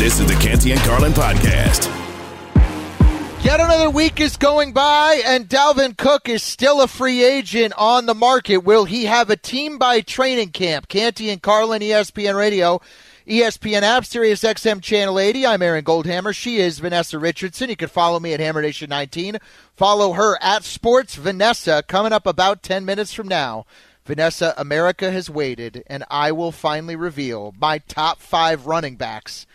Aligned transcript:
This 0.00 0.18
is 0.18 0.26
the 0.26 0.34
Canty 0.36 0.72
and 0.72 0.80
Carlin 0.80 1.12
podcast. 1.12 1.84
Yet 3.44 3.60
another 3.60 3.90
week 3.90 4.18
is 4.18 4.38
going 4.38 4.72
by, 4.72 5.20
and 5.26 5.46
Dalvin 5.46 5.94
Cook 5.94 6.26
is 6.26 6.42
still 6.42 6.80
a 6.80 6.88
free 6.88 7.22
agent 7.22 7.74
on 7.76 8.06
the 8.06 8.14
market. 8.14 8.64
Will 8.64 8.86
he 8.86 9.04
have 9.04 9.28
a 9.28 9.36
team 9.36 9.76
by 9.76 10.00
training 10.00 10.52
camp? 10.52 10.88
Canty 10.88 11.28
and 11.28 11.42
Carlin, 11.42 11.82
ESPN 11.82 12.34
Radio, 12.34 12.80
ESPN 13.26 13.82
app, 13.82 14.06
Sirius 14.06 14.42
XM 14.42 14.80
Channel 14.80 15.18
80. 15.18 15.44
I'm 15.44 15.60
Aaron 15.60 15.84
Goldhammer. 15.84 16.34
She 16.34 16.56
is 16.56 16.78
Vanessa 16.78 17.18
Richardson. 17.18 17.68
You 17.68 17.76
can 17.76 17.88
follow 17.88 18.18
me 18.18 18.32
at 18.32 18.40
Hammer 18.40 18.62
Nation 18.62 18.88
19. 18.88 19.36
Follow 19.76 20.14
her 20.14 20.38
at 20.40 20.64
Sports 20.64 21.16
Vanessa. 21.16 21.84
Coming 21.86 22.14
up 22.14 22.26
about 22.26 22.62
10 22.62 22.86
minutes 22.86 23.12
from 23.12 23.28
now. 23.28 23.66
Vanessa, 24.06 24.54
America 24.56 25.10
has 25.10 25.28
waited, 25.28 25.84
and 25.88 26.04
I 26.10 26.32
will 26.32 26.52
finally 26.52 26.96
reveal 26.96 27.54
my 27.60 27.76
top 27.76 28.18
five 28.18 28.64
running 28.64 28.96
backs 28.96 29.46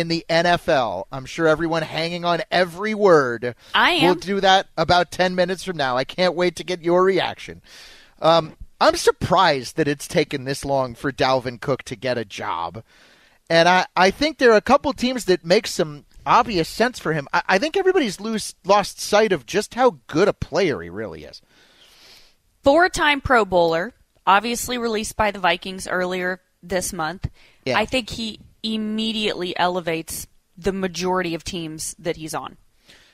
in 0.00 0.08
the 0.08 0.24
NFL. 0.28 1.04
I'm 1.12 1.24
sure 1.24 1.46
everyone 1.46 1.82
hanging 1.82 2.24
on 2.24 2.42
every 2.50 2.94
word. 2.94 3.54
I 3.74 3.92
am. 3.92 4.04
We'll 4.04 4.14
do 4.16 4.40
that 4.40 4.66
about 4.76 5.10
10 5.10 5.34
minutes 5.34 5.62
from 5.62 5.76
now. 5.76 5.96
I 5.96 6.04
can't 6.04 6.34
wait 6.34 6.56
to 6.56 6.64
get 6.64 6.82
your 6.82 7.04
reaction. 7.04 7.62
Um, 8.20 8.56
I'm 8.80 8.96
surprised 8.96 9.76
that 9.76 9.86
it's 9.86 10.08
taken 10.08 10.44
this 10.44 10.64
long 10.64 10.94
for 10.94 11.12
Dalvin 11.12 11.60
Cook 11.60 11.84
to 11.84 11.96
get 11.96 12.18
a 12.18 12.24
job. 12.24 12.82
And 13.48 13.68
I, 13.68 13.86
I 13.96 14.10
think 14.10 14.38
there 14.38 14.52
are 14.52 14.56
a 14.56 14.62
couple 14.62 14.92
teams 14.92 15.26
that 15.26 15.44
make 15.44 15.66
some 15.66 16.06
obvious 16.26 16.68
sense 16.68 16.98
for 16.98 17.12
him. 17.12 17.28
I, 17.32 17.42
I 17.48 17.58
think 17.58 17.76
everybody's 17.76 18.20
lose, 18.20 18.54
lost 18.64 19.00
sight 19.00 19.32
of 19.32 19.46
just 19.46 19.74
how 19.74 19.98
good 20.06 20.26
a 20.26 20.32
player 20.32 20.80
he 20.80 20.88
really 20.88 21.24
is. 21.24 21.40
Four 22.62 22.88
time 22.88 23.20
Pro 23.20 23.44
Bowler, 23.44 23.94
obviously 24.26 24.76
released 24.76 25.16
by 25.16 25.30
the 25.30 25.38
Vikings 25.38 25.86
earlier 25.86 26.40
this 26.62 26.92
month. 26.92 27.30
Yeah. 27.64 27.78
I 27.78 27.84
think 27.84 28.10
he 28.10 28.40
immediately 28.64 29.56
elevates 29.58 30.26
the 30.56 30.72
majority 30.72 31.34
of 31.34 31.44
teams 31.44 31.94
that 31.98 32.16
he's 32.16 32.34
on. 32.34 32.56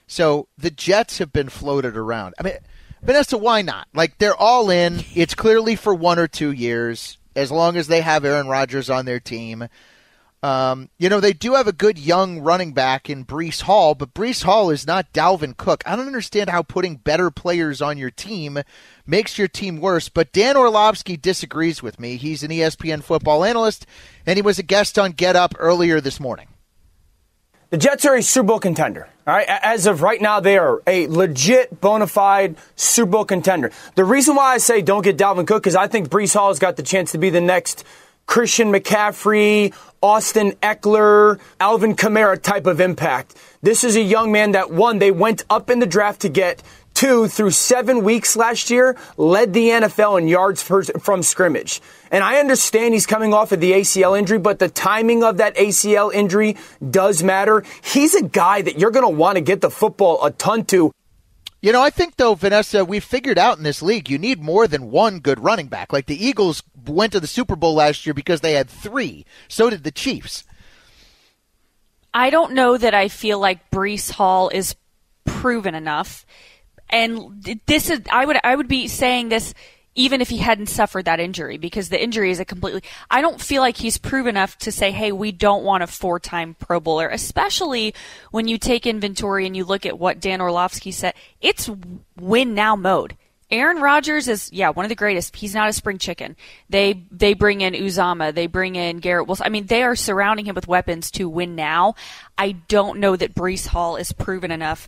So 0.06 0.48
the 0.56 0.70
Jets 0.70 1.18
have 1.18 1.32
been 1.32 1.48
floated 1.48 1.96
around. 1.96 2.34
I 2.38 2.42
mean, 2.42 2.54
Vanessa, 3.02 3.38
why 3.38 3.62
not? 3.62 3.88
Like 3.94 4.18
they're 4.18 4.36
all 4.36 4.70
in. 4.70 5.04
It's 5.14 5.34
clearly 5.34 5.76
for 5.76 5.94
one 5.94 6.18
or 6.18 6.28
two 6.28 6.52
years, 6.52 7.18
as 7.34 7.50
long 7.50 7.76
as 7.76 7.86
they 7.86 8.00
have 8.00 8.24
Aaron 8.24 8.48
Rodgers 8.48 8.90
on 8.90 9.04
their 9.04 9.20
team. 9.20 9.68
Um, 10.42 10.88
you 10.98 11.10
know, 11.10 11.20
they 11.20 11.34
do 11.34 11.54
have 11.54 11.66
a 11.66 11.72
good 11.72 11.98
young 11.98 12.40
running 12.40 12.72
back 12.72 13.10
in 13.10 13.26
Breece 13.26 13.62
Hall, 13.62 13.94
but 13.94 14.14
Breece 14.14 14.42
Hall 14.42 14.70
is 14.70 14.86
not 14.86 15.12
Dalvin 15.12 15.54
Cook. 15.54 15.82
I 15.84 15.96
don't 15.96 16.06
understand 16.06 16.48
how 16.48 16.62
putting 16.62 16.96
better 16.96 17.30
players 17.30 17.82
on 17.82 17.98
your 17.98 18.10
team 18.10 18.60
makes 19.06 19.36
your 19.36 19.48
team 19.48 19.80
worse, 19.80 20.08
but 20.08 20.32
Dan 20.32 20.56
Orlovsky 20.56 21.18
disagrees 21.18 21.82
with 21.82 22.00
me. 22.00 22.16
He's 22.16 22.42
an 22.42 22.50
ESPN 22.50 23.02
football 23.02 23.44
analyst, 23.44 23.84
and 24.24 24.36
he 24.36 24.42
was 24.42 24.58
a 24.58 24.62
guest 24.62 24.98
on 24.98 25.12
Get 25.12 25.36
Up 25.36 25.54
earlier 25.58 26.00
this 26.00 26.18
morning. 26.18 26.48
The 27.68 27.76
Jets 27.76 28.04
are 28.04 28.16
a 28.16 28.22
Super 28.22 28.48
Bowl 28.48 28.58
contender. 28.58 29.08
All 29.26 29.34
right, 29.34 29.46
as 29.46 29.86
of 29.86 30.02
right 30.02 30.20
now, 30.20 30.40
they 30.40 30.58
are 30.58 30.82
a 30.86 31.06
legit, 31.06 31.80
bona 31.80 32.06
fide 32.08 32.56
Super 32.74 33.10
Bowl 33.10 33.24
contender. 33.24 33.70
The 33.94 34.04
reason 34.04 34.34
why 34.34 34.54
I 34.54 34.58
say 34.58 34.82
don't 34.82 35.02
get 35.02 35.16
Dalvin 35.16 35.46
Cook 35.46 35.68
is 35.68 35.76
I 35.76 35.86
think 35.86 36.08
Breece 36.08 36.34
Hall 36.34 36.48
has 36.48 36.58
got 36.58 36.76
the 36.76 36.82
chance 36.82 37.12
to 37.12 37.18
be 37.18 37.30
the 37.30 37.40
next 37.40 37.84
Christian 38.30 38.70
McCaffrey, 38.72 39.74
Austin 40.00 40.52
Ekeler, 40.62 41.40
Alvin 41.58 41.96
Kamara 41.96 42.40
type 42.40 42.68
of 42.68 42.80
impact. 42.80 43.34
This 43.60 43.82
is 43.82 43.96
a 43.96 44.00
young 44.00 44.30
man 44.30 44.52
that 44.52 44.70
one 44.70 45.00
they 45.00 45.10
went 45.10 45.42
up 45.50 45.68
in 45.68 45.80
the 45.80 45.86
draft 45.86 46.20
to 46.20 46.28
get. 46.28 46.62
Two, 46.94 47.26
through 47.26 47.50
seven 47.50 48.04
weeks 48.04 48.36
last 48.36 48.70
year, 48.70 48.96
led 49.16 49.52
the 49.52 49.70
NFL 49.70 50.20
in 50.20 50.28
yards 50.28 50.62
from 50.62 51.24
scrimmage. 51.24 51.82
And 52.12 52.22
I 52.22 52.38
understand 52.38 52.94
he's 52.94 53.04
coming 53.04 53.34
off 53.34 53.50
of 53.50 53.58
the 53.58 53.72
ACL 53.72 54.16
injury, 54.16 54.38
but 54.38 54.60
the 54.60 54.68
timing 54.68 55.24
of 55.24 55.38
that 55.38 55.56
ACL 55.56 56.14
injury 56.14 56.56
does 56.88 57.24
matter. 57.24 57.64
He's 57.82 58.14
a 58.14 58.22
guy 58.22 58.62
that 58.62 58.78
you're 58.78 58.92
going 58.92 59.06
to 59.06 59.18
want 59.18 59.38
to 59.38 59.40
get 59.40 59.60
the 59.60 59.70
football 59.70 60.24
a 60.24 60.30
ton 60.30 60.64
to. 60.66 60.92
You 61.62 61.72
know, 61.72 61.82
I 61.82 61.90
think 61.90 62.16
though, 62.16 62.34
Vanessa, 62.34 62.84
we 62.84 63.00
figured 63.00 63.38
out 63.38 63.58
in 63.58 63.64
this 63.64 63.82
league 63.82 64.08
you 64.08 64.18
need 64.18 64.42
more 64.42 64.66
than 64.66 64.90
one 64.90 65.20
good 65.20 65.40
running 65.40 65.68
back. 65.68 65.92
Like 65.92 66.06
the 66.06 66.24
Eagles 66.24 66.62
went 66.86 67.12
to 67.12 67.20
the 67.20 67.26
Super 67.26 67.54
Bowl 67.54 67.74
last 67.74 68.06
year 68.06 68.14
because 68.14 68.40
they 68.40 68.54
had 68.54 68.70
three. 68.70 69.26
So 69.48 69.68
did 69.68 69.84
the 69.84 69.90
Chiefs. 69.90 70.44
I 72.14 72.30
don't 72.30 72.54
know 72.54 72.76
that 72.76 72.94
I 72.94 73.08
feel 73.08 73.38
like 73.38 73.70
Breece 73.70 74.10
Hall 74.10 74.48
is 74.48 74.74
proven 75.24 75.74
enough. 75.74 76.24
And 76.88 77.44
this 77.66 77.90
is 77.90 78.00
I 78.10 78.24
would 78.24 78.38
I 78.42 78.56
would 78.56 78.66
be 78.66 78.88
saying 78.88 79.28
this 79.28 79.54
even 79.94 80.20
if 80.20 80.28
he 80.28 80.38
hadn't 80.38 80.68
suffered 80.68 81.04
that 81.04 81.20
injury 81.20 81.58
because 81.58 81.88
the 81.88 82.02
injury 82.02 82.30
is 82.30 82.40
a 82.40 82.44
completely 82.44 82.82
I 83.10 83.20
don't 83.20 83.40
feel 83.40 83.62
like 83.62 83.76
he's 83.76 83.98
proven 83.98 84.36
enough 84.36 84.56
to 84.58 84.72
say 84.72 84.90
hey 84.92 85.12
we 85.12 85.32
don't 85.32 85.64
want 85.64 85.82
a 85.82 85.86
four-time 85.86 86.54
pro 86.58 86.80
bowler 86.80 87.08
especially 87.08 87.94
when 88.30 88.48
you 88.48 88.58
take 88.58 88.86
inventory 88.86 89.46
and 89.46 89.56
you 89.56 89.64
look 89.64 89.84
at 89.84 89.98
what 89.98 90.20
Dan 90.20 90.40
Orlovsky 90.40 90.92
said 90.92 91.14
it's 91.40 91.70
win 92.16 92.54
now 92.54 92.76
mode 92.76 93.16
Aaron 93.50 93.80
Rodgers 93.80 94.28
is 94.28 94.52
yeah 94.52 94.70
one 94.70 94.84
of 94.84 94.90
the 94.90 94.94
greatest. 94.94 95.34
He's 95.34 95.54
not 95.54 95.68
a 95.68 95.72
spring 95.72 95.98
chicken. 95.98 96.36
They 96.68 97.04
they 97.10 97.34
bring 97.34 97.62
in 97.62 97.74
Uzomah, 97.74 98.32
they 98.32 98.46
bring 98.46 98.76
in 98.76 98.98
Garrett 98.98 99.26
Wilson. 99.26 99.46
I 99.46 99.48
mean 99.48 99.66
they 99.66 99.82
are 99.82 99.96
surrounding 99.96 100.46
him 100.46 100.54
with 100.54 100.68
weapons 100.68 101.10
to 101.12 101.28
win 101.28 101.56
now. 101.56 101.94
I 102.38 102.52
don't 102.52 103.00
know 103.00 103.16
that 103.16 103.34
Breece 103.34 103.66
Hall 103.66 103.96
is 103.96 104.12
proven 104.12 104.52
enough 104.52 104.86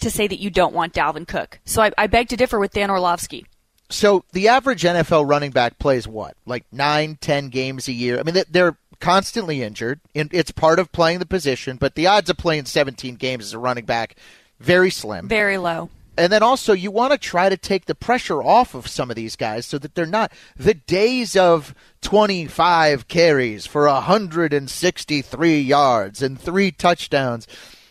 to 0.00 0.10
say 0.10 0.26
that 0.26 0.40
you 0.40 0.50
don't 0.50 0.74
want 0.74 0.94
Dalvin 0.94 1.28
Cook. 1.28 1.60
So 1.64 1.82
I, 1.82 1.92
I 1.96 2.06
beg 2.08 2.28
to 2.30 2.36
differ 2.36 2.58
with 2.58 2.72
Dan 2.72 2.90
Orlovsky. 2.90 3.46
So 3.90 4.24
the 4.32 4.48
average 4.48 4.82
NFL 4.82 5.28
running 5.28 5.50
back 5.50 5.78
plays 5.78 6.06
what, 6.06 6.36
like 6.46 6.64
nine, 6.72 7.18
ten 7.20 7.48
games 7.48 7.88
a 7.88 7.92
year. 7.92 8.18
I 8.18 8.22
mean 8.22 8.42
they're 8.50 8.76
constantly 9.00 9.62
injured. 9.62 10.00
and 10.14 10.30
It's 10.32 10.50
part 10.50 10.78
of 10.78 10.92
playing 10.92 11.18
the 11.18 11.26
position, 11.26 11.76
but 11.76 11.94
the 11.94 12.06
odds 12.06 12.30
of 12.30 12.36
playing 12.36 12.66
17 12.66 13.16
games 13.16 13.44
as 13.44 13.52
a 13.54 13.58
running 13.58 13.84
back 13.84 14.16
very 14.60 14.90
slim, 14.90 15.26
very 15.26 15.58
low. 15.58 15.90
And 16.16 16.30
then 16.30 16.42
also, 16.42 16.74
you 16.74 16.90
want 16.90 17.12
to 17.12 17.18
try 17.18 17.48
to 17.48 17.56
take 17.56 17.86
the 17.86 17.94
pressure 17.94 18.42
off 18.42 18.74
of 18.74 18.86
some 18.86 19.08
of 19.08 19.16
these 19.16 19.36
guys 19.36 19.64
so 19.64 19.78
that 19.78 19.94
they're 19.94 20.04
not 20.04 20.32
the 20.54 20.74
days 20.74 21.34
of 21.34 21.74
25 22.02 23.08
carries 23.08 23.64
for 23.64 23.86
163 23.86 25.60
yards 25.60 26.20
and 26.20 26.38
three 26.38 26.72
touchdowns. 26.72 27.46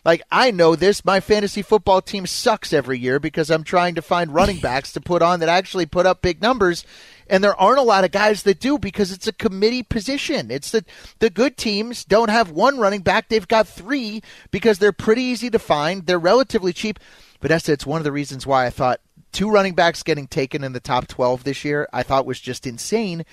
Like, 0.06 0.22
I 0.32 0.52
know 0.52 0.76
this. 0.76 1.04
My 1.04 1.20
fantasy 1.20 1.62
football 1.62 2.02
team 2.02 2.26
sucks 2.26 2.74
every 2.74 3.00
year 3.00 3.20
because 3.20 3.50
I'm 3.50 3.64
trying 3.64 3.96
to 3.96 4.02
find 4.02 4.34
running 4.34 4.60
backs 4.62 4.94
to 4.94 5.02
put 5.02 5.22
on 5.22 5.40
that 5.40 5.50
actually 5.50 5.86
put 5.86 6.06
up 6.06 6.22
big 6.22 6.42
numbers. 6.42 6.86
And 7.28 7.44
there 7.44 7.56
aren't 7.56 7.80
a 7.80 7.84
lot 7.84 8.04
of 8.04 8.12
guys 8.12 8.44
that 8.44 8.60
do 8.60 8.80
because 8.80 9.12
it's 9.12 9.28
a 9.28 9.34
committee 9.34 9.84
position. 9.84 10.50
It's 10.50 10.72
the, 10.72 10.84
the 11.20 11.30
good 11.30 11.58
teams 11.58 12.04
don't 12.04 12.30
have 12.30 12.50
one 12.50 12.80
running 12.80 13.02
back. 13.02 13.30
They've 13.30 13.48
got 13.48 13.68
three 13.68 14.24
because 14.50 14.80
they're 14.80 14.92
pretty 14.92 15.22
easy 15.22 15.50
to 15.52 15.60
find. 15.60 16.06
They're 16.06 16.18
relatively 16.18 16.74
cheap. 16.74 17.00
Vanessa, 17.42 17.72
it's 17.72 17.86
one 17.86 18.00
of 18.00 18.04
the 18.04 18.12
reasons 18.12 18.48
why 18.48 18.66
I 18.66 18.70
thought 18.72 19.00
two 19.32 19.50
running 19.50 19.76
backs 19.76 20.04
getting 20.04 20.28
taken 20.28 20.64
in 20.64 20.74
the 20.74 20.80
top 20.80 21.08
12 21.08 21.44
this 21.44 21.64
year, 21.64 21.88
I 21.94 22.04
thought 22.04 22.26
was 22.26 22.40
just 22.40 22.66
insane. 22.66 23.26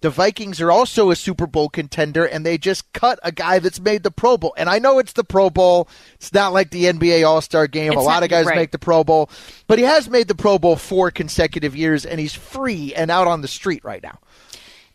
The 0.00 0.10
Vikings 0.10 0.60
are 0.60 0.70
also 0.70 1.10
a 1.10 1.16
Super 1.16 1.46
Bowl 1.46 1.68
contender, 1.68 2.24
and 2.24 2.44
they 2.44 2.58
just 2.58 2.92
cut 2.92 3.18
a 3.22 3.32
guy 3.32 3.58
that's 3.58 3.80
made 3.80 4.02
the 4.02 4.10
Pro 4.10 4.36
Bowl. 4.36 4.54
And 4.56 4.68
I 4.68 4.78
know 4.78 4.98
it's 4.98 5.14
the 5.14 5.24
Pro 5.24 5.48
Bowl. 5.50 5.88
It's 6.14 6.32
not 6.32 6.52
like 6.52 6.70
the 6.70 6.84
NBA 6.84 7.26
All 7.26 7.40
Star 7.40 7.66
game. 7.66 7.92
It's 7.92 8.00
a 8.00 8.04
lot 8.04 8.14
not- 8.16 8.22
of 8.24 8.28
guys 8.30 8.46
right. 8.46 8.56
make 8.56 8.70
the 8.70 8.78
Pro 8.78 9.02
Bowl, 9.04 9.30
but 9.66 9.78
he 9.78 9.84
has 9.84 10.08
made 10.10 10.28
the 10.28 10.34
Pro 10.34 10.58
Bowl 10.58 10.76
four 10.76 11.10
consecutive 11.10 11.74
years, 11.74 12.04
and 12.04 12.20
he's 12.20 12.34
free 12.34 12.94
and 12.94 13.10
out 13.10 13.26
on 13.26 13.40
the 13.40 13.48
street 13.48 13.84
right 13.84 14.02
now. 14.02 14.18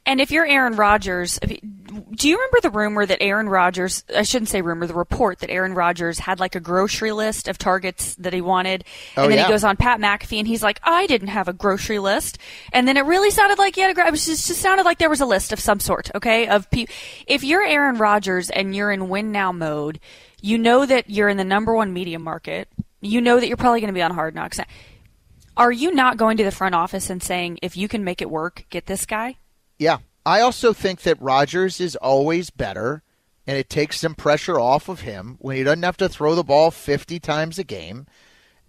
And 0.09 0.19
if 0.19 0.31
you're 0.31 0.47
Aaron 0.47 0.75
Rodgers, 0.75 1.37
do 1.37 2.27
you 2.29 2.35
remember 2.35 2.61
the 2.63 2.71
rumor 2.71 3.05
that 3.05 3.21
Aaron 3.21 3.47
Rodgers, 3.47 4.03
I 4.15 4.23
shouldn't 4.23 4.49
say 4.49 4.63
rumor, 4.63 4.87
the 4.87 4.95
report 4.95 5.37
that 5.39 5.51
Aaron 5.51 5.75
Rodgers 5.75 6.17
had 6.17 6.39
like 6.39 6.55
a 6.55 6.59
grocery 6.59 7.11
list 7.11 7.47
of 7.47 7.59
targets 7.59 8.15
that 8.15 8.33
he 8.33 8.41
wanted. 8.41 8.85
And 9.15 9.25
Oh, 9.25 9.27
then 9.29 9.37
yeah. 9.37 9.45
he 9.45 9.51
goes 9.51 9.63
on 9.63 9.77
Pat 9.77 9.99
McAfee 9.99 10.39
and 10.39 10.47
he's 10.47 10.63
like, 10.63 10.79
I 10.81 11.05
didn't 11.05 11.27
have 11.27 11.47
a 11.47 11.53
grocery 11.53 11.99
list. 11.99 12.39
And 12.73 12.87
then 12.87 12.97
it 12.97 13.05
really 13.05 13.29
sounded 13.29 13.59
like 13.59 13.75
he 13.75 13.81
had 13.81 13.95
a, 13.95 14.07
it 14.07 14.11
just, 14.15 14.47
just 14.47 14.59
sounded 14.59 14.83
like 14.83 14.97
there 14.97 15.11
was 15.11 15.21
a 15.21 15.27
list 15.27 15.53
of 15.53 15.59
some 15.59 15.79
sort, 15.79 16.09
okay? 16.15 16.47
Of 16.47 16.71
people. 16.71 16.91
If 17.27 17.43
you're 17.43 17.63
Aaron 17.63 17.99
Rodgers 17.99 18.49
and 18.49 18.75
you're 18.75 18.91
in 18.91 19.09
win 19.09 19.31
now 19.31 19.51
mode, 19.51 19.99
you 20.41 20.57
know 20.57 20.87
that 20.87 21.11
you're 21.11 21.29
in 21.29 21.37
the 21.37 21.43
number 21.43 21.75
one 21.75 21.93
media 21.93 22.17
market. 22.17 22.67
You 22.99 23.21
know 23.21 23.39
that 23.39 23.47
you're 23.47 23.57
probably 23.57 23.79
going 23.79 23.93
to 23.93 23.97
be 23.97 24.01
on 24.01 24.15
hard 24.15 24.33
knocks. 24.33 24.59
Are 25.55 25.71
you 25.71 25.93
not 25.93 26.17
going 26.17 26.37
to 26.37 26.43
the 26.43 26.51
front 26.51 26.73
office 26.73 27.11
and 27.11 27.21
saying, 27.21 27.59
if 27.61 27.77
you 27.77 27.87
can 27.87 28.03
make 28.03 28.23
it 28.23 28.29
work, 28.31 28.65
get 28.71 28.87
this 28.87 29.05
guy? 29.05 29.37
Yeah. 29.79 29.99
I 30.25 30.41
also 30.41 30.73
think 30.73 31.01
that 31.01 31.19
Rodgers 31.21 31.79
is 31.79 31.95
always 31.95 32.51
better 32.51 33.01
and 33.47 33.57
it 33.57 33.69
takes 33.69 33.99
some 33.99 34.13
pressure 34.13 34.59
off 34.59 34.89
of 34.89 35.01
him 35.01 35.37
when 35.39 35.55
he 35.55 35.63
doesn't 35.63 35.81
have 35.81 35.97
to 35.97 36.09
throw 36.09 36.35
the 36.35 36.43
ball 36.43 36.69
50 36.69 37.19
times 37.19 37.57
a 37.57 37.63
game. 37.63 38.05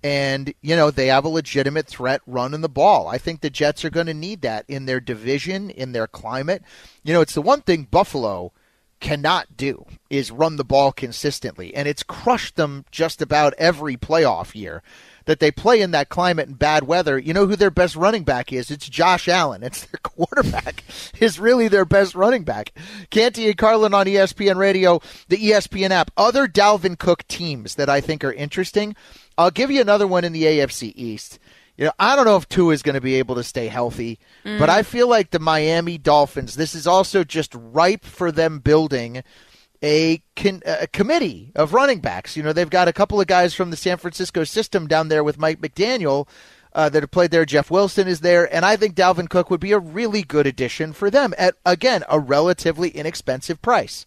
And, 0.02 0.54
you 0.62 0.74
know, 0.74 0.90
they 0.90 1.08
have 1.08 1.26
a 1.26 1.28
legitimate 1.28 1.86
threat 1.86 2.22
running 2.26 2.62
the 2.62 2.68
ball. 2.70 3.06
I 3.06 3.18
think 3.18 3.40
the 3.40 3.50
Jets 3.50 3.84
are 3.84 3.90
going 3.90 4.06
to 4.06 4.14
need 4.14 4.40
that 4.40 4.64
in 4.68 4.86
their 4.86 5.00
division, 5.00 5.68
in 5.68 5.92
their 5.92 6.06
climate. 6.06 6.62
You 7.04 7.12
know, 7.12 7.20
it's 7.20 7.34
the 7.34 7.42
one 7.42 7.60
thing 7.60 7.88
Buffalo 7.90 8.52
cannot 9.00 9.58
do 9.58 9.84
is 10.08 10.30
run 10.30 10.56
the 10.56 10.64
ball 10.64 10.92
consistently. 10.92 11.74
And 11.74 11.86
it's 11.86 12.02
crushed 12.02 12.56
them 12.56 12.86
just 12.90 13.20
about 13.20 13.52
every 13.58 13.96
playoff 13.98 14.54
year 14.54 14.82
that 15.26 15.40
they 15.40 15.50
play 15.50 15.80
in 15.80 15.90
that 15.92 16.08
climate 16.08 16.48
and 16.48 16.58
bad 16.58 16.84
weather. 16.84 17.18
You 17.18 17.34
know 17.34 17.46
who 17.46 17.56
their 17.56 17.70
best 17.70 17.96
running 17.96 18.24
back 18.24 18.52
is? 18.52 18.70
It's 18.70 18.88
Josh 18.88 19.28
Allen. 19.28 19.62
It's 19.62 19.86
their 19.86 20.00
quarterback 20.02 20.84
is 21.20 21.40
really 21.40 21.68
their 21.68 21.84
best 21.84 22.14
running 22.14 22.44
back. 22.44 22.72
Canty 23.10 23.48
and 23.48 23.58
Carlin 23.58 23.94
on 23.94 24.06
ESPN 24.06 24.56
Radio, 24.56 25.00
the 25.28 25.36
ESPN 25.36 25.90
app. 25.90 26.10
Other 26.16 26.46
Dalvin 26.46 26.98
Cook 26.98 27.26
teams 27.28 27.76
that 27.76 27.88
I 27.88 28.00
think 28.00 28.24
are 28.24 28.32
interesting. 28.32 28.94
I'll 29.38 29.50
give 29.50 29.70
you 29.70 29.80
another 29.80 30.06
one 30.06 30.24
in 30.24 30.32
the 30.32 30.44
AFC 30.44 30.92
East. 30.96 31.38
You 31.76 31.86
know, 31.86 31.92
I 31.98 32.14
don't 32.14 32.26
know 32.26 32.36
if 32.36 32.46
Tua 32.46 32.74
is 32.74 32.82
going 32.82 32.94
to 32.94 33.00
be 33.00 33.14
able 33.14 33.36
to 33.36 33.42
stay 33.42 33.68
healthy, 33.68 34.18
mm. 34.44 34.58
but 34.58 34.68
I 34.68 34.82
feel 34.82 35.08
like 35.08 35.30
the 35.30 35.38
Miami 35.38 35.96
Dolphins, 35.96 36.54
this 36.54 36.74
is 36.74 36.86
also 36.86 37.24
just 37.24 37.54
ripe 37.54 38.04
for 38.04 38.30
them 38.30 38.58
building 38.58 39.22
a, 39.82 40.22
con- 40.36 40.62
a 40.66 40.86
committee 40.86 41.52
of 41.54 41.72
running 41.72 42.00
backs. 42.00 42.36
You 42.36 42.42
know, 42.42 42.52
they've 42.52 42.68
got 42.68 42.88
a 42.88 42.92
couple 42.92 43.20
of 43.20 43.26
guys 43.26 43.54
from 43.54 43.70
the 43.70 43.76
San 43.76 43.96
Francisco 43.96 44.44
system 44.44 44.86
down 44.86 45.08
there 45.08 45.24
with 45.24 45.38
Mike 45.38 45.60
McDaniel 45.60 46.28
uh, 46.72 46.88
that 46.88 47.02
have 47.02 47.10
played 47.10 47.30
there. 47.30 47.44
Jeff 47.44 47.70
Wilson 47.70 48.06
is 48.06 48.20
there, 48.20 48.52
and 48.54 48.64
I 48.64 48.76
think 48.76 48.94
Dalvin 48.94 49.28
Cook 49.28 49.50
would 49.50 49.60
be 49.60 49.72
a 49.72 49.78
really 49.78 50.22
good 50.22 50.46
addition 50.46 50.92
for 50.92 51.10
them 51.10 51.34
at, 51.38 51.54
again, 51.64 52.04
a 52.08 52.18
relatively 52.18 52.90
inexpensive 52.90 53.60
price. 53.62 54.06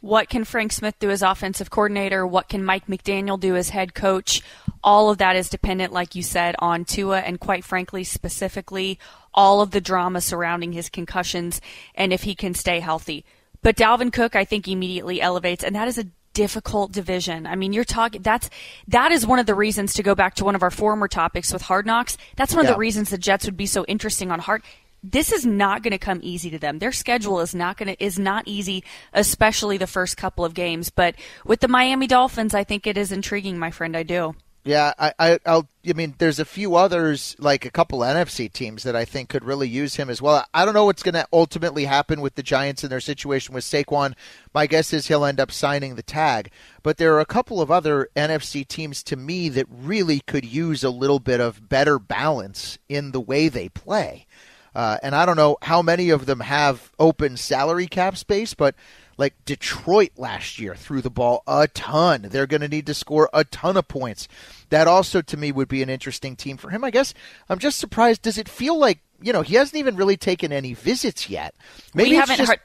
What 0.00 0.28
can 0.28 0.44
Frank 0.44 0.72
Smith 0.72 0.98
do 0.98 1.10
as 1.10 1.22
offensive 1.22 1.70
coordinator? 1.70 2.26
What 2.26 2.48
can 2.48 2.64
Mike 2.64 2.88
McDaniel 2.88 3.38
do 3.38 3.54
as 3.54 3.68
head 3.68 3.94
coach? 3.94 4.42
All 4.82 5.10
of 5.10 5.18
that 5.18 5.36
is 5.36 5.48
dependent, 5.48 5.92
like 5.92 6.16
you 6.16 6.24
said, 6.24 6.56
on 6.58 6.84
Tua 6.84 7.20
and 7.20 7.38
quite 7.38 7.62
frankly, 7.62 8.02
specifically, 8.02 8.98
all 9.32 9.60
of 9.60 9.70
the 9.70 9.80
drama 9.80 10.20
surrounding 10.20 10.72
his 10.72 10.88
concussions 10.88 11.60
and 11.94 12.12
if 12.12 12.24
he 12.24 12.34
can 12.34 12.52
stay 12.52 12.80
healthy. 12.80 13.24
But 13.62 13.76
Dalvin 13.76 14.12
Cook, 14.12 14.36
I 14.36 14.44
think, 14.44 14.68
immediately 14.68 15.20
elevates, 15.20 15.64
and 15.64 15.74
that 15.76 15.88
is 15.88 15.98
a 15.98 16.06
difficult 16.34 16.92
division. 16.92 17.46
I 17.46 17.56
mean, 17.56 17.72
you're 17.72 17.84
talking 17.84 18.22
that's 18.22 18.48
that 18.88 19.12
is 19.12 19.26
one 19.26 19.38
of 19.38 19.46
the 19.46 19.54
reasons 19.54 19.94
to 19.94 20.02
go 20.02 20.14
back 20.14 20.34
to 20.36 20.44
one 20.44 20.54
of 20.54 20.62
our 20.62 20.70
former 20.70 21.08
topics 21.08 21.52
with 21.52 21.62
Hard 21.62 21.86
Knocks. 21.86 22.16
That's 22.36 22.54
one 22.54 22.60
of 22.60 22.70
yeah. 22.70 22.74
the 22.74 22.78
reasons 22.78 23.10
the 23.10 23.18
Jets 23.18 23.44
would 23.44 23.56
be 23.56 23.66
so 23.66 23.84
interesting 23.86 24.30
on 24.30 24.38
Hard 24.38 24.62
this 25.02 25.32
is 25.32 25.44
not 25.44 25.82
going 25.82 25.92
to 25.92 25.98
come 25.98 26.20
easy 26.22 26.50
to 26.50 26.58
them. 26.58 26.78
Their 26.78 26.92
schedule 26.92 27.40
is 27.40 27.54
not 27.54 27.76
going 27.76 27.88
to 27.88 28.04
is 28.04 28.18
not 28.18 28.44
easy, 28.46 28.84
especially 29.12 29.76
the 29.76 29.86
first 29.86 30.16
couple 30.16 30.44
of 30.44 30.54
games. 30.54 30.90
But 30.90 31.16
with 31.44 31.60
the 31.60 31.68
Miami 31.68 32.06
Dolphins, 32.06 32.54
I 32.54 32.64
think 32.64 32.86
it 32.86 32.96
is 32.96 33.10
intriguing, 33.10 33.58
my 33.58 33.70
friend. 33.70 33.96
I 33.96 34.04
do. 34.04 34.34
Yeah, 34.64 34.92
I, 34.96 35.12
I, 35.18 35.38
I'll. 35.44 35.68
I 35.88 35.92
mean, 35.94 36.14
there's 36.18 36.38
a 36.38 36.44
few 36.44 36.76
others, 36.76 37.34
like 37.40 37.64
a 37.64 37.70
couple 37.70 37.98
NFC 38.00 38.52
teams, 38.52 38.84
that 38.84 38.94
I 38.94 39.04
think 39.04 39.28
could 39.28 39.44
really 39.44 39.68
use 39.68 39.96
him 39.96 40.08
as 40.08 40.22
well. 40.22 40.46
I 40.54 40.64
don't 40.64 40.74
know 40.74 40.84
what's 40.84 41.02
going 41.02 41.14
to 41.14 41.26
ultimately 41.32 41.86
happen 41.86 42.20
with 42.20 42.36
the 42.36 42.42
Giants 42.44 42.84
and 42.84 42.92
their 42.92 43.00
situation 43.00 43.52
with 43.52 43.64
Saquon. 43.64 44.14
My 44.54 44.68
guess 44.68 44.92
is 44.92 45.08
he'll 45.08 45.24
end 45.24 45.40
up 45.40 45.50
signing 45.50 45.96
the 45.96 46.02
tag. 46.02 46.52
But 46.84 46.98
there 46.98 47.12
are 47.14 47.20
a 47.20 47.26
couple 47.26 47.60
of 47.60 47.72
other 47.72 48.08
NFC 48.14 48.66
teams 48.66 49.02
to 49.04 49.16
me 49.16 49.48
that 49.48 49.66
really 49.68 50.20
could 50.20 50.44
use 50.44 50.84
a 50.84 50.90
little 50.90 51.18
bit 51.18 51.40
of 51.40 51.68
better 51.68 51.98
balance 51.98 52.78
in 52.88 53.10
the 53.10 53.20
way 53.20 53.48
they 53.48 53.68
play. 53.68 54.26
Uh, 54.74 54.98
and 55.02 55.14
I 55.14 55.26
don't 55.26 55.36
know 55.36 55.58
how 55.62 55.82
many 55.82 56.10
of 56.10 56.26
them 56.26 56.40
have 56.40 56.92
open 56.98 57.36
salary 57.36 57.88
cap 57.88 58.16
space, 58.16 58.54
but 58.54 58.74
like 59.22 59.44
Detroit 59.44 60.10
last 60.16 60.58
year 60.58 60.74
threw 60.74 61.00
the 61.00 61.08
ball 61.08 61.44
a 61.46 61.68
ton. 61.68 62.26
They're 62.28 62.48
going 62.48 62.60
to 62.60 62.68
need 62.68 62.86
to 62.86 62.94
score 62.94 63.30
a 63.32 63.44
ton 63.44 63.76
of 63.76 63.86
points. 63.86 64.26
That 64.70 64.88
also, 64.88 65.22
to 65.22 65.36
me, 65.36 65.52
would 65.52 65.68
be 65.68 65.80
an 65.80 65.88
interesting 65.88 66.34
team 66.34 66.56
for 66.56 66.70
him. 66.70 66.82
I 66.82 66.90
guess 66.90 67.14
I'm 67.48 67.60
just 67.60 67.78
surprised. 67.78 68.22
Does 68.22 68.36
it 68.36 68.48
feel 68.48 68.76
like 68.76 68.98
you 69.20 69.32
know 69.32 69.42
he 69.42 69.54
hasn't 69.54 69.78
even 69.78 69.94
really 69.94 70.16
taken 70.16 70.52
any 70.52 70.74
visits 70.74 71.30
yet? 71.30 71.54
Maybe 71.94 72.10
we 72.10 72.16
haven't 72.16 72.36
just, 72.36 72.50
heard. 72.50 72.60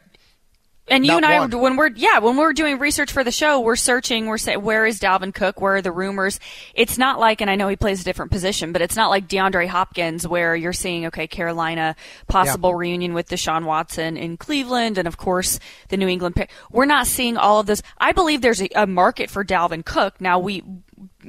And 0.89 1.05
you 1.05 1.11
Not 1.11 1.23
and 1.23 1.25
I, 1.25 1.39
one. 1.39 1.61
when 1.61 1.75
we're 1.75 1.89
yeah, 1.89 2.19
when 2.19 2.37
we're 2.37 2.53
doing 2.53 2.79
research 2.79 3.11
for 3.11 3.23
the 3.23 3.31
show, 3.31 3.59
we're 3.59 3.75
searching. 3.75 4.27
We're 4.27 4.37
saying, 4.37 4.61
where 4.61 4.85
is 4.85 4.99
Dalvin 4.99 5.33
Cook? 5.33 5.59
Where 5.59 5.75
are 5.75 5.81
the 5.81 5.91
rumors? 5.91 6.39
It's 6.73 6.97
not 6.97 7.19
like, 7.19 7.41
and 7.41 7.49
I 7.49 7.55
know 7.55 7.67
he 7.67 7.75
plays 7.75 8.01
a 8.01 8.03
different 8.05 8.31
position, 8.31 8.71
but 8.71 8.81
it's 8.81 8.95
not 8.95 9.09
like 9.09 9.27
DeAndre 9.27 9.67
Hopkins, 9.67 10.27
where 10.27 10.55
you're 10.55 10.73
seeing 10.73 11.05
okay, 11.07 11.27
Carolina 11.27 11.95
possible 12.27 12.69
yeah. 12.69 12.77
reunion 12.77 13.13
with 13.13 13.29
Deshaun 13.29 13.65
Watson 13.65 14.15
in 14.15 14.37
Cleveland, 14.37 14.97
and 14.97 15.07
of 15.07 15.17
course 15.17 15.59
the 15.89 15.97
New 15.97 16.07
England. 16.07 16.47
We're 16.71 16.85
not 16.85 17.07
seeing 17.07 17.37
all 17.37 17.59
of 17.59 17.65
this. 17.65 17.81
I 17.97 18.13
believe 18.13 18.41
there's 18.41 18.61
a, 18.61 18.69
a 18.75 18.87
market 18.87 19.29
for 19.29 19.43
Dalvin 19.43 19.83
Cook. 19.83 20.21
Now 20.21 20.39
we 20.39 20.63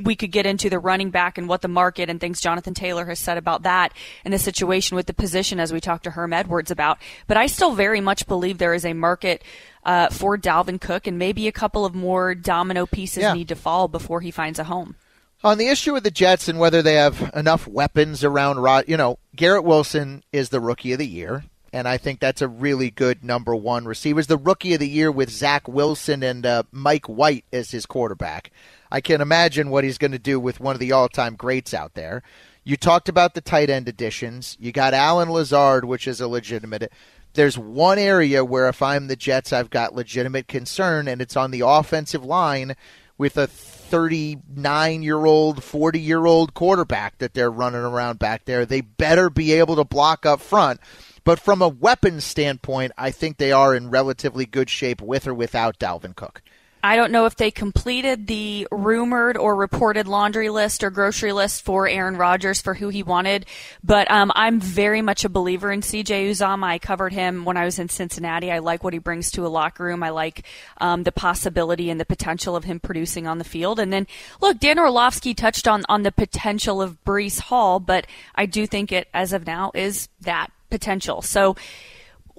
we 0.02 0.16
could 0.16 0.32
get 0.32 0.46
into 0.46 0.70
the 0.70 0.78
running 0.78 1.10
back 1.10 1.38
and 1.38 1.48
what 1.48 1.62
the 1.62 1.68
market 1.68 2.08
and 2.08 2.20
things 2.20 2.40
Jonathan 2.40 2.74
Taylor 2.74 3.06
has 3.06 3.18
said 3.18 3.38
about 3.38 3.62
that 3.62 3.92
and 4.24 4.32
the 4.32 4.38
situation 4.38 4.96
with 4.96 5.06
the 5.06 5.14
position 5.14 5.60
as 5.60 5.72
we 5.72 5.80
talked 5.80 6.04
to 6.04 6.10
Herm 6.10 6.32
Edwards 6.32 6.70
about. 6.70 6.98
But 7.26 7.36
I 7.36 7.46
still 7.46 7.74
very 7.74 8.00
much 8.00 8.26
believe 8.26 8.58
there 8.58 8.74
is 8.74 8.84
a 8.84 8.92
market 8.92 9.42
uh, 9.84 10.08
for 10.10 10.36
Dalvin 10.36 10.80
Cook 10.80 11.06
and 11.06 11.18
maybe 11.18 11.48
a 11.48 11.52
couple 11.52 11.84
of 11.84 11.94
more 11.94 12.34
domino 12.34 12.86
pieces 12.86 13.22
yeah. 13.22 13.32
need 13.32 13.48
to 13.48 13.56
fall 13.56 13.88
before 13.88 14.20
he 14.20 14.30
finds 14.30 14.58
a 14.58 14.64
home. 14.64 14.96
On 15.44 15.56
the 15.56 15.68
issue 15.68 15.94
of 15.94 16.02
the 16.02 16.10
Jets 16.10 16.48
and 16.48 16.58
whether 16.58 16.82
they 16.82 16.94
have 16.94 17.30
enough 17.34 17.68
weapons 17.68 18.24
around 18.24 18.58
Rod, 18.58 18.84
you 18.88 18.96
know, 18.96 19.18
Garrett 19.36 19.64
Wilson 19.64 20.24
is 20.32 20.48
the 20.48 20.60
rookie 20.60 20.92
of 20.92 20.98
the 20.98 21.06
year 21.06 21.44
and 21.72 21.86
I 21.86 21.98
think 21.98 22.20
that's 22.20 22.42
a 22.42 22.48
really 22.48 22.90
good 22.90 23.24
number 23.24 23.54
one 23.54 23.84
receiver. 23.84 24.20
Is 24.20 24.26
the 24.26 24.38
rookie 24.38 24.74
of 24.74 24.80
the 24.80 24.88
year 24.88 25.10
with 25.10 25.30
Zach 25.30 25.68
Wilson 25.68 26.22
and 26.22 26.44
uh, 26.46 26.62
Mike 26.72 27.06
White 27.06 27.44
as 27.52 27.70
his 27.70 27.86
quarterback. 27.86 28.50
I 28.90 29.00
can 29.00 29.20
imagine 29.20 29.70
what 29.70 29.84
he's 29.84 29.98
going 29.98 30.12
to 30.12 30.18
do 30.18 30.40
with 30.40 30.60
one 30.60 30.74
of 30.74 30.80
the 30.80 30.92
all-time 30.92 31.36
greats 31.36 31.74
out 31.74 31.94
there. 31.94 32.22
You 32.64 32.76
talked 32.76 33.08
about 33.08 33.34
the 33.34 33.40
tight 33.40 33.70
end 33.70 33.88
additions. 33.88 34.56
You 34.60 34.72
got 34.72 34.94
Allen 34.94 35.30
Lazard, 35.30 35.84
which 35.84 36.06
is 36.06 36.20
a 36.20 36.28
legitimate. 36.28 36.92
There's 37.34 37.56
one 37.56 37.98
area 37.98 38.44
where 38.44 38.68
if 38.68 38.82
I'm 38.82 39.06
the 39.06 39.16
Jets, 39.16 39.52
I've 39.52 39.70
got 39.70 39.94
legitimate 39.94 40.48
concern, 40.48 41.08
and 41.08 41.22
it's 41.22 41.36
on 41.36 41.50
the 41.50 41.62
offensive 41.64 42.24
line 42.24 42.74
with 43.16 43.36
a 43.36 43.46
39 43.46 45.02
year 45.02 45.24
old, 45.24 45.62
40 45.62 46.00
year 46.00 46.24
old 46.26 46.54
quarterback 46.54 47.18
that 47.18 47.34
they're 47.34 47.50
running 47.50 47.80
around 47.80 48.18
back 48.18 48.44
there. 48.44 48.64
They 48.64 48.80
better 48.80 49.28
be 49.30 49.52
able 49.52 49.76
to 49.76 49.84
block 49.84 50.24
up 50.24 50.40
front. 50.40 50.80
But 51.24 51.40
from 51.40 51.60
a 51.60 51.68
weapons 51.68 52.24
standpoint, 52.24 52.92
I 52.96 53.10
think 53.10 53.36
they 53.36 53.52
are 53.52 53.74
in 53.74 53.90
relatively 53.90 54.46
good 54.46 54.70
shape 54.70 55.02
with 55.02 55.26
or 55.26 55.34
without 55.34 55.78
Dalvin 55.78 56.16
Cook. 56.16 56.42
I 56.82 56.96
don't 56.96 57.12
know 57.12 57.26
if 57.26 57.36
they 57.36 57.50
completed 57.50 58.26
the 58.26 58.68
rumored 58.70 59.36
or 59.36 59.54
reported 59.56 60.06
laundry 60.06 60.48
list 60.48 60.84
or 60.84 60.90
grocery 60.90 61.32
list 61.32 61.64
for 61.64 61.88
Aaron 61.88 62.16
Rodgers 62.16 62.60
for 62.60 62.74
who 62.74 62.88
he 62.88 63.02
wanted, 63.02 63.46
but 63.82 64.10
um, 64.10 64.30
I'm 64.34 64.60
very 64.60 65.02
much 65.02 65.24
a 65.24 65.28
believer 65.28 65.72
in 65.72 65.80
CJ 65.80 66.30
Uzomah. 66.30 66.66
I 66.66 66.78
covered 66.78 67.12
him 67.12 67.44
when 67.44 67.56
I 67.56 67.64
was 67.64 67.78
in 67.78 67.88
Cincinnati. 67.88 68.52
I 68.52 68.60
like 68.60 68.84
what 68.84 68.92
he 68.92 68.98
brings 68.98 69.30
to 69.32 69.46
a 69.46 69.48
locker 69.48 69.84
room. 69.84 70.02
I 70.02 70.10
like 70.10 70.44
um, 70.78 71.02
the 71.02 71.12
possibility 71.12 71.90
and 71.90 72.00
the 72.00 72.04
potential 72.04 72.54
of 72.54 72.64
him 72.64 72.80
producing 72.80 73.26
on 73.26 73.38
the 73.38 73.44
field. 73.44 73.80
And 73.80 73.92
then, 73.92 74.06
look, 74.40 74.58
Dan 74.60 74.78
Orlovsky 74.78 75.34
touched 75.34 75.66
on 75.66 75.84
on 75.88 76.02
the 76.02 76.12
potential 76.12 76.80
of 76.80 77.02
Breece 77.04 77.40
Hall, 77.40 77.80
but 77.80 78.06
I 78.34 78.46
do 78.46 78.66
think 78.66 78.92
it, 78.92 79.08
as 79.12 79.32
of 79.32 79.46
now, 79.46 79.72
is 79.74 80.08
that 80.20 80.50
potential. 80.70 81.22
So 81.22 81.56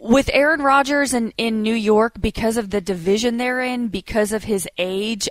with 0.02 0.30
Aaron 0.34 0.62
Rodgers 0.62 1.14
in, 1.14 1.34
in 1.38 1.62
New 1.62 1.74
York, 1.74 2.20
because 2.20 2.58
of 2.58 2.70
the 2.70 2.82
division 2.82 3.38
they're 3.38 3.62
in, 3.62 3.88
because 3.88 4.32
of 4.32 4.44
his 4.44 4.68
age, 4.78 5.28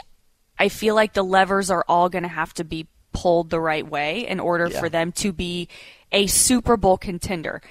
I 0.58 0.68
feel 0.68 0.94
like 0.94 1.14
the 1.14 1.24
levers 1.24 1.70
are 1.70 1.84
all 1.88 2.08
going 2.08 2.22
to 2.22 2.28
have 2.28 2.52
to 2.54 2.64
be 2.64 2.86
pulled 3.12 3.50
the 3.50 3.60
right 3.60 3.88
way 3.88 4.26
in 4.26 4.40
order 4.40 4.68
yeah. 4.68 4.78
for 4.78 4.88
them 4.88 5.12
to 5.12 5.32
be 5.32 5.68
a 6.12 6.26
Super 6.26 6.76
Bowl 6.76 6.98
contender. 6.98 7.62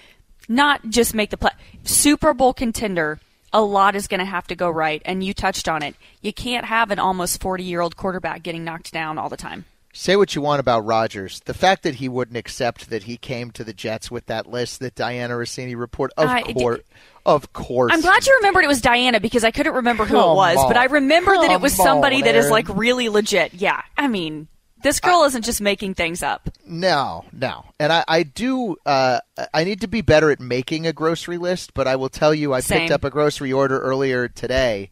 Not 0.49 0.89
just 0.89 1.13
make 1.13 1.29
the 1.29 1.37
play. 1.37 1.51
Super 1.83 2.33
Bowl 2.33 2.53
contender, 2.53 3.19
a 3.53 3.61
lot 3.61 3.95
is 3.95 4.07
going 4.07 4.19
to 4.19 4.25
have 4.25 4.47
to 4.47 4.55
go 4.55 4.69
right, 4.69 5.01
and 5.05 5.23
you 5.23 5.33
touched 5.33 5.67
on 5.67 5.83
it. 5.83 5.95
You 6.21 6.33
can't 6.33 6.65
have 6.65 6.91
an 6.91 6.99
almost 6.99 7.41
40 7.41 7.63
year 7.63 7.81
old 7.81 7.95
quarterback 7.95 8.43
getting 8.43 8.63
knocked 8.63 8.91
down 8.91 9.17
all 9.17 9.29
the 9.29 9.37
time. 9.37 9.65
Say 9.99 10.15
what 10.15 10.35
you 10.35 10.43
want 10.43 10.59
about 10.59 10.85
Rodgers. 10.85 11.39
The 11.45 11.55
fact 11.55 11.81
that 11.81 11.95
he 11.95 12.07
wouldn't 12.07 12.37
accept 12.37 12.91
that 12.91 13.03
he 13.03 13.17
came 13.17 13.49
to 13.53 13.63
the 13.63 13.73
Jets 13.73 14.11
with 14.11 14.27
that 14.27 14.45
list 14.45 14.79
that 14.79 14.93
Dianna 14.93 15.31
Russini 15.31 15.75
report, 15.75 16.11
of 16.17 16.29
uh, 16.29 16.43
course, 16.43 16.81
of 17.25 17.51
course. 17.51 17.91
I'm 17.91 18.01
glad 18.01 18.23
you 18.27 18.35
remembered 18.35 18.63
it 18.63 18.67
was 18.67 18.79
Dianna 18.79 19.19
because 19.19 19.43
I 19.43 19.49
couldn't 19.49 19.73
remember 19.73 20.05
who 20.05 20.13
Come 20.13 20.29
it 20.29 20.35
was, 20.35 20.57
on. 20.57 20.69
but 20.69 20.77
I 20.77 20.85
remember 20.85 21.33
Come 21.33 21.47
that 21.47 21.51
it 21.51 21.61
was 21.61 21.73
somebody 21.73 22.17
on, 22.17 22.21
that 22.21 22.35
is 22.35 22.51
like 22.51 22.69
really 22.69 23.09
legit. 23.09 23.55
Yeah, 23.55 23.81
I 23.97 24.07
mean, 24.07 24.47
this 24.83 24.99
girl 24.99 25.23
isn't 25.23 25.43
just 25.43 25.61
making 25.61 25.95
things 25.95 26.21
up. 26.21 26.47
No, 26.63 27.25
no. 27.33 27.65
And 27.79 27.91
I, 27.91 28.03
I 28.07 28.21
do. 28.21 28.77
Uh, 28.85 29.21
I 29.51 29.63
need 29.63 29.81
to 29.81 29.87
be 29.87 30.01
better 30.01 30.29
at 30.29 30.39
making 30.39 30.85
a 30.85 30.93
grocery 30.93 31.39
list, 31.39 31.73
but 31.73 31.87
I 31.87 31.95
will 31.95 32.09
tell 32.09 32.35
you, 32.35 32.53
I 32.53 32.59
Same. 32.59 32.81
picked 32.81 32.91
up 32.91 33.03
a 33.03 33.09
grocery 33.09 33.51
order 33.51 33.79
earlier 33.79 34.27
today 34.27 34.91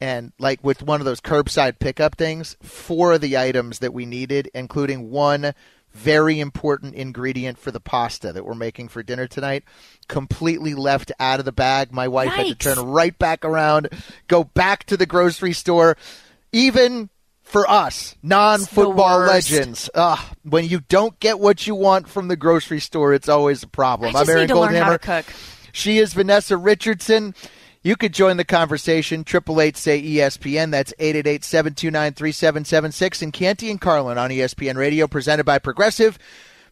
and 0.00 0.32
like 0.38 0.62
with 0.62 0.82
one 0.82 1.00
of 1.00 1.04
those 1.04 1.20
curbside 1.20 1.78
pickup 1.78 2.16
things, 2.16 2.56
four 2.62 3.12
of 3.14 3.20
the 3.20 3.36
items 3.36 3.80
that 3.80 3.92
we 3.92 4.06
needed, 4.06 4.50
including 4.54 5.10
one 5.10 5.54
very 5.92 6.38
important 6.38 6.94
ingredient 6.94 7.58
for 7.58 7.70
the 7.70 7.80
pasta 7.80 8.32
that 8.32 8.44
we're 8.44 8.54
making 8.54 8.88
for 8.88 9.02
dinner 9.02 9.26
tonight. 9.26 9.64
Completely 10.06 10.74
left 10.74 11.10
out 11.18 11.38
of 11.38 11.44
the 11.44 11.52
bag. 11.52 11.92
My 11.92 12.08
wife 12.08 12.30
had 12.30 12.46
to 12.46 12.54
turn 12.54 12.78
right 12.78 13.18
back 13.18 13.44
around, 13.44 13.88
go 14.28 14.44
back 14.44 14.84
to 14.84 14.96
the 14.96 15.06
grocery 15.06 15.52
store. 15.52 15.96
Even 16.52 17.10
for 17.42 17.68
us, 17.68 18.14
non 18.22 18.60
football 18.60 19.20
legends, 19.20 19.90
ugh, 19.94 20.18
when 20.44 20.66
you 20.68 20.80
don't 20.80 21.18
get 21.18 21.38
what 21.40 21.66
you 21.66 21.74
want 21.74 22.08
from 22.08 22.28
the 22.28 22.36
grocery 22.36 22.80
store, 22.80 23.12
it's 23.12 23.28
always 23.28 23.62
a 23.62 23.68
problem. 23.68 24.14
I 24.14 24.20
I'm 24.20 24.28
Aaron 24.28 24.42
need 24.42 24.48
to 24.48 24.60
learn 24.60 24.74
how 24.74 24.92
to 24.92 24.98
Goldhammer. 24.98 25.24
She 25.72 25.98
is 25.98 26.12
Vanessa 26.12 26.56
Richardson. 26.56 27.34
You 27.82 27.96
could 27.96 28.12
join 28.12 28.36
the 28.36 28.44
conversation. 28.44 29.24
Triple 29.24 29.60
eight 29.60 29.76
say 29.76 30.02
ESPN. 30.02 30.72
That's 30.72 30.92
888-729-3776. 30.98 33.22
And 33.22 33.32
Canty 33.32 33.70
and 33.70 33.80
Carlin 33.80 34.18
on 34.18 34.30
ESPN 34.30 34.76
Radio, 34.76 35.06
presented 35.06 35.44
by 35.44 35.58
Progressive. 35.58 36.18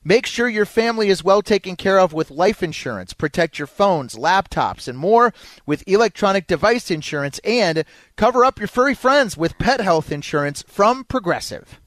Make 0.02 0.26
sure 0.26 0.48
your 0.48 0.66
family 0.66 1.08
is 1.08 1.24
well 1.24 1.42
taken 1.42 1.74
care 1.74 1.98
of 1.98 2.12
with 2.12 2.30
life 2.30 2.62
insurance. 2.62 3.12
Protect 3.12 3.58
your 3.58 3.66
phones, 3.66 4.14
laptops, 4.14 4.86
and 4.86 4.96
more 4.96 5.34
with 5.64 5.82
electronic 5.88 6.46
device 6.46 6.90
insurance. 6.90 7.40
And 7.40 7.84
cover 8.16 8.44
up 8.44 8.58
your 8.58 8.68
furry 8.68 8.94
friends 8.94 9.36
with 9.36 9.58
pet 9.58 9.80
health 9.80 10.12
insurance 10.12 10.62
from 10.68 11.04
Progressive. 11.04 11.80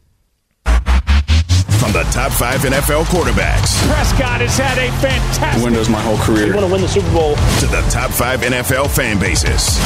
From 1.80 1.94
the 1.94 2.04
top 2.12 2.32
five 2.34 2.60
NFL 2.62 3.06
quarterbacks 3.06 3.82
Prescott 3.88 4.42
has 4.42 4.58
had 4.58 4.78
a 4.78 4.92
fantastic 5.00 5.64
windows 5.64 5.88
my 5.90 6.02
whole 6.02 6.18
career. 6.18 6.48
You 6.48 6.54
want 6.54 6.66
to 6.68 6.72
win 6.72 6.82
the 6.82 6.88
Super 6.90 7.12
Bowl. 7.14 7.36
to 7.36 7.68
the 7.68 7.82
top 7.90 8.12
five 8.12 8.42
NFL 8.42 8.90
fan 8.94 9.18
bases. 9.18 9.80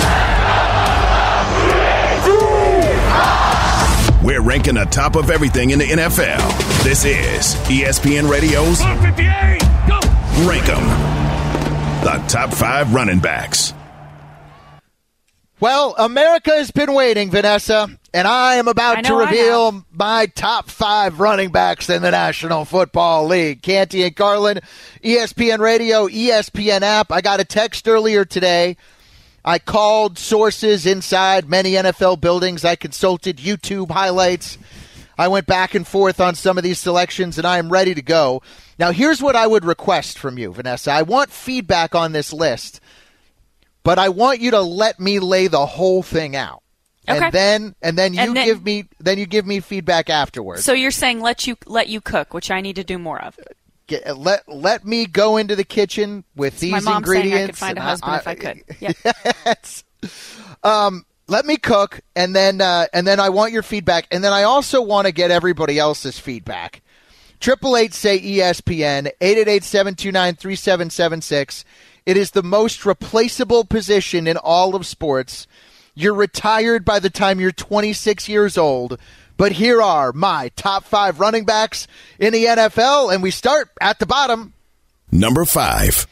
We're 4.24 4.42
ranking 4.42 4.76
the 4.76 4.86
top 4.86 5.16
of 5.18 5.30
everything 5.30 5.72
in 5.72 5.80
the 5.80 5.86
NFL. 5.86 6.84
This 6.84 7.04
is 7.04 7.56
ESPN 7.70 8.30
Radio's 8.30 8.82
58, 8.82 9.60
go! 9.88 10.00
Rank 10.48 10.70
'em. 10.70 10.84
The 12.04 12.24
top 12.28 12.54
five 12.54 12.94
running 12.94 13.20
backs. 13.20 13.74
Well, 15.60 15.94
America 15.98 16.52
has 16.52 16.72
been 16.72 16.94
waiting, 16.94 17.32
Vanessa, 17.32 17.90
and 18.14 18.28
I 18.28 18.56
am 18.56 18.68
about 18.68 19.00
I 19.00 19.02
to 19.02 19.16
reveal 19.16 19.86
my 19.92 20.28
top 20.28 20.70
five 20.70 21.20
running 21.20 21.52
backs 21.52 21.90
in 21.90 22.02
the 22.02 22.12
National 22.12 22.66
Football 22.66 23.28
League. 23.28 23.62
Canty 23.62 24.04
and 24.04 24.16
Carlin, 24.16 24.60
ESPN 25.04 25.60
Radio, 25.60 26.08
ESPN 26.08 26.82
app. 26.82 27.12
I 27.12 27.22
got 27.22 27.40
a 27.40 27.46
text 27.46 27.88
earlier 27.88 28.26
today. 28.26 28.78
I 29.44 29.60
called 29.60 30.18
sources 30.18 30.86
inside 30.86 31.50
many 31.50 31.74
NFL 31.74 32.22
buildings. 32.22 32.64
I 32.64 32.76
consulted 32.76 33.38
YouTube 33.38 33.92
highlights. 33.92 34.58
I 35.18 35.28
went 35.28 35.46
back 35.46 35.76
and 35.76 35.88
forth 35.88 36.20
on 36.20 36.36
some 36.36 36.58
of 36.58 36.64
these 36.64 36.80
selections, 36.80 37.38
and 37.38 37.46
I 37.46 37.58
am 37.58 37.70
ready 37.70 37.94
to 37.94 38.02
go. 38.02 38.42
Now, 38.80 38.92
here's 38.92 39.22
what 39.22 39.36
I 39.36 39.46
would 39.46 39.66
request 39.66 40.18
from 40.18 40.38
you, 40.38 40.52
Vanessa. 40.54 40.92
I 40.92 41.02
want 41.02 41.30
feedback 41.30 41.94
on 41.94 42.14
this 42.14 42.32
list 42.32 42.80
but 43.84 44.00
I 44.00 44.10
want 44.10 44.40
you 44.40 44.52
to 44.52 44.62
let 44.62 45.00
me 45.00 45.20
lay 45.20 45.48
the 45.48 45.66
whole 45.66 46.02
thing 46.02 46.36
out. 46.36 46.63
Okay. 47.08 47.26
And 47.26 47.34
then 47.34 47.76
and 47.82 47.98
then 47.98 48.14
you 48.14 48.20
And 48.22 48.36
then- 48.36 48.46
give 48.46 48.64
me 48.64 48.86
then 49.00 49.18
you 49.18 49.26
give 49.26 49.46
me 49.46 49.60
feedback 49.60 50.10
afterwards. 50.10 50.64
So 50.64 50.74
you're 50.74 50.92
saying 50.92 51.20
let 51.22 51.46
you 51.48 51.58
let 51.66 51.90
you 51.90 52.00
cook, 52.02 52.34
which 52.34 52.50
I 52.52 52.62
need 52.62 52.76
to 52.78 52.84
do 52.84 52.98
more 52.98 53.22
of. 53.22 53.38
Get, 53.88 54.18
let 54.18 54.48
let 54.48 54.86
me 54.86 55.06
go 55.06 55.36
into 55.38 55.56
the 55.58 55.66
kitchen 55.66 56.24
with 56.36 56.60
these 56.60 56.72
My 56.72 56.80
mom 56.80 56.98
ingredients. 56.98 57.34
saying 57.34 57.44
I 57.44 57.48
could 57.48 57.58
find 57.58 57.78
a 57.78 57.82
and 57.82 57.90
husband 57.90 58.16
if 58.16 58.28
I 58.28 58.36
could. 58.36 58.64
Yeah. 58.80 59.34
Yes. 59.46 59.84
Um, 60.64 61.06
let 61.28 61.46
me 61.46 61.58
cook, 61.58 62.02
and 62.16 62.36
then 62.36 62.62
uh, 62.62 62.88
and 62.94 63.06
then 63.08 63.20
I 63.20 63.30
want 63.30 63.52
your 63.52 63.64
feedback, 63.64 64.08
and 64.12 64.24
then 64.24 64.32
I 64.34 64.44
also 64.44 64.82
want 64.82 65.08
to 65.08 65.12
get 65.14 65.32
everybody 65.32 65.80
else's 65.80 66.20
feedback. 66.20 66.82
Triple 67.40 67.76
eight 67.76 67.94
say 67.94 68.20
ESPN 68.20 69.08
eight 69.20 69.38
eight 69.38 69.48
eight 69.50 69.64
seven 69.66 69.96
two 69.96 70.12
nine 70.14 70.36
three 70.36 70.56
seven 70.56 70.90
seven 70.90 71.22
six. 71.22 71.66
It 72.06 72.16
is 72.18 72.32
the 72.32 72.44
most 72.44 72.86
replaceable 72.86 73.66
position 73.66 74.28
in 74.28 74.38
all 74.38 74.76
of 74.76 74.86
sports. 74.86 75.48
You're 75.96 76.14
retired 76.14 76.86
by 76.86 77.00
the 77.00 77.10
time 77.10 77.40
you're 77.40 77.52
26 77.52 78.28
years 78.28 78.58
old. 78.58 78.98
But 79.38 79.54
here 79.54 79.82
are 79.82 80.14
my 80.14 80.52
top 80.56 80.84
five 80.86 81.20
running 81.20 81.46
backs 81.46 81.88
in 82.20 82.34
the 82.34 82.46
NFL, 82.46 83.14
and 83.14 83.24
we 83.24 83.32
start 83.32 83.70
at 83.82 84.00
the 84.00 84.06
bottom. 84.06 84.54
Number 85.12 85.46
five. 85.46 86.08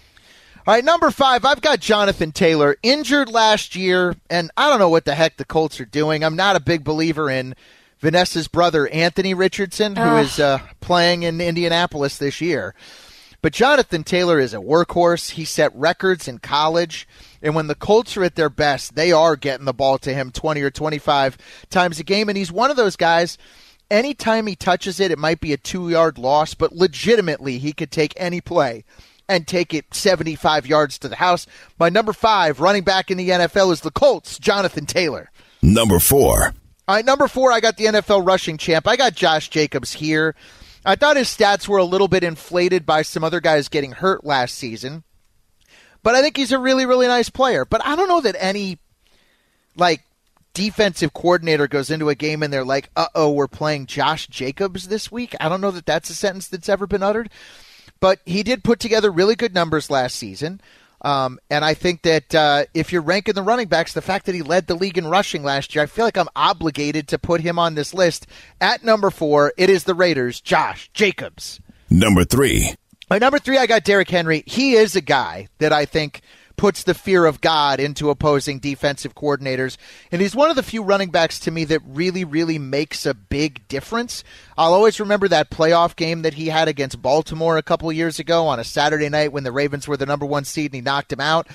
All 0.67 0.73
right, 0.75 0.83
number 0.83 1.09
five, 1.09 1.43
I've 1.43 1.61
got 1.61 1.79
Jonathan 1.79 2.31
Taylor, 2.31 2.77
injured 2.83 3.29
last 3.29 3.75
year, 3.75 4.15
and 4.29 4.51
I 4.55 4.69
don't 4.69 4.79
know 4.79 4.89
what 4.89 5.05
the 5.05 5.15
heck 5.15 5.37
the 5.37 5.45
Colts 5.45 5.79
are 5.79 5.85
doing. 5.85 6.23
I'm 6.23 6.35
not 6.35 6.55
a 6.55 6.59
big 6.59 6.83
believer 6.83 7.29
in 7.29 7.55
Vanessa's 7.99 8.47
brother, 8.47 8.87
Anthony 8.87 9.33
Richardson, 9.33 9.95
who 9.95 10.03
Ugh. 10.03 10.25
is 10.25 10.39
uh, 10.39 10.59
playing 10.79 11.23
in 11.23 11.41
Indianapolis 11.41 12.17
this 12.17 12.41
year. 12.41 12.75
But 13.41 13.53
Jonathan 13.53 14.03
Taylor 14.03 14.39
is 14.39 14.53
a 14.53 14.57
workhorse. 14.57 15.31
He 15.31 15.45
set 15.45 15.75
records 15.75 16.27
in 16.27 16.37
college. 16.37 17.07
And 17.41 17.55
when 17.55 17.67
the 17.67 17.75
Colts 17.75 18.15
are 18.17 18.23
at 18.23 18.35
their 18.35 18.49
best, 18.49 18.95
they 18.95 19.11
are 19.11 19.35
getting 19.35 19.65
the 19.65 19.73
ball 19.73 19.97
to 19.99 20.13
him 20.13 20.31
20 20.31 20.61
or 20.61 20.69
25 20.69 21.37
times 21.69 21.99
a 21.99 22.03
game. 22.03 22.29
And 22.29 22.37
he's 22.37 22.51
one 22.51 22.69
of 22.69 22.77
those 22.77 22.95
guys, 22.95 23.37
anytime 23.89 24.47
he 24.47 24.55
touches 24.55 24.99
it, 24.99 25.11
it 25.11 25.17
might 25.17 25.39
be 25.39 25.53
a 25.53 25.57
two 25.57 25.89
yard 25.89 26.17
loss, 26.17 26.53
but 26.53 26.73
legitimately, 26.73 27.57
he 27.57 27.73
could 27.73 27.91
take 27.91 28.13
any 28.17 28.41
play 28.41 28.83
and 29.27 29.47
take 29.47 29.73
it 29.73 29.93
75 29.93 30.67
yards 30.67 30.97
to 30.99 31.07
the 31.07 31.15
house. 31.15 31.47
My 31.79 31.89
number 31.89 32.13
five 32.13 32.59
running 32.59 32.83
back 32.83 33.09
in 33.09 33.17
the 33.17 33.29
NFL 33.29 33.71
is 33.71 33.81
the 33.81 33.91
Colts, 33.91 34.37
Jonathan 34.37 34.85
Taylor. 34.85 35.31
Number 35.61 35.99
four. 35.99 36.53
All 36.87 36.95
right, 36.95 37.05
number 37.05 37.27
four, 37.27 37.51
I 37.51 37.59
got 37.59 37.77
the 37.77 37.85
NFL 37.85 38.25
rushing 38.25 38.57
champ. 38.57 38.87
I 38.87 38.97
got 38.97 39.15
Josh 39.15 39.49
Jacobs 39.49 39.93
here. 39.93 40.35
I 40.83 40.95
thought 40.95 41.15
his 41.15 41.27
stats 41.27 41.67
were 41.67 41.77
a 41.77 41.85
little 41.85 42.07
bit 42.07 42.23
inflated 42.23 42.85
by 42.85 43.03
some 43.03 43.23
other 43.23 43.39
guys 43.39 43.69
getting 43.69 43.91
hurt 43.91 44.25
last 44.25 44.55
season. 44.55 45.03
But 46.03 46.15
I 46.15 46.21
think 46.21 46.37
he's 46.37 46.51
a 46.51 46.59
really, 46.59 46.85
really 46.85 47.07
nice 47.07 47.29
player. 47.29 47.65
But 47.65 47.85
I 47.85 47.95
don't 47.95 48.07
know 48.07 48.21
that 48.21 48.35
any, 48.39 48.79
like, 49.75 50.01
defensive 50.53 51.13
coordinator 51.13 51.67
goes 51.67 51.89
into 51.89 52.09
a 52.09 52.15
game 52.15 52.43
and 52.43 52.51
they're 52.51 52.65
like, 52.65 52.89
uh 52.95 53.07
oh, 53.15 53.31
we're 53.31 53.47
playing 53.47 53.85
Josh 53.85 54.27
Jacobs 54.27 54.87
this 54.87 55.11
week. 55.11 55.35
I 55.39 55.47
don't 55.47 55.61
know 55.61 55.71
that 55.71 55.85
that's 55.85 56.09
a 56.09 56.13
sentence 56.13 56.47
that's 56.47 56.69
ever 56.69 56.87
been 56.87 57.03
uttered. 57.03 57.29
But 57.99 58.19
he 58.25 58.43
did 58.43 58.63
put 58.63 58.79
together 58.79 59.11
really 59.11 59.35
good 59.35 59.53
numbers 59.53 59.89
last 59.89 60.15
season. 60.15 60.59
Um, 61.03 61.39
and 61.49 61.65
I 61.65 61.73
think 61.73 62.03
that 62.03 62.35
uh, 62.35 62.65
if 62.73 62.91
you're 62.91 63.01
ranking 63.01 63.33
the 63.33 63.41
running 63.41 63.67
backs, 63.67 63.93
the 63.93 64.01
fact 64.01 64.25
that 64.25 64.35
he 64.35 64.41
led 64.41 64.67
the 64.67 64.75
league 64.75 64.97
in 64.97 65.07
rushing 65.07 65.43
last 65.43 65.73
year, 65.73 65.83
I 65.83 65.87
feel 65.87 66.05
like 66.05 66.17
I'm 66.17 66.29
obligated 66.35 67.07
to 67.09 67.19
put 67.19 67.41
him 67.41 67.57
on 67.57 67.75
this 67.75 67.93
list. 67.93 68.27
At 68.59 68.83
number 68.83 69.09
four, 69.09 69.53
it 69.57 69.69
is 69.69 69.85
the 69.85 69.95
Raiders, 69.95 70.41
Josh 70.41 70.89
Jacobs. 70.93 71.59
Number 71.89 72.23
three. 72.23 72.75
My 73.11 73.17
number 73.17 73.39
three, 73.39 73.57
I 73.57 73.65
got 73.65 73.83
Derrick 73.83 74.09
Henry. 74.09 74.41
He 74.45 74.75
is 74.75 74.95
a 74.95 75.01
guy 75.01 75.49
that 75.57 75.73
I 75.73 75.83
think 75.83 76.21
puts 76.55 76.83
the 76.83 76.93
fear 76.93 77.25
of 77.25 77.41
God 77.41 77.81
into 77.81 78.09
opposing 78.09 78.59
defensive 78.59 79.15
coordinators. 79.15 79.75
And 80.13 80.21
he's 80.21 80.33
one 80.33 80.49
of 80.49 80.55
the 80.55 80.63
few 80.63 80.81
running 80.81 81.09
backs 81.09 81.37
to 81.41 81.51
me 81.51 81.65
that 81.65 81.81
really, 81.85 82.23
really 82.23 82.57
makes 82.57 83.05
a 83.05 83.13
big 83.13 83.67
difference. 83.67 84.23
I'll 84.57 84.73
always 84.73 84.97
remember 84.97 85.27
that 85.27 85.49
playoff 85.49 85.97
game 85.97 86.21
that 86.21 86.35
he 86.35 86.47
had 86.47 86.69
against 86.69 87.01
Baltimore 87.01 87.57
a 87.57 87.61
couple 87.61 87.91
years 87.91 88.17
ago 88.17 88.47
on 88.47 88.61
a 88.61 88.63
Saturday 88.63 89.09
night 89.09 89.33
when 89.33 89.43
the 89.43 89.51
Ravens 89.51 89.89
were 89.89 89.97
the 89.97 90.05
number 90.05 90.25
one 90.25 90.45
seed 90.45 90.71
and 90.71 90.75
he 90.75 90.81
knocked 90.81 91.11
him 91.11 91.19
out. 91.19 91.49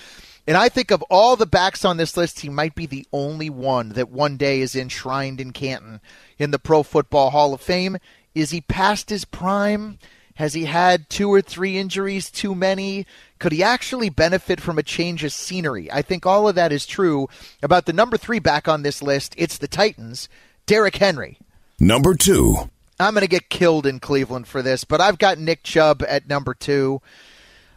And 0.46 0.58
I 0.58 0.68
think 0.68 0.90
of 0.90 1.00
all 1.04 1.36
the 1.36 1.46
backs 1.46 1.86
on 1.86 1.96
this 1.96 2.18
list, 2.18 2.40
he 2.40 2.50
might 2.50 2.74
be 2.74 2.84
the 2.84 3.06
only 3.14 3.48
one 3.48 3.94
that 3.94 4.10
one 4.10 4.36
day 4.36 4.60
is 4.60 4.76
enshrined 4.76 5.40
in 5.40 5.54
Canton 5.54 6.02
in 6.36 6.50
the 6.50 6.58
Pro 6.58 6.82
Football 6.82 7.30
Hall 7.30 7.54
of 7.54 7.62
Fame. 7.62 7.96
Is 8.34 8.50
he 8.50 8.60
past 8.60 9.08
his 9.08 9.24
prime? 9.24 9.98
Has 10.36 10.54
he 10.54 10.66
had 10.66 11.08
two 11.08 11.32
or 11.32 11.40
three 11.40 11.78
injuries 11.78 12.30
too 12.30 12.54
many? 12.54 13.06
Could 13.38 13.52
he 13.52 13.62
actually 13.62 14.10
benefit 14.10 14.60
from 14.60 14.78
a 14.78 14.82
change 14.82 15.24
of 15.24 15.32
scenery? 15.32 15.90
I 15.90 16.02
think 16.02 16.24
all 16.26 16.46
of 16.46 16.54
that 16.54 16.72
is 16.72 16.86
true 16.86 17.28
about 17.62 17.86
the 17.86 17.92
number 17.92 18.16
three 18.16 18.38
back 18.38 18.68
on 18.68 18.82
this 18.82 19.02
list. 19.02 19.34
It's 19.38 19.58
the 19.58 19.68
Titans, 19.68 20.28
Derrick 20.66 20.96
Henry. 20.96 21.38
Number 21.80 22.14
two. 22.14 22.70
I'm 23.00 23.14
going 23.14 23.22
to 23.22 23.28
get 23.28 23.50
killed 23.50 23.86
in 23.86 23.98
Cleveland 23.98 24.46
for 24.46 24.62
this, 24.62 24.84
but 24.84 25.00
I've 25.00 25.18
got 25.18 25.38
Nick 25.38 25.62
Chubb 25.62 26.02
at 26.06 26.28
number 26.28 26.54
two. 26.54 27.00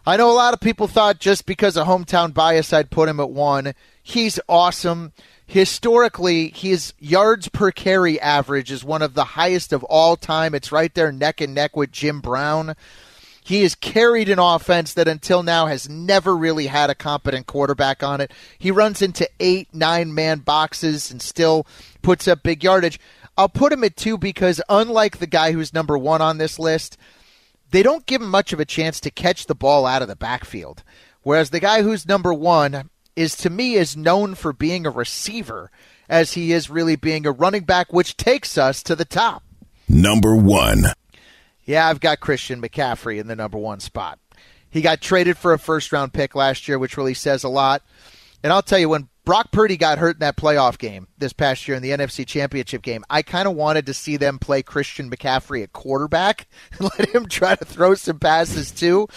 I 0.05 0.17
know 0.17 0.31
a 0.31 0.33
lot 0.33 0.53
of 0.53 0.59
people 0.59 0.87
thought 0.87 1.19
just 1.19 1.45
because 1.45 1.77
of 1.77 1.87
hometown 1.87 2.33
bias, 2.33 2.73
I'd 2.73 2.89
put 2.89 3.09
him 3.09 3.19
at 3.19 3.29
one. 3.29 3.73
He's 4.01 4.39
awesome. 4.49 5.13
Historically, 5.49 6.49
his 6.49 6.93
yards 6.99 7.49
per 7.49 7.71
carry 7.71 8.21
average 8.21 8.69
is 8.69 8.83
one 8.83 9.01
of 9.01 9.15
the 9.15 9.23
highest 9.23 9.73
of 9.73 9.83
all 9.85 10.15
time. 10.15 10.53
It's 10.53 10.71
right 10.71 10.93
there 10.93 11.11
neck 11.11 11.41
and 11.41 11.55
neck 11.55 11.75
with 11.75 11.91
Jim 11.91 12.21
Brown. 12.21 12.75
He 13.43 13.63
has 13.63 13.73
carried 13.73 14.29
an 14.29 14.37
offense 14.37 14.93
that 14.93 15.07
until 15.07 15.41
now 15.41 15.65
has 15.65 15.89
never 15.89 16.37
really 16.37 16.67
had 16.67 16.91
a 16.91 16.95
competent 16.95 17.47
quarterback 17.47 18.03
on 18.03 18.21
it. 18.21 18.31
He 18.59 18.69
runs 18.69 19.01
into 19.01 19.27
eight, 19.39 19.73
nine 19.73 20.13
man 20.13 20.37
boxes 20.37 21.09
and 21.09 21.19
still 21.19 21.65
puts 22.03 22.27
up 22.27 22.43
big 22.43 22.63
yardage. 22.63 22.99
I'll 23.35 23.49
put 23.49 23.73
him 23.73 23.83
at 23.83 23.97
two 23.97 24.19
because, 24.19 24.61
unlike 24.69 25.17
the 25.17 25.25
guy 25.25 25.53
who's 25.53 25.73
number 25.73 25.97
one 25.97 26.21
on 26.21 26.37
this 26.37 26.59
list, 26.59 26.95
they 27.71 27.81
don't 27.81 28.05
give 28.05 28.21
him 28.21 28.29
much 28.29 28.53
of 28.53 28.59
a 28.59 28.65
chance 28.65 28.99
to 28.99 29.09
catch 29.09 29.47
the 29.47 29.55
ball 29.55 29.87
out 29.87 30.03
of 30.03 30.09
the 30.09 30.15
backfield. 30.15 30.83
Whereas 31.23 31.49
the 31.49 31.59
guy 31.59 31.81
who's 31.81 32.07
number 32.07 32.35
one 32.35 32.91
is, 33.15 33.35
to 33.37 33.49
me, 33.49 33.75
is 33.75 33.97
known 33.97 34.35
for 34.35 34.53
being 34.53 34.85
a 34.85 34.91
receiver 34.91 35.71
as 36.07 36.33
he 36.33 36.51
is 36.51 36.69
really 36.69 36.95
being 36.95 37.25
a 37.25 37.31
running 37.31 37.63
back, 37.63 37.93
which 37.93 38.17
takes 38.17 38.57
us 38.57 38.81
to 38.83 38.95
the 38.95 39.05
top. 39.05 39.43
Number 39.87 40.35
one. 40.35 40.85
Yeah, 41.65 41.87
I've 41.87 41.99
got 41.99 42.19
Christian 42.19 42.61
McCaffrey 42.61 43.19
in 43.19 43.27
the 43.27 43.35
number 43.35 43.57
one 43.57 43.79
spot. 43.79 44.19
He 44.69 44.81
got 44.81 45.01
traded 45.01 45.37
for 45.37 45.53
a 45.53 45.59
first 45.59 45.91
round 45.91 46.13
pick 46.13 46.35
last 46.35 46.67
year, 46.67 46.79
which 46.79 46.97
really 46.97 47.13
says 47.13 47.43
a 47.43 47.49
lot. 47.49 47.81
And 48.43 48.53
I'll 48.53 48.61
tell 48.61 48.79
you, 48.79 48.89
when 48.89 49.09
Brock 49.25 49.51
Purdy 49.51 49.77
got 49.77 49.99
hurt 49.99 50.15
in 50.15 50.21
that 50.21 50.37
playoff 50.37 50.77
game 50.77 51.07
this 51.17 51.33
past 51.33 51.67
year 51.67 51.77
in 51.77 51.83
the 51.83 51.91
NFC 51.91 52.25
Championship 52.25 52.81
game, 52.81 53.03
I 53.09 53.21
kind 53.21 53.47
of 53.47 53.53
wanted 53.53 53.85
to 53.85 53.93
see 53.93 54.17
them 54.17 54.39
play 54.39 54.63
Christian 54.63 55.09
McCaffrey 55.09 55.61
at 55.61 55.73
quarterback 55.73 56.47
and 56.71 56.89
let 56.99 57.09
him 57.13 57.27
try 57.27 57.55
to 57.55 57.65
throw 57.65 57.93
some 57.95 58.17
passes 58.17 58.71
too. 58.71 59.07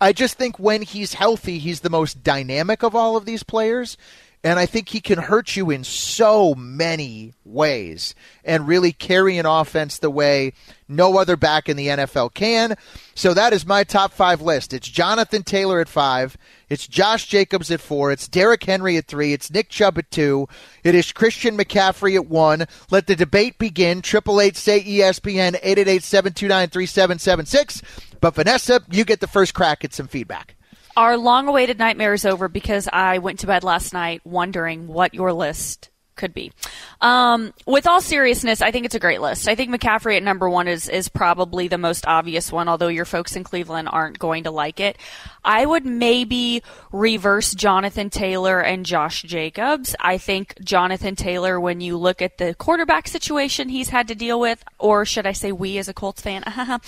I 0.00 0.12
just 0.12 0.36
think 0.36 0.58
when 0.58 0.82
he's 0.82 1.14
healthy, 1.14 1.58
he's 1.58 1.80
the 1.80 1.90
most 1.90 2.22
dynamic 2.22 2.82
of 2.82 2.94
all 2.94 3.16
of 3.16 3.24
these 3.24 3.42
players. 3.42 3.96
And 4.44 4.58
I 4.58 4.66
think 4.66 4.88
he 4.88 5.00
can 5.00 5.20
hurt 5.20 5.54
you 5.54 5.70
in 5.70 5.84
so 5.84 6.52
many 6.56 7.32
ways 7.44 8.16
and 8.44 8.66
really 8.66 8.90
carry 8.90 9.38
an 9.38 9.46
offense 9.46 9.98
the 9.98 10.10
way 10.10 10.52
no 10.88 11.16
other 11.16 11.36
back 11.36 11.68
in 11.68 11.76
the 11.76 11.86
NFL 11.86 12.34
can. 12.34 12.76
So 13.14 13.34
that 13.34 13.52
is 13.52 13.64
my 13.64 13.84
top 13.84 14.12
five 14.12 14.40
list. 14.40 14.72
It's 14.72 14.88
Jonathan 14.88 15.44
Taylor 15.44 15.80
at 15.80 15.88
five. 15.88 16.36
It's 16.68 16.88
Josh 16.88 17.28
Jacobs 17.28 17.70
at 17.70 17.80
four. 17.80 18.10
It's 18.10 18.26
Derrick 18.26 18.64
Henry 18.64 18.96
at 18.96 19.06
three. 19.06 19.32
It's 19.32 19.50
Nick 19.50 19.68
Chubb 19.68 19.96
at 19.98 20.10
two. 20.10 20.48
It 20.82 20.96
is 20.96 21.12
Christian 21.12 21.56
McCaffrey 21.56 22.16
at 22.16 22.26
one. 22.26 22.66
Let 22.90 23.06
the 23.06 23.14
debate 23.14 23.58
begin. 23.58 24.02
Triple 24.02 24.40
eight 24.40 24.56
say 24.56 24.82
ESPN 24.82 25.56
eight 25.62 25.78
eight 25.78 25.88
eight 25.88 26.02
seven 26.02 26.32
two 26.32 26.48
nine 26.48 26.68
three 26.68 26.86
seven 26.86 27.20
seven 27.20 27.46
six. 27.46 27.80
But 28.20 28.34
Vanessa, 28.34 28.80
you 28.90 29.04
get 29.04 29.20
the 29.20 29.28
first 29.28 29.54
crack 29.54 29.84
at 29.84 29.94
some 29.94 30.08
feedback. 30.08 30.56
Our 30.96 31.16
long 31.16 31.48
awaited 31.48 31.78
nightmare 31.78 32.12
is 32.12 32.24
over 32.24 32.48
because 32.48 32.88
I 32.92 33.18
went 33.18 33.40
to 33.40 33.46
bed 33.46 33.64
last 33.64 33.92
night 33.92 34.20
wondering 34.24 34.86
what 34.86 35.14
your 35.14 35.32
list 35.32 35.90
could 36.16 36.34
be. 36.34 36.52
Um, 37.00 37.52
with 37.66 37.86
all 37.86 38.00
seriousness, 38.00 38.60
I 38.60 38.70
think 38.70 38.86
it's 38.86 38.94
a 38.94 39.00
great 39.00 39.20
list. 39.20 39.48
I 39.48 39.54
think 39.54 39.70
McCaffrey 39.70 40.16
at 40.16 40.22
number 40.22 40.48
one 40.48 40.68
is 40.68 40.88
is 40.88 41.08
probably 41.08 41.68
the 41.68 41.78
most 41.78 42.06
obvious 42.06 42.52
one, 42.52 42.68
although 42.68 42.88
your 42.88 43.04
folks 43.04 43.34
in 43.34 43.44
Cleveland 43.44 43.88
aren't 43.90 44.18
going 44.18 44.44
to 44.44 44.50
like 44.50 44.80
it. 44.80 44.98
I 45.44 45.66
would 45.66 45.84
maybe 45.84 46.62
reverse 46.92 47.54
Jonathan 47.54 48.10
Taylor 48.10 48.60
and 48.60 48.84
Josh 48.86 49.22
Jacobs. 49.22 49.96
I 50.00 50.18
think 50.18 50.54
Jonathan 50.62 51.16
Taylor, 51.16 51.58
when 51.58 51.80
you 51.80 51.96
look 51.96 52.20
at 52.22 52.38
the 52.38 52.54
quarterback 52.54 53.08
situation 53.08 53.68
he's 53.68 53.88
had 53.88 54.08
to 54.08 54.14
deal 54.14 54.38
with, 54.38 54.62
or 54.78 55.04
should 55.04 55.26
I 55.26 55.32
say 55.32 55.52
we 55.52 55.78
as 55.78 55.88
a 55.88 55.94
Colts 55.94 56.20
fan 56.22 56.42
have 56.46 56.82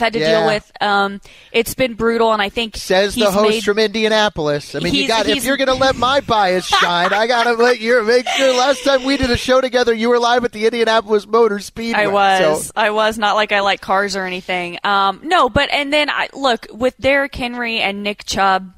had 0.00 0.12
to 0.14 0.18
Yeah. 0.18 0.38
deal 0.40 0.46
with, 0.46 0.72
um, 0.80 1.20
it's 1.52 1.74
been 1.74 1.94
brutal, 1.94 2.32
and 2.32 2.40
I 2.42 2.48
think 2.48 2.76
Says 2.76 3.14
the 3.14 3.30
host 3.30 3.48
made- 3.50 3.64
from 3.64 3.78
Indianapolis. 3.78 4.74
I 4.74 4.80
mean, 4.80 4.94
you 4.94 5.06
got 5.06 5.26
if 5.28 5.44
you're 5.44 5.56
going 5.56 5.68
to 5.68 5.74
let 5.74 5.96
my 5.96 6.20
bias 6.20 6.66
shine, 6.68 7.12
I 7.12 7.26
got 7.26 7.44
to 7.44 7.52
let 7.52 7.80
you 7.80 8.02
make 8.02 8.26
sure. 8.28 8.56
Last 8.56 8.82
time 8.84 9.04
we 9.04 9.16
did 9.16 9.30
a 9.30 9.36
show 9.36 9.60
together, 9.60 9.92
you 9.94 10.08
were 10.08 10.18
live 10.18 10.44
at 10.44 10.52
the 10.52 10.64
Indianapolis 10.66 11.26
Motor 11.26 11.58
Speedway. 11.60 12.02
I 12.04 12.06
was. 12.08 12.66
So, 12.66 12.72
I 12.76 12.90
was 12.90 13.18
not 13.18 13.36
like 13.36 13.52
I 13.52 13.60
like 13.60 13.80
cars 13.80 14.16
or 14.16 14.24
anything. 14.24 14.78
Um, 14.84 15.20
no, 15.22 15.48
but 15.48 15.70
and 15.70 15.92
then 15.92 16.10
I 16.10 16.28
look 16.32 16.66
with 16.72 16.98
Derrick 16.98 17.34
Henry 17.34 17.80
and 17.80 17.99
Nick 18.02 18.24
Chubb. 18.24 18.72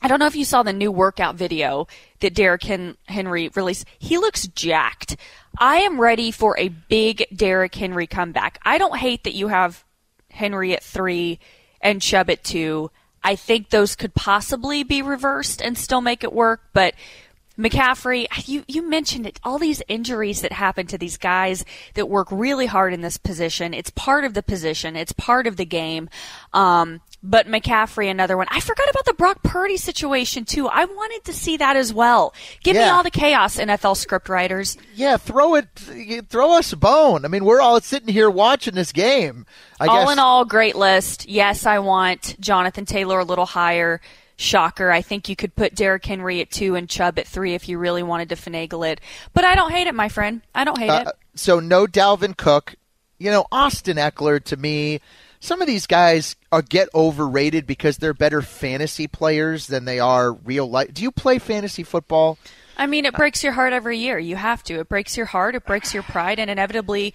I 0.00 0.08
don't 0.08 0.18
know 0.18 0.26
if 0.26 0.34
you 0.34 0.44
saw 0.44 0.62
the 0.62 0.72
new 0.72 0.90
workout 0.90 1.36
video 1.36 1.86
that 2.20 2.34
Derrick 2.34 2.64
Hen- 2.64 2.96
Henry 3.06 3.50
released. 3.54 3.86
He 3.98 4.18
looks 4.18 4.48
jacked. 4.48 5.16
I 5.58 5.76
am 5.76 6.00
ready 6.00 6.30
for 6.30 6.58
a 6.58 6.68
big 6.68 7.24
Derrick 7.34 7.74
Henry 7.74 8.06
comeback. 8.06 8.58
I 8.64 8.78
don't 8.78 8.96
hate 8.96 9.24
that 9.24 9.34
you 9.34 9.48
have 9.48 9.84
Henry 10.30 10.74
at 10.74 10.82
three 10.82 11.38
and 11.80 12.02
Chubb 12.02 12.30
at 12.30 12.42
two. 12.42 12.90
I 13.22 13.36
think 13.36 13.70
those 13.70 13.94
could 13.94 14.14
possibly 14.14 14.82
be 14.82 15.02
reversed 15.02 15.62
and 15.62 15.78
still 15.78 16.00
make 16.00 16.24
it 16.24 16.32
work, 16.32 16.62
but 16.72 16.94
McCaffrey, 17.58 18.26
you, 18.48 18.64
you 18.66 18.82
mentioned 18.82 19.26
it, 19.26 19.38
all 19.44 19.58
these 19.58 19.82
injuries 19.86 20.40
that 20.40 20.52
happen 20.52 20.86
to 20.86 20.98
these 20.98 21.16
guys 21.16 21.64
that 21.94 22.08
work 22.08 22.28
really 22.30 22.66
hard 22.66 22.94
in 22.94 23.02
this 23.02 23.18
position. 23.18 23.74
It's 23.74 23.90
part 23.90 24.24
of 24.24 24.34
the 24.34 24.42
position. 24.42 24.96
It's 24.96 25.12
part 25.12 25.46
of 25.46 25.56
the 25.56 25.66
game. 25.66 26.08
Um, 26.52 27.02
but 27.22 27.46
McCaffrey, 27.46 28.10
another 28.10 28.36
one. 28.36 28.46
I 28.50 28.60
forgot 28.60 28.88
about 28.90 29.04
the 29.04 29.14
Brock 29.14 29.42
Purdy 29.42 29.76
situation 29.76 30.44
too. 30.44 30.68
I 30.68 30.84
wanted 30.84 31.24
to 31.24 31.32
see 31.32 31.56
that 31.58 31.76
as 31.76 31.94
well. 31.94 32.34
Give 32.62 32.74
me 32.76 32.82
all 32.82 33.02
the 33.02 33.10
chaos, 33.10 33.56
NFL 33.56 33.96
script 33.96 34.28
writers. 34.28 34.76
yeah, 34.94 35.16
throw 35.16 35.54
it, 35.54 35.66
throw 36.28 36.52
us 36.58 36.72
a 36.72 36.76
bone. 36.76 37.24
I 37.24 37.28
mean, 37.28 37.44
we're 37.44 37.60
all 37.60 37.80
sitting 37.80 38.08
here 38.08 38.28
watching 38.28 38.74
this 38.74 38.92
game. 38.92 39.46
I 39.80 39.86
all 39.86 40.04
guess 40.04 40.12
in 40.12 40.18
all, 40.18 40.44
great 40.44 40.74
list. 40.76 41.28
Yes, 41.28 41.64
I 41.66 41.78
want 41.78 42.38
Jonathan 42.40 42.84
Taylor 42.86 43.20
a 43.20 43.24
little 43.24 43.46
higher. 43.46 44.00
Shocker. 44.36 44.90
I 44.90 45.02
think 45.02 45.28
you 45.28 45.36
could 45.36 45.54
put 45.54 45.74
Derrick 45.76 46.04
Henry 46.04 46.40
at 46.40 46.50
two 46.50 46.74
and 46.74 46.88
Chubb 46.88 47.18
at 47.18 47.28
three 47.28 47.54
if 47.54 47.68
you 47.68 47.78
really 47.78 48.02
wanted 48.02 48.30
to 48.30 48.34
finagle 48.34 48.90
it. 48.90 49.00
But 49.34 49.44
I 49.44 49.54
don't 49.54 49.70
hate 49.70 49.86
it, 49.86 49.94
my 49.94 50.08
friend. 50.08 50.40
I 50.52 50.64
don't 50.64 50.78
hate 50.78 50.86
it. 50.90 51.06
Uh, 51.06 51.12
so 51.36 51.60
no 51.60 51.86
Dalvin 51.86 52.36
Cook. 52.36 52.74
You 53.18 53.30
know, 53.30 53.46
Austin 53.52 53.98
Ekeler 53.98 54.42
to 54.44 54.56
me, 54.56 55.00
some 55.42 55.60
of 55.60 55.66
these 55.66 55.88
guys 55.88 56.36
are 56.52 56.62
get 56.62 56.88
overrated 56.94 57.66
because 57.66 57.96
they're 57.96 58.14
better 58.14 58.42
fantasy 58.42 59.08
players 59.08 59.66
than 59.66 59.84
they 59.84 59.98
are 59.98 60.32
real 60.32 60.70
life. 60.70 60.94
Do 60.94 61.02
you 61.02 61.10
play 61.10 61.40
fantasy 61.40 61.82
football? 61.82 62.38
I 62.76 62.86
mean, 62.86 63.04
it 63.06 63.14
breaks 63.14 63.42
your 63.42 63.52
heart 63.52 63.72
every 63.72 63.98
year. 63.98 64.20
You 64.20 64.36
have 64.36 64.62
to. 64.64 64.78
It 64.78 64.88
breaks 64.88 65.16
your 65.16 65.26
heart. 65.26 65.56
It 65.56 65.66
breaks 65.66 65.92
your 65.92 66.04
pride, 66.04 66.38
and 66.38 66.48
inevitably, 66.48 67.12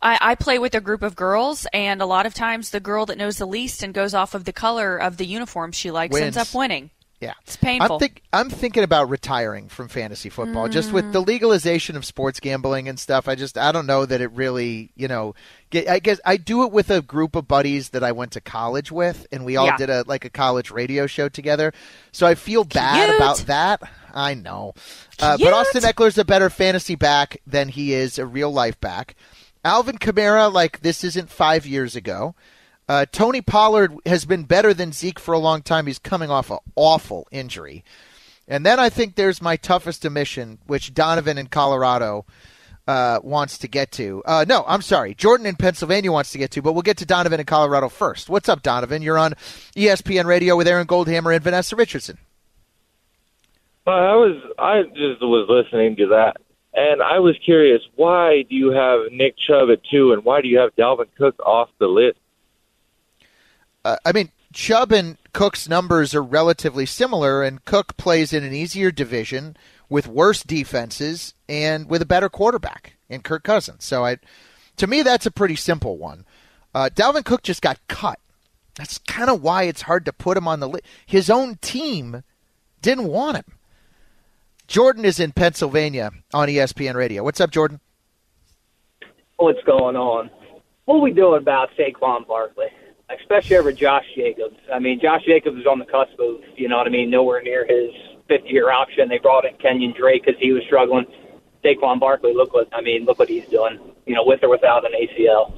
I, 0.00 0.18
I 0.20 0.34
play 0.36 0.60
with 0.60 0.76
a 0.76 0.80
group 0.80 1.02
of 1.02 1.16
girls, 1.16 1.66
and 1.72 2.00
a 2.00 2.06
lot 2.06 2.26
of 2.26 2.32
times, 2.32 2.70
the 2.70 2.78
girl 2.78 3.06
that 3.06 3.18
knows 3.18 3.38
the 3.38 3.46
least 3.46 3.82
and 3.82 3.92
goes 3.92 4.14
off 4.14 4.34
of 4.34 4.44
the 4.44 4.52
color 4.52 4.96
of 4.96 5.16
the 5.16 5.26
uniform 5.26 5.72
she 5.72 5.90
likes 5.90 6.16
ends 6.16 6.36
up 6.36 6.54
winning. 6.54 6.90
Yeah, 7.24 7.32
It's 7.42 7.56
painful. 7.56 7.94
I'm, 7.94 7.98
think, 8.00 8.22
I'm 8.34 8.50
thinking 8.50 8.82
about 8.82 9.08
retiring 9.08 9.68
from 9.68 9.88
fantasy 9.88 10.28
football, 10.28 10.68
just 10.68 10.92
with 10.92 11.06
Mm. 11.06 11.12
the 11.12 11.20
legalization 11.22 11.96
of 11.96 12.04
sports 12.04 12.38
gambling 12.38 12.86
and 12.86 13.00
stuff. 13.00 13.28
I 13.28 13.34
just 13.34 13.56
I 13.56 13.72
don't 13.72 13.86
know 13.86 14.04
that 14.04 14.20
it 14.20 14.30
really, 14.32 14.90
you 14.94 15.08
know, 15.08 15.34
get, 15.70 15.88
I 15.88 16.00
guess 16.00 16.20
I 16.26 16.36
do 16.36 16.64
it 16.64 16.70
with 16.70 16.90
a 16.90 17.00
group 17.00 17.34
of 17.34 17.48
buddies 17.48 17.88
that 17.90 18.04
I 18.04 18.12
went 18.12 18.32
to 18.32 18.42
college 18.42 18.92
with, 18.92 19.26
and 19.32 19.46
we 19.46 19.56
all 19.56 19.64
Yeah. 19.66 19.76
did 19.78 19.88
a 19.88 20.04
like 20.06 20.26
a 20.26 20.30
college 20.30 20.70
radio 20.70 21.06
show 21.06 21.30
together. 21.30 21.72
So 22.12 22.26
I 22.26 22.34
feel 22.34 22.64
bad 22.64 23.06
Cute. 23.08 23.16
about 23.16 23.38
that. 23.46 23.80
I 24.14 24.34
know, 24.34 24.74
uh, 25.18 25.38
but 25.38 25.52
Austin 25.54 25.82
Ekeler's 25.82 26.18
a 26.18 26.24
better 26.26 26.50
fantasy 26.50 26.94
back 26.94 27.40
than 27.46 27.68
he 27.70 27.94
is 27.94 28.18
a 28.18 28.26
real 28.26 28.52
life 28.52 28.78
back. 28.80 29.14
Alvin 29.64 29.96
Kamara, 29.96 30.52
like 30.52 30.80
this 30.82 31.02
isn't 31.04 31.30
five 31.30 31.64
years 31.64 31.96
ago. 31.96 32.34
Uh, 32.88 33.06
Tony 33.10 33.40
Pollard 33.40 33.94
has 34.04 34.24
been 34.24 34.44
better 34.44 34.74
than 34.74 34.92
Zeke 34.92 35.18
for 35.18 35.32
a 35.32 35.38
long 35.38 35.62
time. 35.62 35.86
He's 35.86 35.98
coming 35.98 36.30
off 36.30 36.50
an 36.50 36.58
awful 36.76 37.26
injury. 37.30 37.84
And 38.46 38.64
then 38.64 38.78
I 38.78 38.90
think 38.90 39.14
there's 39.14 39.40
my 39.40 39.56
toughest 39.56 40.04
omission, 40.04 40.58
which 40.66 40.92
Donovan 40.92 41.38
in 41.38 41.46
Colorado 41.46 42.26
uh, 42.86 43.20
wants 43.22 43.58
to 43.58 43.68
get 43.68 43.90
to. 43.92 44.22
Uh, 44.26 44.44
no, 44.46 44.64
I'm 44.66 44.82
sorry. 44.82 45.14
Jordan 45.14 45.46
in 45.46 45.56
Pennsylvania 45.56 46.12
wants 46.12 46.32
to 46.32 46.38
get 46.38 46.50
to, 46.52 46.62
but 46.62 46.74
we'll 46.74 46.82
get 46.82 46.98
to 46.98 47.06
Donovan 47.06 47.40
in 47.40 47.46
Colorado 47.46 47.88
first. 47.88 48.28
What's 48.28 48.48
up, 48.48 48.62
Donovan? 48.62 49.00
You're 49.00 49.18
on 49.18 49.32
ESPN 49.74 50.26
Radio 50.26 50.56
with 50.56 50.68
Aaron 50.68 50.86
Goldhammer 50.86 51.34
and 51.34 51.42
Vanessa 51.42 51.76
Richardson. 51.76 52.18
Uh, 53.86 53.90
I 53.90 54.14
was 54.14 54.42
I 54.58 54.82
just 54.82 55.20
was 55.20 55.46
listening 55.48 55.96
to 55.96 56.06
that, 56.08 56.36
and 56.72 57.02
I 57.02 57.18
was 57.18 57.36
curious. 57.44 57.82
Why 57.96 58.44
do 58.48 58.54
you 58.54 58.70
have 58.70 59.12
Nick 59.12 59.36
Chubb 59.36 59.68
at 59.70 59.80
two, 59.90 60.12
and 60.12 60.24
why 60.24 60.40
do 60.40 60.48
you 60.48 60.58
have 60.58 60.74
Dalvin 60.74 61.08
Cook 61.18 61.38
off 61.40 61.68
the 61.78 61.86
list? 61.86 62.18
Uh, 63.84 63.96
I 64.04 64.12
mean, 64.12 64.30
Chubb 64.52 64.92
and 64.92 65.16
Cook's 65.32 65.68
numbers 65.68 66.14
are 66.14 66.22
relatively 66.22 66.86
similar, 66.86 67.42
and 67.42 67.64
Cook 67.64 67.96
plays 67.96 68.32
in 68.32 68.44
an 68.44 68.54
easier 68.54 68.90
division 68.90 69.56
with 69.88 70.06
worse 70.06 70.42
defenses 70.42 71.34
and 71.48 71.88
with 71.88 72.02
a 72.02 72.06
better 72.06 72.28
quarterback 72.28 72.94
in 73.08 73.22
Kirk 73.22 73.42
Cousins. 73.44 73.84
So, 73.84 74.04
I, 74.04 74.18
to 74.76 74.86
me, 74.86 75.02
that's 75.02 75.26
a 75.26 75.30
pretty 75.30 75.56
simple 75.56 75.98
one. 75.98 76.24
Uh, 76.74 76.90
Dalvin 76.94 77.24
Cook 77.24 77.42
just 77.42 77.62
got 77.62 77.78
cut. 77.88 78.18
That's 78.76 78.98
kind 78.98 79.30
of 79.30 79.42
why 79.42 79.64
it's 79.64 79.82
hard 79.82 80.04
to 80.06 80.12
put 80.12 80.36
him 80.36 80.48
on 80.48 80.60
the 80.60 80.68
list. 80.68 80.84
His 81.06 81.30
own 81.30 81.56
team 81.56 82.24
didn't 82.82 83.06
want 83.06 83.36
him. 83.36 83.44
Jordan 84.66 85.04
is 85.04 85.20
in 85.20 85.32
Pennsylvania 85.32 86.10
on 86.32 86.48
ESPN 86.48 86.94
Radio. 86.94 87.22
What's 87.22 87.40
up, 87.40 87.50
Jordan? 87.50 87.80
what's 89.36 89.62
going 89.64 89.96
on. 89.96 90.30
What 90.84 90.96
are 90.96 91.00
we 91.00 91.12
doing 91.12 91.40
about 91.40 91.70
Saquon 91.78 92.26
Barkley, 92.26 92.66
especially 93.10 93.56
over 93.56 93.72
Josh 93.72 94.06
Jacobs? 94.14 94.56
I 94.72 94.78
mean, 94.78 95.00
Josh 95.00 95.24
Jacobs 95.24 95.58
is 95.58 95.66
on 95.66 95.78
the 95.78 95.84
cusp 95.84 96.18
of, 96.18 96.40
you 96.56 96.68
know 96.68 96.78
what 96.78 96.86
I 96.86 96.90
mean, 96.90 97.10
nowhere 97.10 97.42
near 97.42 97.66
his 97.66 97.90
fifth-year 98.28 98.70
option. 98.70 99.08
They 99.08 99.18
brought 99.18 99.44
in 99.44 99.56
Kenyon 99.56 99.94
Drake 99.96 100.24
because 100.24 100.40
he 100.40 100.52
was 100.52 100.62
struggling. 100.64 101.06
Saquon 101.64 101.98
Barkley, 101.98 102.34
look 102.34 102.52
what 102.52 102.68
I 102.72 102.80
mean, 102.80 103.04
look 103.04 103.18
what 103.18 103.28
he's 103.28 103.46
doing. 103.46 103.78
You 104.06 104.14
know, 104.14 104.24
with 104.24 104.42
or 104.42 104.50
without 104.50 104.84
an 104.84 104.92
ACL. 104.92 105.54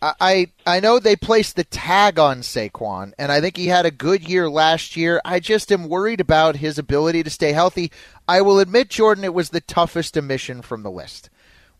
I 0.00 0.52
I 0.64 0.78
know 0.78 1.00
they 1.00 1.16
placed 1.16 1.56
the 1.56 1.64
tag 1.64 2.20
on 2.20 2.42
Saquon, 2.42 3.14
and 3.18 3.32
I 3.32 3.40
think 3.40 3.56
he 3.56 3.66
had 3.66 3.84
a 3.84 3.90
good 3.90 4.28
year 4.28 4.48
last 4.48 4.96
year. 4.96 5.20
I 5.24 5.40
just 5.40 5.72
am 5.72 5.88
worried 5.88 6.20
about 6.20 6.56
his 6.56 6.78
ability 6.78 7.24
to 7.24 7.30
stay 7.30 7.52
healthy. 7.52 7.90
I 8.28 8.42
will 8.42 8.60
admit, 8.60 8.90
Jordan, 8.90 9.24
it 9.24 9.34
was 9.34 9.50
the 9.50 9.60
toughest 9.60 10.16
omission 10.16 10.62
from 10.62 10.84
the 10.84 10.90
list. 10.90 11.30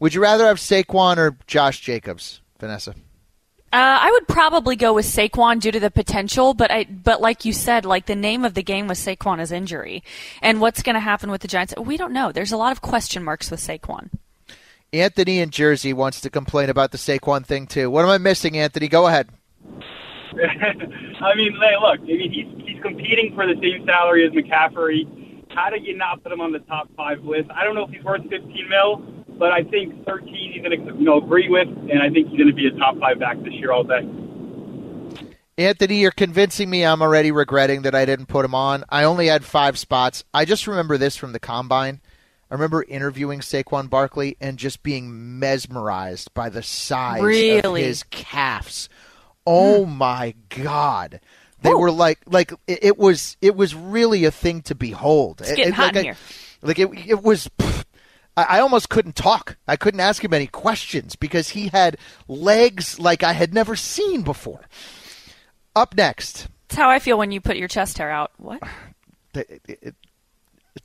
Would 0.00 0.14
you 0.14 0.20
rather 0.20 0.46
have 0.46 0.58
Saquon 0.58 1.16
or 1.16 1.36
Josh 1.46 1.80
Jacobs, 1.80 2.40
Vanessa? 2.58 2.96
Uh, 3.70 3.98
I 4.00 4.10
would 4.12 4.26
probably 4.26 4.76
go 4.76 4.94
with 4.94 5.04
Saquon 5.04 5.60
due 5.60 5.70
to 5.70 5.78
the 5.78 5.90
potential, 5.90 6.54
but 6.54 6.70
I, 6.70 6.84
but 6.84 7.20
like 7.20 7.44
you 7.44 7.52
said, 7.52 7.84
like 7.84 8.06
the 8.06 8.16
name 8.16 8.46
of 8.46 8.54
the 8.54 8.62
game 8.62 8.88
was 8.88 8.98
Saquon 8.98 9.40
is 9.40 9.52
injury, 9.52 10.02
and 10.40 10.58
what's 10.58 10.82
going 10.82 10.94
to 10.94 11.00
happen 11.00 11.30
with 11.30 11.42
the 11.42 11.48
Giants? 11.48 11.74
We 11.76 11.98
don't 11.98 12.14
know. 12.14 12.32
There's 12.32 12.52
a 12.52 12.56
lot 12.56 12.72
of 12.72 12.80
question 12.80 13.22
marks 13.22 13.50
with 13.50 13.60
Saquon. 13.60 14.08
Anthony 14.90 15.40
in 15.40 15.50
Jersey 15.50 15.92
wants 15.92 16.22
to 16.22 16.30
complain 16.30 16.70
about 16.70 16.92
the 16.92 16.98
Saquon 16.98 17.44
thing 17.44 17.66
too. 17.66 17.90
What 17.90 18.06
am 18.06 18.10
I 18.10 18.16
missing, 18.16 18.56
Anthony? 18.56 18.88
Go 18.88 19.06
ahead. 19.06 19.28
I 19.62 21.34
mean, 21.34 21.52
hey, 21.60 21.76
look, 21.78 22.00
I 22.00 22.04
mean, 22.04 22.32
he's 22.32 22.66
he's 22.66 22.82
competing 22.82 23.34
for 23.34 23.46
the 23.46 23.60
same 23.60 23.84
salary 23.84 24.26
as 24.26 24.32
McCaffrey. 24.32 25.06
How 25.50 25.68
do 25.68 25.78
you 25.78 25.94
not 25.94 26.22
put 26.22 26.32
him 26.32 26.40
on 26.40 26.52
the 26.52 26.60
top 26.60 26.88
five 26.96 27.22
list? 27.22 27.50
I 27.50 27.64
don't 27.64 27.74
know 27.74 27.84
if 27.84 27.90
he's 27.90 28.04
worth 28.04 28.22
15 28.28 28.68
mil, 28.68 29.02
but 29.38 29.52
I 29.52 29.62
think 29.64 30.04
13 30.04 30.52
he's 30.52 30.62
going 30.62 30.86
to 30.86 30.98
you 30.98 31.04
know 31.04 31.18
agree 31.18 31.48
with, 31.48 31.68
and 31.68 32.02
I 32.02 32.10
think 32.10 32.28
he's 32.28 32.38
going 32.38 32.48
to 32.50 32.54
be 32.54 32.66
a 32.66 32.72
top 32.78 32.98
five 32.98 33.18
back 33.18 33.38
this 33.42 33.52
year 33.54 33.72
all 33.72 33.84
day. 33.84 34.06
Anthony, 35.56 36.00
you're 36.00 36.12
convincing 36.12 36.70
me 36.70 36.84
I'm 36.84 37.02
already 37.02 37.32
regretting 37.32 37.82
that 37.82 37.94
I 37.94 38.04
didn't 38.04 38.26
put 38.26 38.44
him 38.44 38.54
on. 38.54 38.84
I 38.88 39.04
only 39.04 39.26
had 39.26 39.44
five 39.44 39.76
spots. 39.76 40.22
I 40.32 40.44
just 40.44 40.66
remember 40.68 40.98
this 40.98 41.16
from 41.16 41.32
the 41.32 41.40
combine. 41.40 42.00
I 42.50 42.54
remember 42.54 42.82
interviewing 42.84 43.40
Saquon 43.40 43.90
Barkley 43.90 44.36
and 44.40 44.56
just 44.56 44.82
being 44.82 45.38
mesmerized 45.38 46.32
by 46.32 46.48
the 46.48 46.62
size 46.62 47.22
Really? 47.22 47.82
of 47.82 47.86
his 47.88 48.04
calves. 48.04 48.88
Oh 49.46 49.84
hmm. 49.84 49.92
my 49.98 50.34
god. 50.48 51.20
They 51.60 51.74
were 51.74 51.90
like 51.90 52.20
like 52.26 52.52
it, 52.68 52.78
it 52.82 52.98
was 52.98 53.36
it 53.42 53.56
was 53.56 53.74
really 53.74 54.24
a 54.26 54.30
thing 54.30 54.62
to 54.62 54.76
behold. 54.76 55.40
It's 55.40 55.50
getting 55.50 55.64
It- 55.64 55.68
it- 55.68 55.74
hot 55.74 55.86
like 55.86 55.96
in 55.96 55.98
I- 55.98 56.02
here. 56.04 56.16
Like 56.62 56.78
it 56.78 56.88
it 57.08 57.22
was 57.22 57.48
pff, 57.58 57.67
I, 58.38 58.58
I 58.58 58.60
almost 58.60 58.88
couldn't 58.88 59.16
talk. 59.16 59.56
I 59.66 59.76
couldn't 59.76 60.00
ask 60.00 60.22
him 60.22 60.32
any 60.32 60.46
questions 60.46 61.16
because 61.16 61.50
he 61.50 61.68
had 61.68 61.96
legs 62.28 62.98
like 63.00 63.22
I 63.22 63.32
had 63.32 63.52
never 63.52 63.74
seen 63.76 64.22
before. 64.22 64.60
Up 65.74 65.96
next, 65.96 66.48
That's 66.68 66.78
how 66.78 66.88
I 66.90 66.98
feel 66.98 67.18
when 67.18 67.30
you 67.32 67.40
put 67.40 67.56
your 67.56 67.68
chest 67.68 67.98
hair 67.98 68.10
out. 68.10 68.32
What? 68.36 68.62
it- 69.34 69.60
it- 69.68 69.94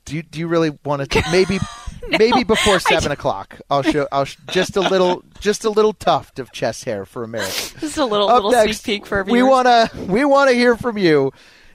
do 0.04 0.16
you, 0.16 0.22
do 0.24 0.40
you 0.40 0.48
really 0.48 0.76
want 0.84 1.08
to 1.08 1.22
maybe 1.30 1.60
maybe 2.18 2.42
before 2.42 2.80
seven 2.80 3.12
o'clock? 3.12 3.60
I'll 3.70 3.82
show 3.82 4.08
I'll 4.10 4.24
sh- 4.24 4.36
just 4.50 4.76
a 4.76 4.80
little 4.80 5.22
just 5.40 5.64
a 5.64 5.70
little 5.70 5.92
tuft 5.92 6.40
of 6.40 6.50
chest 6.50 6.84
hair 6.84 7.04
for 7.04 7.22
America. 7.22 7.52
This 7.74 7.82
is 7.92 7.96
a 7.98 8.04
little 8.04 8.28
Up 8.28 8.42
little 8.42 8.50
next, 8.50 8.82
sneak 8.82 9.02
peek 9.02 9.06
for 9.06 9.18
our 9.18 9.24
we 9.24 9.44
wanna 9.44 9.88
we 10.08 10.24
wanna 10.24 10.50
hear 10.52 10.76
from 10.76 10.98
you. 10.98 11.32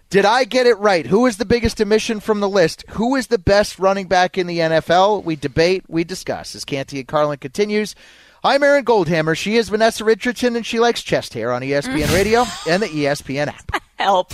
Did 0.10 0.26
I 0.26 0.44
get 0.44 0.66
it 0.66 0.80
right? 0.80 1.06
Who 1.06 1.28
is 1.28 1.38
the 1.38 1.46
biggest 1.46 1.80
omission 1.80 2.20
from 2.20 2.40
the 2.40 2.50
list? 2.50 2.84
Who 2.90 3.16
is 3.16 3.28
the 3.28 3.38
best 3.38 3.78
running 3.78 4.08
back 4.08 4.40
in 4.40 4.48
the 4.48 4.58
NFL? 4.58 5.24
We 5.24 5.36
debate, 5.36 5.84
we 5.88 6.04
discuss. 6.04 6.56
As 6.56 6.66
Canty 6.66 6.98
and 6.98 7.08
Carlin 7.08 7.38
continues. 7.38 7.94
I'm 8.44 8.64
Aaron 8.64 8.86
Goldhammer. 8.86 9.38
She 9.38 9.56
is 9.56 9.70
Vanessa 9.70 10.04
Richardson, 10.04 10.56
and 10.56 10.66
she 10.66 10.80
likes 10.80 11.04
chest 11.04 11.36
hair 11.36 11.52
on 11.52 11.62
ESPN 11.62 12.12
Radio 12.16 12.46
and 12.68 12.82
the 12.82 12.88
ESPN 12.88 13.50
app. 13.50 13.84
Help. 13.98 14.34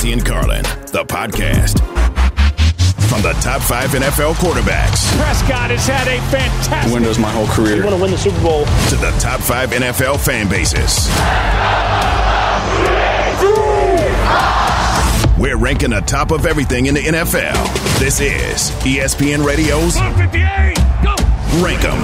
Canty 0.00 0.14
and 0.14 0.24
Carlin, 0.24 0.62
the 0.92 1.04
podcast. 1.06 1.78
From 3.10 3.20
the 3.20 3.32
top 3.42 3.60
five 3.60 3.90
NFL 3.90 4.32
quarterbacks 4.36 5.14
Prescott 5.18 5.70
has 5.70 5.86
had 5.86 6.08
a 6.08 6.18
fantastic 6.30 6.90
Windows 6.94 7.18
my 7.18 7.30
whole 7.30 7.46
career. 7.48 7.76
You 7.76 7.82
want 7.82 7.94
to 7.96 8.00
win 8.00 8.10
the 8.10 8.16
Super 8.16 8.40
Bowl? 8.40 8.64
to 8.64 8.96
the 8.96 9.14
top 9.20 9.40
five 9.40 9.68
NFL 9.72 10.18
fan 10.24 10.48
bases. 10.48 11.06
We're 15.38 15.58
ranking 15.58 15.90
the 15.90 16.00
top 16.00 16.30
of 16.30 16.46
everything 16.46 16.86
in 16.86 16.94
the 16.94 17.00
NFL. 17.02 17.98
This 17.98 18.20
is 18.20 18.70
ESPN 18.86 19.44
Radio's 19.44 19.96
158, 19.96 20.76
go! 21.04 21.62
Rank 21.62 21.84
'em. 21.84 22.00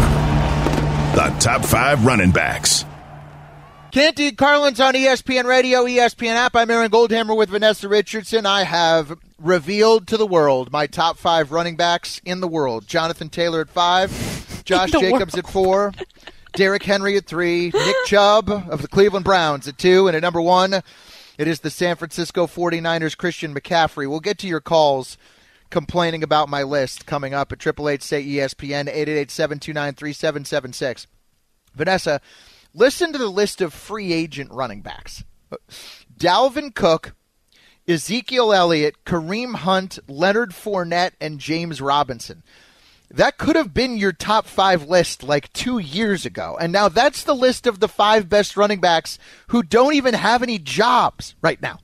The 1.15 1.35
top 1.41 1.65
five 1.65 2.05
running 2.05 2.31
backs. 2.31 2.85
Canty 3.93 4.33
Carlin's 4.33 4.81
on 4.81 4.95
ESPN 4.95 5.45
Radio, 5.45 5.85
ESPN 5.85 6.35
app. 6.35 6.57
I'm 6.57 6.71
Aaron 6.71 6.91
Goldhammer 6.91 7.37
with 7.37 7.51
Vanessa 7.51 7.89
Richardson. 7.89 8.45
I 8.45 8.65
have 8.65 9.19
revealed 9.39 10.07
to 10.09 10.17
the 10.17 10.27
world 10.27 10.71
my 10.73 10.87
top 10.87 11.17
five 11.17 11.53
running 11.53 11.77
backs 11.77 12.21
in 12.25 12.41
the 12.41 12.49
world. 12.49 12.87
Jonathan 12.87 13.29
Taylor 13.29 13.61
at 13.61 13.71
five, 13.71 14.11
Josh 14.65 14.91
Jacobs 14.91 15.37
at 15.37 15.49
four, 15.49 15.93
Derrick 16.53 16.83
Henry 16.83 17.17
at 17.17 17.27
three, 17.27 17.71
Nick 17.73 17.97
Chubb 18.07 18.51
of 18.51 18.83
the 18.83 18.89
Cleveland 18.89 19.25
Browns 19.25 19.69
at 19.69 19.79
two, 19.79 20.09
and 20.09 20.17
at 20.17 20.23
number 20.23 20.43
one, 20.43 20.75
it 21.39 21.49
is 21.49 21.61
the 21.61 21.71
San 21.71 21.97
Francisco 21.97 22.47
49ers 22.47 23.17
Christian 23.17 23.55
McCaffrey. 23.55 24.09
We'll 24.09 24.21
get 24.21 24.39
to 24.39 24.49
your 24.49 24.61
calls 24.61 25.17
complaining 25.71 26.23
about 26.23 26.49
my 26.49 26.63
list 26.63 27.07
coming 27.07 27.35
up 27.35 27.53
at 27.53 27.67
888 27.67 28.03
say 28.03 28.25
ESPN 28.25 28.89
888 28.89 29.31
729 29.31 29.95
3776. 29.95 31.07
Vanessa, 31.75 32.21
listen 32.77 33.13
to 33.13 33.19
the 33.19 33.29
list 33.29 33.61
of 33.61 33.75
free 33.75 34.13
agent 34.13 34.53
running 34.53 34.83
backs 34.83 35.25
Dalvin 36.17 36.75
Cook, 36.75 37.15
Ezekiel 37.89 38.53
Elliott, 38.53 39.05
Kareem 39.05 39.57
Hunt, 39.57 39.99
Leonard 40.09 40.51
Fournette, 40.51 41.13
and 41.21 41.39
James 41.39 41.81
Robinson. 41.81 42.43
That 43.11 43.39
could 43.39 43.55
have 43.55 43.73
been 43.73 43.97
your 43.97 44.13
top 44.13 44.47
five 44.47 44.89
list 44.89 45.23
like 45.23 45.53
two 45.53 45.79
years 45.79 46.27
ago. 46.27 46.57
And 46.61 46.73
now 46.73 46.89
that's 46.89 47.23
the 47.23 47.35
list 47.35 47.67
of 47.67 47.79
the 47.79 47.89
five 47.89 48.29
best 48.29 48.57
running 48.57 48.81
backs 48.81 49.19
who 49.49 49.63
don't 49.63 49.95
even 49.95 50.15
have 50.15 50.43
any 50.43 50.59
jobs 50.59 51.37
right 51.41 51.63
now. 51.63 51.79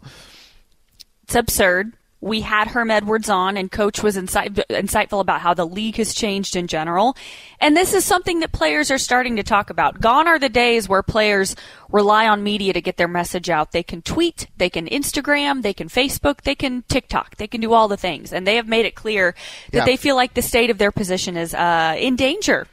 It's 1.23 1.37
absurd. 1.37 1.97
We 2.23 2.41
had 2.41 2.69
Herm 2.69 2.89
Edwards 2.93 3.29
on, 3.29 3.57
and 3.57 3.69
Coach 3.69 4.01
was 4.01 4.17
insight- 4.17 4.55
insightful 4.71 5.21
about 5.21 5.41
how 5.41 5.55
the 5.55 5.67
league 5.67 5.97
has 5.97 6.15
changed 6.15 6.55
in 6.55 6.69
general. 6.69 7.17
And 7.61 7.77
this 7.77 7.93
is 7.95 8.05
something 8.05 8.39
that 8.41 8.53
players 8.53 8.93
are 8.93 8.97
starting 8.99 9.35
to 9.37 9.43
talk 9.43 9.71
about. 9.71 10.01
Gone 10.01 10.29
are 10.29 10.39
the 10.39 10.49
days 10.49 10.89
where 10.89 11.03
players 11.03 11.57
rely 11.91 12.29
on 12.29 12.45
media 12.45 12.73
to 12.75 12.81
get 12.81 12.97
their 12.97 13.09
message 13.09 13.51
out. 13.51 13.73
They 13.73 13.83
can 13.83 14.03
tweet, 14.03 14.47
they 14.57 14.71
can 14.71 14.87
Instagram, 14.87 15.63
they 15.63 15.75
can 15.75 15.89
Facebook, 15.89 16.43
they 16.43 16.55
can 16.55 16.85
TikTok, 16.89 17.37
they 17.39 17.49
can 17.49 17.61
do 17.61 17.73
all 17.73 17.89
the 17.89 17.97
things. 17.97 18.33
And 18.33 18.47
they 18.47 18.55
have 18.55 18.69
made 18.69 18.87
it 18.87 18.95
clear 18.95 19.35
that 19.73 19.79
Yeah. 19.79 19.85
they 19.85 19.97
feel 19.97 20.15
like 20.15 20.35
the 20.35 20.43
state 20.43 20.71
of 20.71 20.79
their 20.79 20.93
position 20.93 21.37
is 21.37 21.55
uh, 21.55 21.97
in 21.99 22.15
danger. 22.15 22.69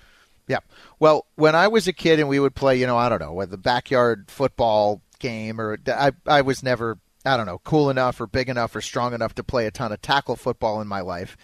Yeah. 0.47 0.59
Well, 0.99 1.25
when 1.35 1.55
I 1.55 1.69
was 1.69 1.87
a 1.87 1.93
kid 1.93 2.19
and 2.19 2.29
we 2.29 2.39
would 2.39 2.53
play, 2.53 2.75
you 2.79 2.85
know, 2.85 2.97
I 2.97 3.09
don't 3.09 3.19
know, 3.19 3.43
the 3.47 3.57
backyard 3.57 4.25
football 4.27 5.01
game, 5.17 5.59
or 5.59 5.79
I, 5.87 6.11
I 6.27 6.41
was 6.41 6.61
never, 6.61 6.99
I 7.25 7.35
don't 7.35 7.45
know, 7.45 7.59
cool 7.63 7.89
enough 7.89 8.21
or 8.21 8.27
big 8.27 8.49
enough 8.49 8.75
or 8.75 8.81
strong 8.81 9.13
enough 9.13 9.35
to 9.35 9.43
play 9.43 9.65
a 9.65 9.71
ton 9.71 9.91
of 9.91 10.01
tackle 10.01 10.35
football 10.35 10.81
in 10.81 10.87
my 10.87 11.01
life. 11.01 11.35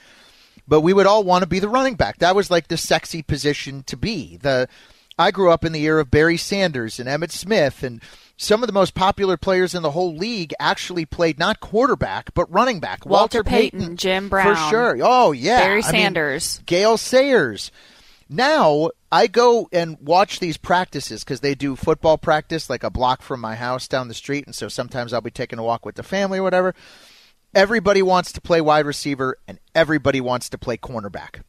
But 0.67 0.81
we 0.81 0.93
would 0.93 1.05
all 1.05 1.23
want 1.23 1.43
to 1.43 1.49
be 1.49 1.59
the 1.59 1.69
running 1.69 1.95
back. 1.95 2.19
That 2.19 2.35
was 2.35 2.49
like 2.49 2.69
the 2.69 2.77
sexy 2.77 3.21
position 3.21 3.83
to 3.83 3.97
be. 3.97 4.37
The 4.37 4.67
I 5.17 5.31
grew 5.31 5.51
up 5.51 5.63
in 5.63 5.71
the 5.71 5.83
era 5.83 6.01
of 6.01 6.11
Barry 6.11 6.37
Sanders 6.37 6.99
and 6.99 7.07
Emmitt 7.07 7.31
Smith 7.31 7.83
and 7.83 8.01
some 8.37 8.63
of 8.63 8.67
the 8.67 8.73
most 8.73 8.93
popular 8.95 9.37
players 9.37 9.73
in 9.73 9.81
the 9.81 9.91
whole 9.91 10.15
league 10.15 10.53
actually 10.59 11.05
played 11.05 11.39
not 11.39 11.59
quarterback 11.59 12.33
but 12.33 12.51
running 12.51 12.79
back. 12.79 13.05
Walter, 13.05 13.39
Walter 13.39 13.43
Payton, 13.43 13.79
Payton, 13.79 13.97
Jim 13.97 14.29
Brown, 14.29 14.55
for 14.55 14.69
sure. 14.69 14.97
Oh 15.01 15.31
yeah, 15.31 15.59
Barry 15.61 15.81
Sanders, 15.81 16.57
I 16.57 16.59
mean, 16.59 16.63
Gale 16.65 16.97
Sayers. 16.97 17.71
Now 18.27 18.89
I 19.11 19.27
go 19.27 19.69
and 19.71 19.99
watch 19.99 20.39
these 20.39 20.57
practices 20.57 21.23
because 21.23 21.41
they 21.41 21.55
do 21.55 21.75
football 21.75 22.17
practice 22.17 22.69
like 22.69 22.83
a 22.83 22.89
block 22.89 23.21
from 23.21 23.39
my 23.39 23.55
house 23.55 23.87
down 23.87 24.07
the 24.07 24.13
street, 24.13 24.45
and 24.45 24.55
so 24.55 24.67
sometimes 24.67 25.13
I'll 25.13 25.21
be 25.21 25.31
taking 25.31 25.59
a 25.59 25.63
walk 25.63 25.85
with 25.85 25.95
the 25.95 26.03
family 26.03 26.39
or 26.39 26.43
whatever. 26.43 26.73
Everybody 27.53 28.01
wants 28.01 28.31
to 28.33 28.41
play 28.41 28.59
wide 28.61 28.85
receiver, 28.85 29.37
and 29.47 29.59
everybody 29.73 30.19
wants 30.19 30.49
to 30.49 30.57
play 30.57 30.77
cornerback. 30.77 31.41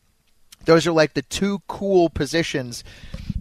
Those 0.66 0.86
are 0.86 0.92
like 0.92 1.14
the 1.14 1.22
two 1.22 1.62
cool 1.66 2.10
positions. 2.10 2.84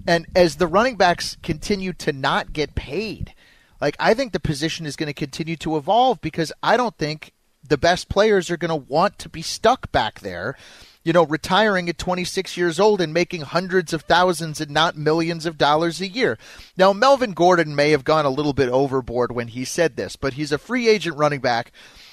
And 0.08 0.28
as 0.36 0.56
the 0.56 0.67
running 0.67 0.95
backs 0.95 1.38
continue 1.43 1.93
to 1.93 2.13
not 2.13 2.54
get 2.54 2.76
paid, 2.76 3.34
like 3.82 3.95
I 4.00 4.13
think 4.13 4.32
the 4.32 4.39
position 4.39 4.86
is 4.86 4.95
going 4.95 5.08
to 5.08 5.13
continue 5.13 5.56
to 5.58 5.78
evolve 5.78 6.21
because 6.21 6.54
I 6.63 6.78
don't 6.78 6.98
think 6.98 7.34
the 7.67 7.78
best 7.78 8.10
players 8.10 8.50
are 8.50 8.58
going 8.58 8.69
to 8.69 8.76
want 8.76 9.17
to 9.19 9.30
be 9.30 9.41
stuck 9.41 9.91
back 9.91 10.21
there, 10.21 10.56
you 11.05 11.13
know, 11.13 11.23
retiring 11.23 11.87
at 11.87 11.97
26 11.97 12.57
years 12.57 12.77
old 12.77 12.99
and 12.99 13.13
making 13.13 13.41
hundreds 13.41 13.93
of 13.93 14.01
thousands 14.01 14.59
and 14.59 14.71
not 14.71 14.97
millions 14.97 15.45
of 15.45 15.57
dollars 15.57 16.01
a 16.01 16.09
year. 16.09 16.37
Now, 16.75 16.91
Melvin 16.91 17.31
Gordon 17.31 17.73
may 17.73 17.91
have 17.91 18.03
gone 18.03 18.25
a 18.25 18.29
little 18.29 18.53
bit 18.53 18.67
overboard 18.67 19.31
when 19.31 19.47
he 19.47 19.63
said 19.63 19.95
this, 19.95 20.17
but 20.17 20.33
he's 20.33 20.51
a 20.51 20.57
free 20.57 20.89
agent 20.89 21.15
running 21.15 21.39
back, 21.39 21.71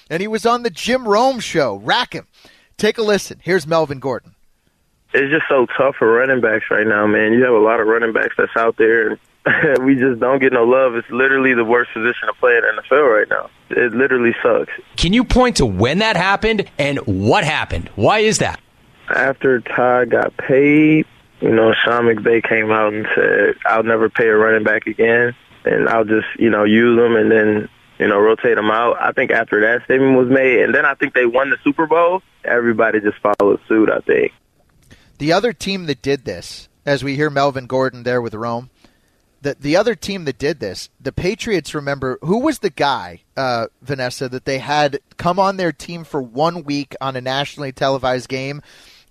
and 0.09 0.21
he 0.21 0.29
was 0.29 0.47
on 0.47 0.63
the 0.63 0.71
Jim 0.71 1.09
Rome 1.09 1.41
show. 1.41 1.77
Rack 1.77 2.13
him. 2.13 2.29
Take 2.77 2.99
a 2.99 3.03
listen. 3.03 3.41
Here's 3.43 3.67
Melvin 3.67 3.99
Gordon 3.99 4.37
it's 5.15 5.31
just 5.31 5.45
so 5.49 5.67
tough 5.77 5.97
for 5.97 6.11
running 6.11 6.41
backs 6.41 6.65
right 6.71 6.87
now, 6.87 7.07
man. 7.07 7.33
You 7.33 7.45
have 7.45 7.55
a 7.55 7.59
lot 7.59 7.81
of 7.81 7.87
running 7.87 8.13
backs 8.13 8.35
that's 8.37 8.57
out 8.57 8.77
there, 8.77 9.19
and 9.45 9.85
we 9.85 9.95
just 9.95 10.21
don't 10.21 10.41
get 10.41 10.53
no 10.53 10.65
love. 10.65 10.95
It's 10.95 11.09
literally 11.11 11.55
the 11.55 11.65
worst 11.65 11.93
position 11.93 12.29
to 12.29 12.35
play 12.35 12.57
in 12.57 12.63
the 12.63 12.83
NFL 12.83 13.19
right 13.19 13.29
now. 13.29 13.51
It 13.71 13.93
literally 13.93 14.35
sucks. 14.43 14.73
Can 14.97 15.13
you 15.13 15.25
point 15.25 15.57
to 15.57 15.67
when 15.67 15.99
that 15.99 16.17
happened 16.17 16.71
and 16.79 16.99
what 17.01 17.45
happened? 17.45 17.91
Why 17.95 18.21
is 18.21 18.39
that? 18.39 18.61
After 19.13 19.61
Todd 19.61 20.11
got 20.11 20.37
paid, 20.37 21.07
you 21.41 21.51
know, 21.51 21.73
Sean 21.73 22.05
McVay 22.05 22.43
came 22.43 22.71
out 22.71 22.93
and 22.93 23.07
said, 23.15 23.55
"I'll 23.67 23.83
never 23.83 24.09
pay 24.09 24.29
a 24.29 24.37
running 24.37 24.65
back 24.65 24.87
again, 24.87 25.35
and 25.65 25.89
I'll 25.89 26.05
just, 26.05 26.29
you 26.39 26.51
know, 26.51 26.65
use 26.65 26.99
them 26.99 27.17
and 27.17 27.31
then." 27.31 27.69
You 27.99 28.09
know, 28.09 28.19
rotate 28.19 28.57
them 28.57 28.71
out. 28.71 28.97
I 29.01 29.13
think 29.13 29.31
after 29.31 29.61
that 29.61 29.85
statement 29.85 30.19
was 30.19 30.29
made, 30.29 30.61
and 30.65 30.75
then 30.75 30.85
I 30.85 30.95
think 30.95 31.15
they 31.15 31.25
won 31.25 31.51
the 31.51 31.59
Super 31.63 31.87
Bowl. 31.87 32.21
Everybody 32.43 32.99
just 33.01 33.19
followed 33.19 33.61
suit. 33.69 33.91
I 33.91 34.01
think. 34.01 34.33
The 35.19 35.33
other 35.33 35.53
team 35.53 35.87
that 35.87 36.03
did 36.03 36.25
this, 36.25 36.69
as 36.85 37.05
we 37.05 37.15
hear 37.15 37.31
Melvin 37.31 37.67
Gordon 37.67 38.03
there 38.03 38.21
with 38.21 38.35
Rome, 38.35 38.71
the 39.43 39.57
the 39.61 39.77
other 39.77 39.95
team 39.95 40.25
that 40.25 40.39
did 40.39 40.59
this, 40.59 40.89
the 41.01 41.13
Patriots. 41.13 41.75
Remember 41.75 42.19
who 42.23 42.39
was 42.39 42.61
the 42.61 42.71
guy, 42.71 43.21
uh, 43.37 43.67
Vanessa, 43.83 44.29
that 44.29 44.47
they 44.47 44.59
had 44.59 44.99
come 45.17 45.39
on 45.39 45.57
their 45.57 45.71
team 45.71 46.03
for 46.03 46.21
one 46.21 46.65
week 46.65 46.97
on 47.01 47.15
a 47.15 47.21
nationally 47.21 47.71
televised 47.71 48.29
game, 48.29 48.63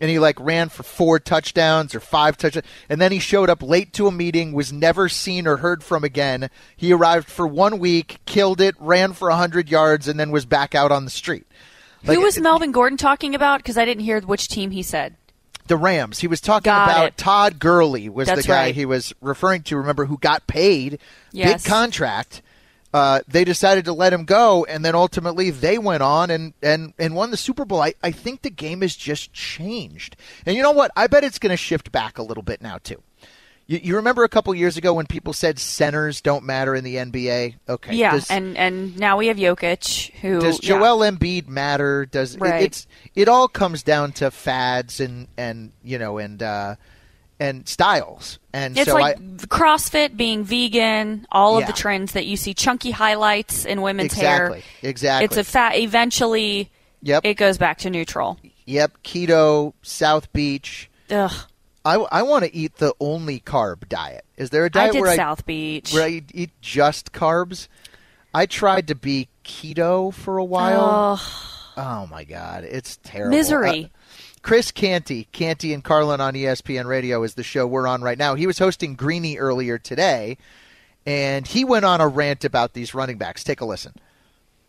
and 0.01 0.09
he 0.09 0.19
like 0.19 0.37
ran 0.39 0.67
for 0.67 0.83
four 0.83 1.19
touchdowns 1.19 1.95
or 1.95 2.01
five 2.01 2.35
touchdowns, 2.35 2.65
and 2.89 2.99
then 2.99 3.13
he 3.13 3.19
showed 3.19 3.49
up 3.49 3.63
late 3.63 3.93
to 3.93 4.07
a 4.07 4.11
meeting, 4.11 4.51
was 4.51 4.73
never 4.73 5.07
seen 5.07 5.47
or 5.47 5.57
heard 5.57 5.83
from 5.83 6.03
again. 6.03 6.49
He 6.75 6.91
arrived 6.91 7.29
for 7.29 7.47
one 7.47 7.79
week, 7.79 8.19
killed 8.25 8.59
it, 8.59 8.75
ran 8.79 9.13
for 9.13 9.29
hundred 9.29 9.69
yards, 9.69 10.09
and 10.09 10.19
then 10.19 10.31
was 10.31 10.45
back 10.45 10.75
out 10.75 10.91
on 10.91 11.05
the 11.05 11.11
street. 11.11 11.45
Like, 12.03 12.17
Who 12.17 12.23
was 12.23 12.39
Melvin 12.39 12.71
Gordon 12.71 12.97
talking 12.97 13.35
about? 13.35 13.59
Because 13.59 13.77
I 13.77 13.85
didn't 13.85 14.03
hear 14.03 14.19
which 14.21 14.47
team 14.47 14.71
he 14.71 14.81
said 14.81 15.15
the 15.67 15.77
Rams. 15.77 16.19
He 16.19 16.27
was 16.27 16.41
talking 16.41 16.65
got 16.65 16.89
about 16.89 17.05
it. 17.05 17.17
Todd 17.17 17.59
Gurley 17.59 18.09
was 18.09 18.27
That's 18.27 18.41
the 18.41 18.47
guy 18.47 18.65
right. 18.65 18.75
he 18.75 18.85
was 18.85 19.13
referring 19.21 19.63
to. 19.63 19.77
Remember 19.77 20.05
who 20.05 20.17
got 20.17 20.47
paid 20.47 20.99
yes. 21.31 21.63
big 21.63 21.69
contract. 21.71 22.41
Uh, 22.93 23.21
they 23.27 23.43
decided 23.45 23.85
to 23.85 23.93
let 23.93 24.11
him 24.11 24.25
go, 24.25 24.65
and 24.65 24.83
then 24.83 24.95
ultimately 24.95 25.49
they 25.49 25.77
went 25.77 26.03
on 26.03 26.29
and, 26.29 26.53
and, 26.61 26.93
and 26.99 27.15
won 27.15 27.31
the 27.31 27.37
Super 27.37 27.63
Bowl. 27.63 27.81
I, 27.81 27.93
I 28.03 28.11
think 28.11 28.41
the 28.41 28.49
game 28.49 28.81
has 28.81 28.95
just 28.95 29.31
changed. 29.31 30.17
And 30.45 30.57
you 30.57 30.61
know 30.61 30.71
what? 30.71 30.91
I 30.95 31.07
bet 31.07 31.23
it's 31.23 31.39
going 31.39 31.51
to 31.51 31.57
shift 31.57 31.91
back 31.91 32.17
a 32.17 32.23
little 32.23 32.43
bit 32.43 32.61
now, 32.61 32.79
too. 32.83 33.01
You, 33.67 33.79
you 33.81 33.95
remember 33.95 34.25
a 34.25 34.29
couple 34.29 34.53
years 34.53 34.75
ago 34.75 34.93
when 34.93 35.05
people 35.05 35.31
said 35.31 35.57
centers 35.57 36.19
don't 36.19 36.43
matter 36.43 36.75
in 36.75 36.83
the 36.83 36.95
NBA? 36.97 37.55
Okay. 37.69 37.95
Yeah, 37.95 38.11
does, 38.11 38.29
and 38.29 38.57
and 38.57 38.97
now 38.99 39.15
we 39.15 39.27
have 39.27 39.37
Jokic, 39.37 40.11
who 40.15 40.41
does 40.41 40.61
yeah. 40.61 40.77
Joel 40.77 41.09
Embiid 41.09 41.47
matter? 41.47 42.05
Does 42.05 42.37
Right. 42.37 42.63
it, 42.63 42.65
it's 42.65 42.87
it 43.15 43.29
all 43.29 43.47
comes 43.47 43.81
down 43.83 44.11
to 44.13 44.29
fads 44.29 44.99
and 44.99 45.29
and 45.37 45.71
you 45.83 45.97
know 45.99 46.17
and 46.17 46.43
uh, 46.43 46.75
and 47.41 47.67
styles. 47.67 48.37
And 48.53 48.77
It's 48.77 48.89
so 48.89 48.95
like 48.95 49.17
I 49.17 49.19
CrossFit 49.47 50.15
being 50.15 50.43
vegan, 50.43 51.25
all 51.31 51.57
of 51.57 51.65
the 51.67 51.73
trends 51.73 52.13
that 52.13 52.25
you 52.25 52.37
see, 52.37 52.53
chunky 52.53 52.91
highlights 52.91 53.65
in 53.65 53.81
women's 53.81 54.13
exactly 54.13 54.61
hair. 54.61 54.89
exactly. 54.89 55.25
It's 55.25 55.37
a 55.37 55.43
fat. 55.43 55.75
Eventually, 55.77 56.69
Yep. 57.01 57.25
it 57.25 57.33
goes 57.33 57.57
back 57.57 57.79
to 57.79 57.89
neutral. 57.89 58.37
yep 58.65 58.91
keto 59.03 59.73
South 59.81 60.31
Beach. 60.31 60.89
Ugh. 61.09 61.31
I, 61.83 61.95
I 61.95 62.21
want 62.21 62.45
to 62.45 62.55
eat 62.55 62.75
the 62.75 62.93
only 62.99 63.39
carb 63.39 63.89
diet. 63.89 64.23
Is 64.37 64.51
there 64.51 64.65
a 64.65 64.69
diet 64.69 64.93
where 64.93 65.15
South 65.15 65.45
Beach. 65.47 65.91
Where 65.93 66.03
I 66.03 66.21
eat 66.31 66.51
just 66.61 67.11
carbs? 67.11 67.67
I 68.35 68.45
tried 68.45 68.87
to 68.89 68.95
be 68.95 69.27
keto 69.43 70.13
for 70.13 70.37
a 70.37 70.43
while. 70.45 71.19
Oh 71.75 72.07
my 72.11 72.23
god, 72.23 72.65
it's 72.65 72.99
terrible. 73.03 73.35
Misery. 73.35 73.85
Uh, 73.85 73.97
Chris 74.41 74.71
Canty, 74.71 75.25
Canty 75.31 75.73
and 75.73 75.83
Carlin 75.83 76.19
on 76.19 76.33
ESPN 76.33 76.85
Radio 76.85 77.23
is 77.23 77.35
the 77.35 77.43
show 77.43 77.67
we're 77.67 77.87
on 77.87 78.01
right 78.01 78.17
now. 78.17 78.35
He 78.35 78.47
was 78.47 78.57
hosting 78.59 78.95
Greeny 78.95 79.37
earlier 79.37 79.77
today, 79.77 80.37
and 81.05 81.45
he 81.45 81.63
went 81.63 81.85
on 81.85 82.01
a 82.01 82.07
rant 82.07 82.43
about 82.43 82.73
these 82.73 82.95
running 82.95 83.17
backs. 83.17 83.43
Take 83.43 83.61
a 83.61 83.65
listen. 83.65 83.93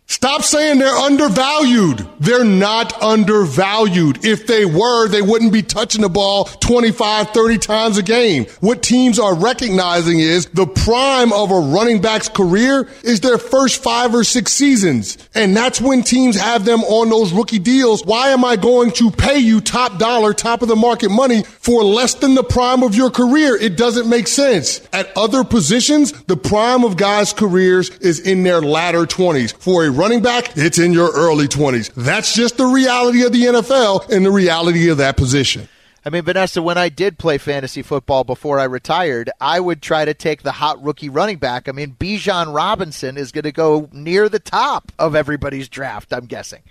Stop 0.07 0.43
saying 0.43 0.79
they're 0.79 0.95
undervalued. 0.95 2.07
They're 2.21 2.45
not 2.45 3.03
undervalued. 3.03 4.25
If 4.25 4.47
they 4.47 4.67
were, 4.67 5.09
they 5.09 5.23
wouldn't 5.23 5.53
be 5.53 5.62
touching 5.62 6.03
the 6.03 6.09
ball 6.09 6.45
25, 6.45 7.31
30 7.31 7.59
times 7.59 7.99
a 7.99 8.03
game. 8.03 8.45
What 8.61 8.83
teams 8.83 9.19
are 9.19 9.35
recognizing 9.35 10.19
is 10.19 10.47
the 10.47 10.67
prime 10.67 11.33
of 11.33 11.51
a 11.51 11.59
running 11.59 12.03
back's 12.03 12.29
career 12.29 12.88
is 13.03 13.21
their 13.21 13.38
first 13.38 13.83
five 13.83 14.15
or 14.15 14.23
six 14.23 14.53
seasons. 14.53 15.17
And 15.35 15.57
that's 15.57 15.81
when 15.81 16.03
teams 16.03 16.37
have 16.38 16.65
them 16.67 16.83
on 16.83 17.09
those 17.09 17.33
rookie 17.33 17.59
deals. 17.59 18.05
Why 18.05 18.29
am 18.29 18.45
I 18.45 18.57
going 18.57 18.91
to 18.93 19.11
pay 19.11 19.38
you 19.38 19.61
top 19.61 19.99
dollar, 19.99 20.35
top 20.35 20.62
of 20.62 20.69
the 20.69 20.77
market 20.77 21.11
money 21.11 21.43
for 21.43 21.83
less 21.83 22.15
than 22.15 22.35
the 22.35 22.45
prime 22.45 22.83
of 22.83 22.95
your 22.95 23.11
career? 23.11 23.57
It 23.57 23.77
doesn't 23.79 24.09
make 24.09 24.29
sense. 24.29 24.87
At 24.93 25.17
other 25.17 25.43
positions, 25.43 26.12
the 26.25 26.37
prime 26.37 26.85
of 26.85 26.97
guys' 26.97 27.33
careers 27.33 27.88
is 27.99 28.21
in 28.21 28.43
their 28.43 28.61
latter 28.61 29.07
20s. 29.07 29.55
For 29.57 29.85
a 29.87 29.92
running 29.93 30.23
back, 30.23 30.57
it's 30.57 30.79
in 30.79 30.93
your 30.93 31.13
early 31.13 31.49
20s. 31.49 31.93
That's 31.95 32.35
just 32.35 32.57
the 32.57 32.67
reality 32.67 33.25
of 33.25 33.33
the 33.33 33.43
NFL 33.45 34.11
and 34.11 34.25
the 34.25 34.31
reality 34.31 34.89
of 34.89 34.99
that 34.99 35.17
position. 35.17 35.69
I 36.05 36.11
mean, 36.11 36.25
Vanessa, 36.25 36.61
when 36.61 36.79
I 36.79 36.89
did 36.89 37.17
play 37.17 37.39
fantasy 37.39 37.83
football 37.83 38.25
before 38.25 38.59
I 38.59 38.65
retired, 38.65 39.31
I 39.41 39.61
would 39.61 39.81
try 39.81 40.05
to 40.05 40.15
take 40.15 40.43
the 40.43 40.51
hot 40.51 40.83
rookie 40.83 41.09
running 41.09 41.39
back. 41.39 41.69
I 41.69 41.73
mean, 41.73 41.95
Bijan 41.99 42.53
Robinson 42.53 43.17
is 43.17 43.31
going 43.31 43.45
to 43.45 43.53
go 43.53 43.89
near 43.93 44.29
the 44.29 44.41
top 44.41 44.91
of 44.99 45.15
everybody's 45.15 45.69
draft, 45.69 46.13
I'm 46.13 46.27
guessing. 46.27 46.63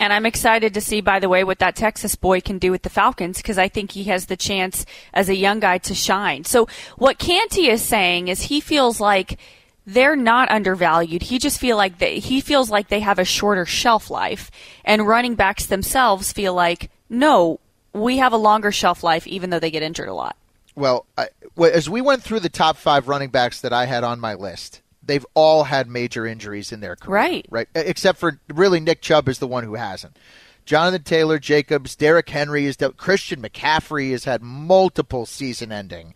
And 0.00 0.12
I'm 0.12 0.26
excited 0.26 0.74
to 0.74 0.80
see, 0.80 1.00
by 1.00 1.18
the 1.18 1.28
way, 1.28 1.44
what 1.44 1.60
that 1.60 1.76
Texas 1.76 2.14
boy 2.14 2.40
can 2.40 2.58
do 2.58 2.70
with 2.70 2.82
the 2.82 2.90
Falcons 2.90 3.38
because 3.38 3.58
I 3.58 3.68
think 3.68 3.92
he 3.92 4.04
has 4.04 4.26
the 4.26 4.36
chance 4.36 4.84
as 5.14 5.28
a 5.28 5.36
young 5.36 5.60
guy 5.60 5.78
to 5.78 5.94
shine. 5.94 6.44
So 6.44 6.68
what 6.98 7.18
Canty 7.18 7.68
is 7.68 7.80
saying 7.80 8.28
is 8.28 8.42
he 8.42 8.60
feels 8.60 9.00
like 9.00 9.38
they're 9.86 10.16
not 10.16 10.50
undervalued. 10.50 11.22
He 11.22 11.38
just 11.38 11.60
feel 11.60 11.76
like 11.76 11.98
they, 11.98 12.18
he 12.18 12.40
feels 12.40 12.70
like 12.70 12.88
they 12.88 13.00
have 13.00 13.18
a 13.18 13.24
shorter 13.24 13.66
shelf 13.66 14.10
life, 14.10 14.50
and 14.84 15.06
running 15.06 15.34
backs 15.34 15.66
themselves 15.66 16.32
feel 16.32 16.54
like 16.54 16.90
no, 17.08 17.60
we 17.92 18.18
have 18.18 18.32
a 18.32 18.38
longer 18.38 18.72
shelf 18.72 19.02
life, 19.02 19.26
even 19.26 19.50
though 19.50 19.60
they 19.60 19.70
get 19.70 19.82
injured 19.82 20.08
a 20.08 20.14
lot. 20.14 20.36
Well, 20.74 21.06
I, 21.16 21.28
as 21.72 21.88
we 21.88 22.00
went 22.00 22.22
through 22.22 22.40
the 22.40 22.48
top 22.48 22.76
five 22.76 23.06
running 23.06 23.28
backs 23.28 23.60
that 23.60 23.72
I 23.72 23.86
had 23.86 24.02
on 24.02 24.18
my 24.18 24.34
list, 24.34 24.82
they've 25.02 25.26
all 25.34 25.64
had 25.64 25.88
major 25.88 26.26
injuries 26.26 26.72
in 26.72 26.80
their 26.80 26.96
career. 26.96 27.14
Right. 27.14 27.46
Right. 27.50 27.68
Except 27.74 28.18
for 28.18 28.40
really 28.52 28.80
Nick 28.80 29.00
Chubb 29.00 29.28
is 29.28 29.38
the 29.38 29.46
one 29.46 29.64
who 29.64 29.74
hasn't. 29.74 30.16
Jonathan 30.64 31.02
Taylor, 31.02 31.38
Jacobs, 31.38 31.94
Derrick 31.94 32.28
Henry 32.30 32.64
is 32.64 32.78
the 32.78 32.90
Christian 32.90 33.42
McCaffrey 33.42 34.12
has 34.12 34.24
had 34.24 34.42
multiple 34.42 35.26
season-ending 35.26 36.14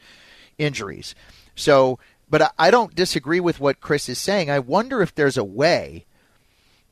injuries. 0.57 1.14
So, 1.54 1.98
but 2.30 2.54
I, 2.58 2.70
don't 2.70 2.94
disagree 2.94 3.40
with 3.40 3.60
what 3.60 3.80
Chris 3.80 4.08
is 4.08 4.18
saying. 4.18 4.50
I 4.50 4.58
wonder 4.58 5.02
if 5.02 5.14
there's 5.14 5.36
a 5.36 5.44
way 5.44 6.04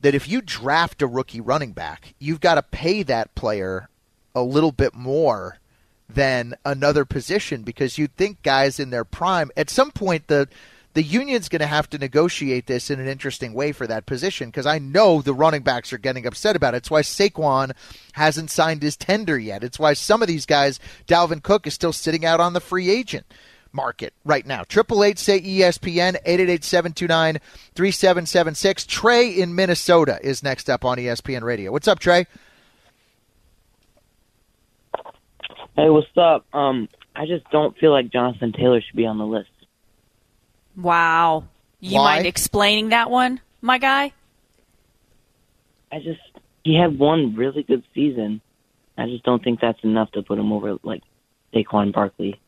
that 0.01 0.15
if 0.15 0.27
you 0.27 0.41
draft 0.41 1.01
a 1.01 1.07
rookie 1.07 1.41
running 1.41 1.73
back, 1.73 2.13
you've 2.19 2.41
got 2.41 2.55
to 2.55 2.63
pay 2.63 3.03
that 3.03 3.35
player 3.35 3.89
a 4.35 4.41
little 4.41 4.71
bit 4.71 4.93
more 4.93 5.57
than 6.09 6.55
another 6.63 7.05
position 7.05 7.63
because 7.63 7.97
you'd 7.97 8.15
think 8.15 8.41
guys 8.41 8.79
in 8.79 8.91
their 8.91 9.03
prime 9.03 9.51
at 9.57 9.69
some 9.69 9.91
point 9.91 10.27
the 10.27 10.47
the 10.93 11.03
union's 11.03 11.49
going 11.49 11.59
to 11.59 11.67
have 11.67 11.87
to 11.87 11.97
negotiate 11.99 12.65
this 12.65 12.89
in 12.89 12.99
an 12.99 13.07
interesting 13.07 13.53
way 13.53 13.71
for 13.71 13.85
that 13.85 14.07
position 14.07 14.49
because 14.49 14.65
I 14.65 14.79
know 14.79 15.21
the 15.21 15.33
running 15.33 15.61
backs 15.61 15.93
are 15.93 15.99
getting 15.99 16.25
upset 16.25 16.55
about 16.55 16.73
it. 16.73 16.77
It's 16.77 16.89
why 16.89 17.01
Saquon 17.01 17.73
hasn't 18.13 18.49
signed 18.49 18.81
his 18.81 18.97
tender 18.97 19.37
yet. 19.37 19.63
It's 19.63 19.77
why 19.77 19.93
some 19.93 20.23
of 20.23 20.27
these 20.27 20.47
guys, 20.47 20.79
Dalvin 21.07 21.43
Cook 21.43 21.67
is 21.67 21.75
still 21.75 21.93
sitting 21.93 22.25
out 22.25 22.39
on 22.39 22.53
the 22.53 22.59
free 22.59 22.89
agent 22.89 23.27
market 23.77 24.13
right 24.25 24.45
now. 24.45 24.63
Triple 24.63 25.05
eight 25.05 25.17
say 25.17 25.39
ESPN 25.39 26.17
eight 26.25 26.41
eight 26.41 26.49
eight 26.49 26.63
seven 26.65 26.91
two 26.91 27.07
nine 27.07 27.37
three 27.75 27.91
seven 27.91 28.25
seven 28.25 28.55
six. 28.55 28.85
Trey 28.85 29.29
in 29.29 29.55
Minnesota 29.55 30.19
is 30.21 30.43
next 30.43 30.69
up 30.69 30.83
on 30.83 30.97
ESPN 30.97 31.43
Radio. 31.43 31.71
What's 31.71 31.87
up, 31.87 31.99
Trey? 31.99 32.25
Hey, 35.77 35.89
what's 35.89 36.07
up? 36.17 36.45
Um, 36.53 36.89
I 37.15 37.27
just 37.27 37.49
don't 37.51 37.77
feel 37.77 37.91
like 37.91 38.11
Jonathan 38.11 38.51
Taylor 38.51 38.81
should 38.81 38.95
be 38.95 39.05
on 39.05 39.19
the 39.19 39.25
list. 39.25 39.49
Wow. 40.75 41.45
You 41.79 41.97
Why? 41.99 42.15
mind 42.15 42.27
explaining 42.27 42.89
that 42.89 43.11
one, 43.11 43.39
my 43.61 43.77
guy? 43.77 44.11
I 45.91 45.99
just 45.99 46.19
he 46.63 46.75
had 46.75 46.97
one 46.97 47.35
really 47.35 47.63
good 47.63 47.83
season. 47.93 48.41
I 48.97 49.05
just 49.05 49.23
don't 49.23 49.43
think 49.43 49.61
that's 49.61 49.81
enough 49.83 50.11
to 50.11 50.23
put 50.23 50.39
him 50.39 50.51
over 50.51 50.77
like 50.83 51.03
Saquon 51.53 51.93
Barkley. 51.93 52.39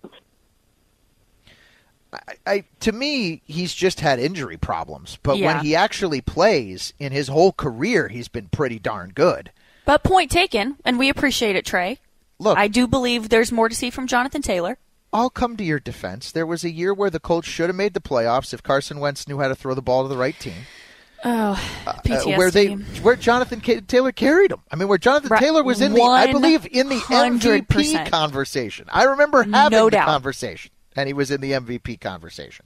I, 2.14 2.34
I 2.48 2.64
to 2.82 2.92
me, 2.92 3.42
he's 3.46 3.74
just 3.74 4.00
had 4.00 4.20
injury 4.20 4.58
problems. 4.58 5.18
But 5.22 5.38
Yeah. 5.38 5.48
when 5.56 5.64
he 5.66 5.76
actually 5.76 6.22
plays 6.22 6.94
in 7.00 7.12
his 7.12 7.28
whole 7.28 7.52
career, 7.52 8.08
he's 8.08 8.28
been 8.28 8.48
pretty 8.50 8.80
darn 8.80 9.12
good. 9.14 9.52
But 9.86 10.04
point 10.04 10.32
taken, 10.32 10.78
and 10.86 10.98
we 11.00 11.10
appreciate 11.10 11.56
it, 11.56 11.66
Trey. 11.66 12.00
Look, 12.40 12.58
I 12.58 12.68
do 12.68 12.88
believe 12.88 13.30
there's 13.30 13.52
more 13.52 13.70
to 13.70 13.76
see 13.76 13.90
from 13.90 14.08
Jonathan 14.08 14.42
Taylor. 14.42 14.78
I'll 15.12 15.30
come 15.32 15.58
to 15.58 15.64
your 15.64 15.80
defense. 15.80 16.32
There 16.32 16.46
was 16.46 16.64
a 16.64 16.70
year 16.70 16.94
where 16.94 17.10
the 17.10 17.20
Colts 17.20 17.48
should 17.48 17.68
have 17.70 17.76
made 17.76 17.96
the 17.96 18.00
playoffs 18.00 18.54
if 18.54 18.62
Carson 18.62 19.00
Wentz 19.00 19.28
knew 19.28 19.40
how 19.40 19.48
to 19.48 19.56
throw 19.56 19.74
the 19.74 19.82
ball 19.82 20.04
to 20.04 20.08
the 20.10 20.18
right 20.18 20.40
team. 20.40 20.54
Oh, 21.26 21.60
Uh, 21.86 21.94
where 22.38 22.50
they 22.50 22.74
where 23.02 23.16
Jonathan 23.18 23.60
Taylor 23.60 24.12
carried 24.14 24.52
him. 24.52 24.60
I 24.72 24.76
mean, 24.78 24.88
where 24.88 24.98
Jonathan 24.98 25.30
Right. 25.30 25.42
Taylor 25.42 25.64
was 25.64 25.82
in 25.82 25.94
the 25.94 26.02
I 26.02 26.32
believe 26.32 26.66
in 26.72 26.88
the 26.88 26.96
100%. 26.96 27.68
MVP 27.68 28.10
conversation. 28.10 28.86
I 28.90 29.04
remember 29.04 29.40
having 29.44 29.78
No 29.78 29.86
the 29.86 29.92
doubt. 29.92 30.06
conversation, 30.08 30.72
and 30.96 31.08
he 31.08 31.14
was 31.14 31.32
in 31.32 31.42
the 31.42 31.54
MVP 31.54 32.00
conversation. 32.00 32.66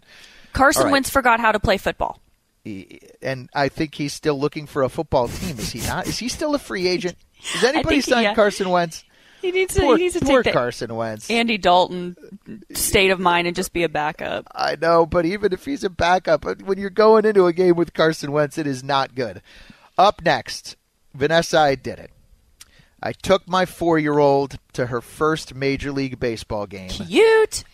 Carson 0.54 0.86
right. 0.86 0.92
Wentz 0.92 1.10
forgot 1.10 1.40
how 1.40 1.52
to 1.52 1.60
play 1.60 1.78
football. 1.78 2.20
He- 2.64 3.02
and 3.22 3.50
I 3.54 3.70
think 3.70 3.96
he's 3.96 4.14
still 4.14 4.40
looking 4.40 4.68
for 4.68 4.84
a 4.84 4.90
football 4.90 5.28
team. 5.28 5.58
Is 5.58 5.72
he 5.72 5.82
not? 5.82 6.08
Is 6.08 6.20
he 6.20 6.30
still 6.30 6.56
a 6.56 6.60
free 6.60 6.88
agent? 6.88 7.18
Has 7.42 7.64
anybody 7.64 7.96
think 8.02 8.06
signed 8.06 8.24
yeah. 8.24 8.36
Carson 8.36 8.70
Wentz? 8.70 9.04
He 9.42 9.52
needs 9.52 9.74
to. 9.74 9.82
Poor, 9.82 9.98
he 9.98 10.04
needs 10.04 10.18
to 10.18 10.26
poor 10.26 10.42
take 10.42 10.54
Carson 10.54 10.96
Wentz. 10.96 11.30
Andy 11.30 11.58
Dalton 11.58 12.16
state 12.72 13.12
of 13.12 13.20
mind 13.20 13.46
and 13.46 13.54
just 13.54 13.74
be 13.74 13.84
a 13.84 13.90
backup. 13.90 14.48
I 14.56 14.78
know, 14.78 15.06
but 15.06 15.26
even 15.26 15.52
if 15.52 15.66
he's 15.66 15.84
a 15.84 15.90
backup, 15.90 16.46
when 16.62 16.78
you're 16.78 16.90
going 16.90 17.26
into 17.26 17.46
a 17.48 17.52
game 17.52 17.76
with 17.76 17.94
Carson 17.94 18.32
Wentz, 18.32 18.58
it 18.58 18.66
is 18.66 18.86
not 18.86 19.16
good. 19.16 19.42
Up 19.98 20.22
next, 20.24 20.78
Vanessa, 21.14 21.60
I 21.60 21.76
did 21.76 22.00
it. 22.00 22.12
I 23.02 23.12
took 23.12 23.46
my 23.46 23.66
four 23.66 24.00
year 24.00 24.18
old 24.18 24.60
to 24.72 24.86
her 24.86 25.02
first 25.02 25.54
Major 25.54 25.92
League 25.92 26.22
Baseball 26.22 26.66
game. 26.66 26.88
Cute. 26.88 27.66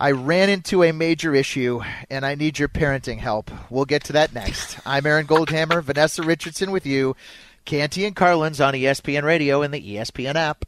I 0.00 0.12
ran 0.12 0.48
into 0.48 0.84
a 0.84 0.92
major 0.92 1.34
issue, 1.34 1.80
and 2.08 2.24
I 2.24 2.36
need 2.36 2.60
your 2.60 2.68
parenting 2.68 3.18
help. 3.18 3.50
We'll 3.68 3.84
get 3.84 4.04
to 4.04 4.12
that 4.12 4.32
next. 4.32 4.78
I'm 4.86 5.04
Aaron 5.04 5.26
Goldhammer, 5.26 5.82
Vanessa 5.82 6.22
Richardson 6.22 6.70
with 6.70 6.86
you, 6.86 7.16
Canty 7.64 8.04
and 8.04 8.14
Carlin's 8.14 8.60
on 8.60 8.74
ESPN 8.74 9.24
Radio 9.24 9.60
and 9.60 9.74
the 9.74 9.96
ESPN 9.96 10.36
app. 10.36 10.64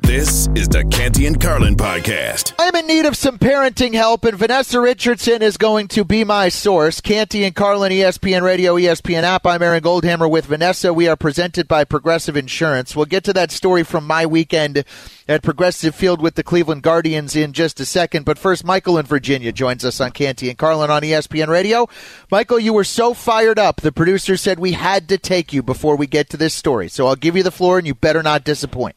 This 0.00 0.48
is 0.54 0.68
the 0.68 0.84
Canty 0.90 1.26
and 1.26 1.38
Carlin 1.38 1.76
podcast. 1.76 2.54
I'm 2.58 2.74
in 2.76 2.86
need 2.86 3.04
of 3.04 3.16
some 3.16 3.38
parenting 3.38 3.92
help, 3.92 4.24
and 4.24 4.38
Vanessa 4.38 4.80
Richardson 4.80 5.42
is 5.42 5.56
going 5.56 5.88
to 5.88 6.04
be 6.04 6.24
my 6.24 6.48
source. 6.48 7.00
Canty 7.00 7.44
and 7.44 7.54
Carlin, 7.54 7.92
ESPN 7.92 8.42
Radio, 8.42 8.76
ESPN 8.76 9.24
app. 9.24 9.44
I'm 9.44 9.60
Aaron 9.60 9.82
Goldhammer 9.82 10.30
with 10.30 10.46
Vanessa. 10.46 10.94
We 10.94 11.08
are 11.08 11.16
presented 11.16 11.68
by 11.68 11.84
Progressive 11.84 12.36
Insurance. 12.36 12.96
We'll 12.96 13.04
get 13.04 13.24
to 13.24 13.32
that 13.34 13.50
story 13.50 13.82
from 13.82 14.06
my 14.06 14.24
weekend 14.24 14.84
at 15.28 15.42
Progressive 15.42 15.94
Field 15.94 16.22
with 16.22 16.36
the 16.36 16.42
Cleveland 16.42 16.82
Guardians 16.82 17.36
in 17.36 17.52
just 17.52 17.78
a 17.80 17.84
second. 17.84 18.24
But 18.24 18.38
first, 18.38 18.64
Michael 18.64 18.96
in 18.96 19.04
Virginia 19.04 19.52
joins 19.52 19.84
us 19.84 20.00
on 20.00 20.12
Canty 20.12 20.48
and 20.48 20.56
Carlin 20.56 20.90
on 20.90 21.02
ESPN 21.02 21.48
Radio. 21.48 21.88
Michael, 22.30 22.58
you 22.58 22.72
were 22.72 22.84
so 22.84 23.12
fired 23.12 23.58
up. 23.58 23.82
The 23.82 23.92
producer 23.92 24.36
said 24.38 24.58
we 24.58 24.72
had 24.72 25.08
to 25.10 25.18
take 25.18 25.52
you 25.52 25.62
before 25.62 25.96
we 25.96 26.06
get 26.06 26.30
to 26.30 26.36
this 26.38 26.54
story. 26.54 26.88
So 26.88 27.06
I'll 27.06 27.16
give 27.16 27.36
you 27.36 27.42
the 27.42 27.50
floor, 27.50 27.76
and 27.76 27.86
you 27.86 27.94
better 27.94 28.22
not 28.22 28.44
disappoint. 28.44 28.96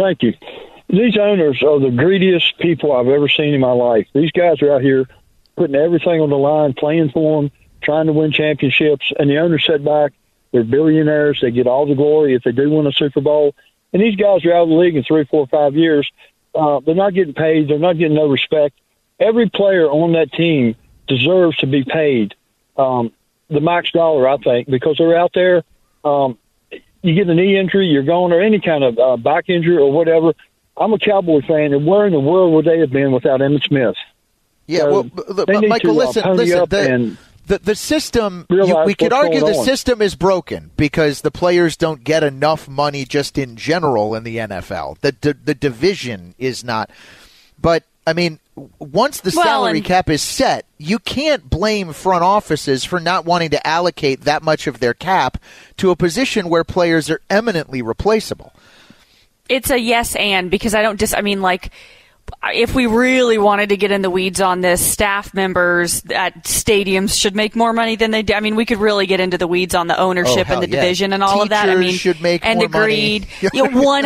Thank 0.00 0.22
you. 0.22 0.32
These 0.88 1.18
owners 1.18 1.62
are 1.62 1.78
the 1.78 1.90
greediest 1.90 2.58
people 2.58 2.92
I've 2.92 3.08
ever 3.08 3.28
seen 3.28 3.52
in 3.52 3.60
my 3.60 3.72
life. 3.72 4.06
These 4.14 4.32
guys 4.32 4.62
are 4.62 4.72
out 4.72 4.80
here 4.80 5.04
putting 5.56 5.76
everything 5.76 6.22
on 6.22 6.30
the 6.30 6.38
line, 6.38 6.72
playing 6.72 7.10
for 7.10 7.42
them, 7.42 7.52
trying 7.82 8.06
to 8.06 8.14
win 8.14 8.32
championships, 8.32 9.12
and 9.18 9.28
the 9.28 9.36
owners 9.36 9.66
sit 9.66 9.84
back. 9.84 10.12
They're 10.52 10.64
billionaires. 10.64 11.40
They 11.42 11.50
get 11.50 11.66
all 11.66 11.86
the 11.86 11.94
glory 11.94 12.34
if 12.34 12.42
they 12.44 12.52
do 12.52 12.70
win 12.70 12.86
a 12.86 12.92
Super 12.92 13.20
Bowl. 13.20 13.54
And 13.92 14.00
these 14.00 14.16
guys 14.16 14.42
are 14.46 14.54
out 14.54 14.62
of 14.62 14.68
the 14.70 14.74
league 14.74 14.96
in 14.96 15.04
three, 15.04 15.26
four, 15.26 15.46
five 15.48 15.76
years. 15.76 16.10
Uh, 16.54 16.80
they're 16.80 16.94
not 16.94 17.12
getting 17.12 17.34
paid. 17.34 17.68
They're 17.68 17.78
not 17.78 17.98
getting 17.98 18.16
no 18.16 18.26
respect. 18.26 18.80
Every 19.20 19.50
player 19.50 19.86
on 19.86 20.12
that 20.14 20.32
team 20.32 20.76
deserves 21.08 21.58
to 21.58 21.66
be 21.66 21.84
paid 21.84 22.34
um, 22.78 23.12
the 23.50 23.60
max 23.60 23.90
dollar, 23.90 24.26
I 24.26 24.38
think, 24.38 24.70
because 24.70 24.96
they're 24.96 25.18
out 25.18 25.32
there. 25.34 25.62
Um, 26.04 26.38
you 27.02 27.14
get 27.14 27.28
a 27.28 27.34
knee 27.34 27.58
injury, 27.58 27.86
you're 27.86 28.02
gone, 28.02 28.32
or 28.32 28.40
any 28.40 28.60
kind 28.60 28.84
of 28.84 28.98
uh, 28.98 29.16
back 29.16 29.48
injury 29.48 29.76
or 29.76 29.90
whatever. 29.92 30.32
I'm 30.76 30.92
a 30.92 30.98
Cowboy 30.98 31.40
fan, 31.46 31.72
and 31.72 31.86
where 31.86 32.06
in 32.06 32.12
the 32.12 32.20
world 32.20 32.54
would 32.54 32.64
they 32.64 32.78
have 32.80 32.90
been 32.90 33.12
without 33.12 33.40
Emmitt 33.40 33.62
Smith? 33.64 33.96
Yeah, 34.66 34.80
So 34.80 34.90
well, 34.92 35.10
look, 35.28 35.48
Michael, 35.48 35.94
to, 35.94 36.00
uh, 36.00 36.04
listen, 36.06 36.22
pony 36.22 36.36
listen. 36.44 36.68
The, 36.68 37.16
the 37.46 37.58
the 37.58 37.74
system, 37.74 38.46
you, 38.48 38.82
we 38.86 38.94
could 38.94 39.12
argue 39.12 39.40
the 39.40 39.58
on. 39.58 39.64
system 39.64 40.00
is 40.00 40.14
broken 40.14 40.70
because 40.76 41.22
the 41.22 41.30
players 41.32 41.76
don't 41.76 42.04
get 42.04 42.22
enough 42.22 42.68
money 42.68 43.04
just 43.04 43.36
in 43.36 43.56
general 43.56 44.14
in 44.14 44.22
the 44.22 44.36
NFL. 44.36 45.00
The 45.00 45.16
the, 45.20 45.34
the 45.34 45.54
division 45.54 46.34
is 46.38 46.62
not. 46.62 46.90
But 47.60 47.84
I 48.10 48.12
mean, 48.12 48.38
once 48.78 49.20
the 49.20 49.32
Well, 49.34 49.44
salary 49.46 49.78
and- 49.78 49.86
cap 49.86 50.10
is 50.10 50.20
set, 50.20 50.66
you 50.76 50.98
can't 50.98 51.48
blame 51.48 51.92
front 51.94 52.22
offices 52.24 52.84
for 52.84 53.00
not 53.00 53.24
wanting 53.24 53.50
to 53.50 53.66
allocate 53.66 54.22
that 54.22 54.42
much 54.42 54.66
of 54.66 54.80
their 54.80 54.92
cap 54.94 55.38
to 55.78 55.90
a 55.90 55.96
position 55.96 56.48
where 56.50 56.64
players 56.64 57.08
are 57.08 57.20
eminently 57.30 57.80
replaceable. 57.80 58.52
It's 59.48 59.70
a 59.70 59.78
yes 59.78 60.14
and 60.16 60.50
because 60.50 60.74
I 60.74 60.82
don't 60.82 60.98
dis. 60.98 61.14
I 61.14 61.22
mean, 61.22 61.40
like, 61.42 61.70
if 62.52 62.74
we 62.74 62.86
really 62.86 63.38
wanted 63.38 63.70
to 63.70 63.76
get 63.76 63.90
in 63.90 64.02
the 64.02 64.10
weeds 64.10 64.40
on 64.40 64.60
this, 64.60 64.80
staff 64.80 65.34
members 65.34 66.02
at 66.14 66.44
stadiums 66.44 67.18
should 67.18 67.34
make 67.34 67.56
more 67.56 67.72
money 67.72 67.96
than 67.96 68.12
they 68.12 68.22
do. 68.22 68.34
I 68.34 68.40
mean, 68.40 68.54
we 68.54 68.64
could 68.64 68.78
really 68.78 69.06
get 69.06 69.18
into 69.18 69.38
the 69.38 69.48
weeds 69.48 69.74
on 69.74 69.88
the 69.88 69.98
ownership 69.98 70.48
Oh, 70.48 70.54
and 70.54 70.62
the 70.62 70.68
yeah. 70.68 70.80
division 70.80 71.12
and 71.12 71.22
all 71.24 71.42
of 71.42 71.48
that. 71.48 71.68
I 71.68 71.74
Teachers 71.74 71.80
mean, 71.86 71.94
should 71.94 72.20
make 72.20 72.44
and 72.46 72.60
more 72.60 72.68
money. 72.68 73.16
agreed. 73.16 73.26
you 73.52 73.68
know, 73.68 73.80
one 73.82 74.04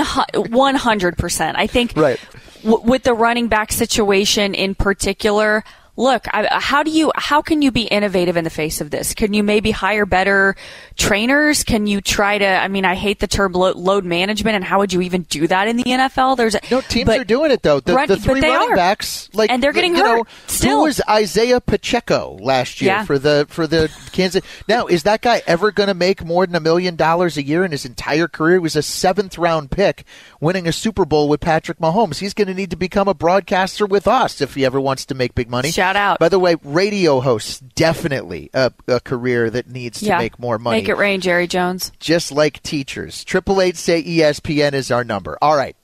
one 0.50 0.74
hundred 0.76 1.18
percent. 1.18 1.58
I 1.58 1.66
think 1.66 1.92
Right. 1.94 2.18
With 2.64 3.02
the 3.02 3.14
running 3.14 3.48
back 3.48 3.72
situation 3.72 4.54
in 4.54 4.74
particular. 4.74 5.64
Look, 5.96 6.26
I, 6.32 6.48
how 6.60 6.82
do 6.82 6.90
you 6.90 7.12
how 7.14 7.40
can 7.40 7.62
you 7.62 7.70
be 7.70 7.82
innovative 7.82 8.36
in 8.36 8.42
the 8.44 8.50
face 8.50 8.80
of 8.80 8.90
this? 8.90 9.14
Can 9.14 9.32
you 9.32 9.42
maybe 9.44 9.70
hire 9.70 10.06
better 10.06 10.56
trainers? 10.96 11.62
Can 11.62 11.86
you 11.86 12.00
try 12.00 12.38
to? 12.38 12.44
I 12.46 12.66
mean, 12.68 12.84
I 12.84 12.94
hate 12.94 13.20
the 13.20 13.26
term 13.28 13.52
lo- 13.52 13.72
load 13.72 14.04
management, 14.04 14.56
and 14.56 14.64
how 14.64 14.78
would 14.80 14.92
you 14.92 15.02
even 15.02 15.22
do 15.22 15.46
that 15.46 15.68
in 15.68 15.76
the 15.76 15.84
NFL? 15.84 16.36
There's 16.36 16.56
no 16.70 16.80
teams 16.80 17.06
but, 17.06 17.20
are 17.20 17.24
doing 17.24 17.50
it 17.50 17.62
though. 17.62 17.78
The, 17.80 17.94
Run- 17.94 18.08
the 18.08 18.16
three 18.16 18.40
running 18.40 18.72
are. 18.72 18.76
backs, 18.76 19.28
like 19.34 19.50
and 19.50 19.62
they're 19.62 19.72
getting 19.72 19.94
you 19.94 20.02
hurt 20.04 20.16
Know, 20.16 20.24
still. 20.46 20.78
Who 20.78 20.82
was 20.84 21.00
Isaiah 21.08 21.60
Pacheco 21.60 22.38
last 22.40 22.80
year 22.80 22.92
Yeah. 22.92 23.04
for 23.04 23.18
the 23.18 23.46
for 23.48 23.66
the 23.66 23.90
Kansas? 24.12 24.42
Now 24.68 24.86
is 24.86 25.02
that 25.04 25.20
guy 25.20 25.42
ever 25.46 25.70
going 25.70 25.88
to 25.88 25.94
make 25.94 26.24
more 26.24 26.46
than 26.46 26.56
a 26.56 26.60
million 26.60 26.96
dollars 26.96 27.36
a 27.36 27.42
year 27.42 27.64
in 27.64 27.70
his 27.70 27.84
entire 27.84 28.26
career? 28.28 28.54
He 28.54 28.58
was 28.60 28.76
a 28.76 28.82
seventh 28.82 29.38
round 29.38 29.70
pick, 29.70 30.04
winning 30.40 30.66
a 30.66 30.72
Super 30.72 31.04
Bowl 31.04 31.28
with 31.28 31.40
Patrick 31.40 31.78
Mahomes. 31.78 32.18
He's 32.18 32.34
going 32.34 32.48
to 32.48 32.54
need 32.54 32.70
to 32.70 32.76
become 32.76 33.06
a 33.08 33.14
broadcaster 33.14 33.86
with 33.86 34.08
us 34.08 34.40
if 34.40 34.54
he 34.54 34.64
ever 34.64 34.80
wants 34.80 35.04
to 35.06 35.14
make 35.14 35.34
big 35.34 35.48
money. 35.48 35.70
Shout 35.84 35.96
out. 35.96 36.18
By 36.18 36.30
the 36.30 36.38
way, 36.38 36.56
radio 36.62 37.20
hosts 37.20 37.60
definitely 37.60 38.48
a, 38.54 38.72
a 38.88 39.00
career 39.00 39.50
that 39.50 39.68
needs 39.68 40.00
to 40.00 40.06
yeah, 40.06 40.18
make 40.18 40.38
more 40.38 40.58
money 40.58 40.78
Make 40.78 40.88
it 40.88 40.96
rain, 40.96 41.20
Jerry 41.20 41.46
Jones. 41.46 41.92
just 42.00 42.32
like 42.32 42.62
teachers. 42.62 43.22
Triple 43.22 43.60
eight 43.60 43.76
say 43.76 44.02
ESPN 44.02 44.72
is 44.72 44.90
our 44.90 45.04
number. 45.04 45.36
All 45.42 45.56
right. 45.56 45.76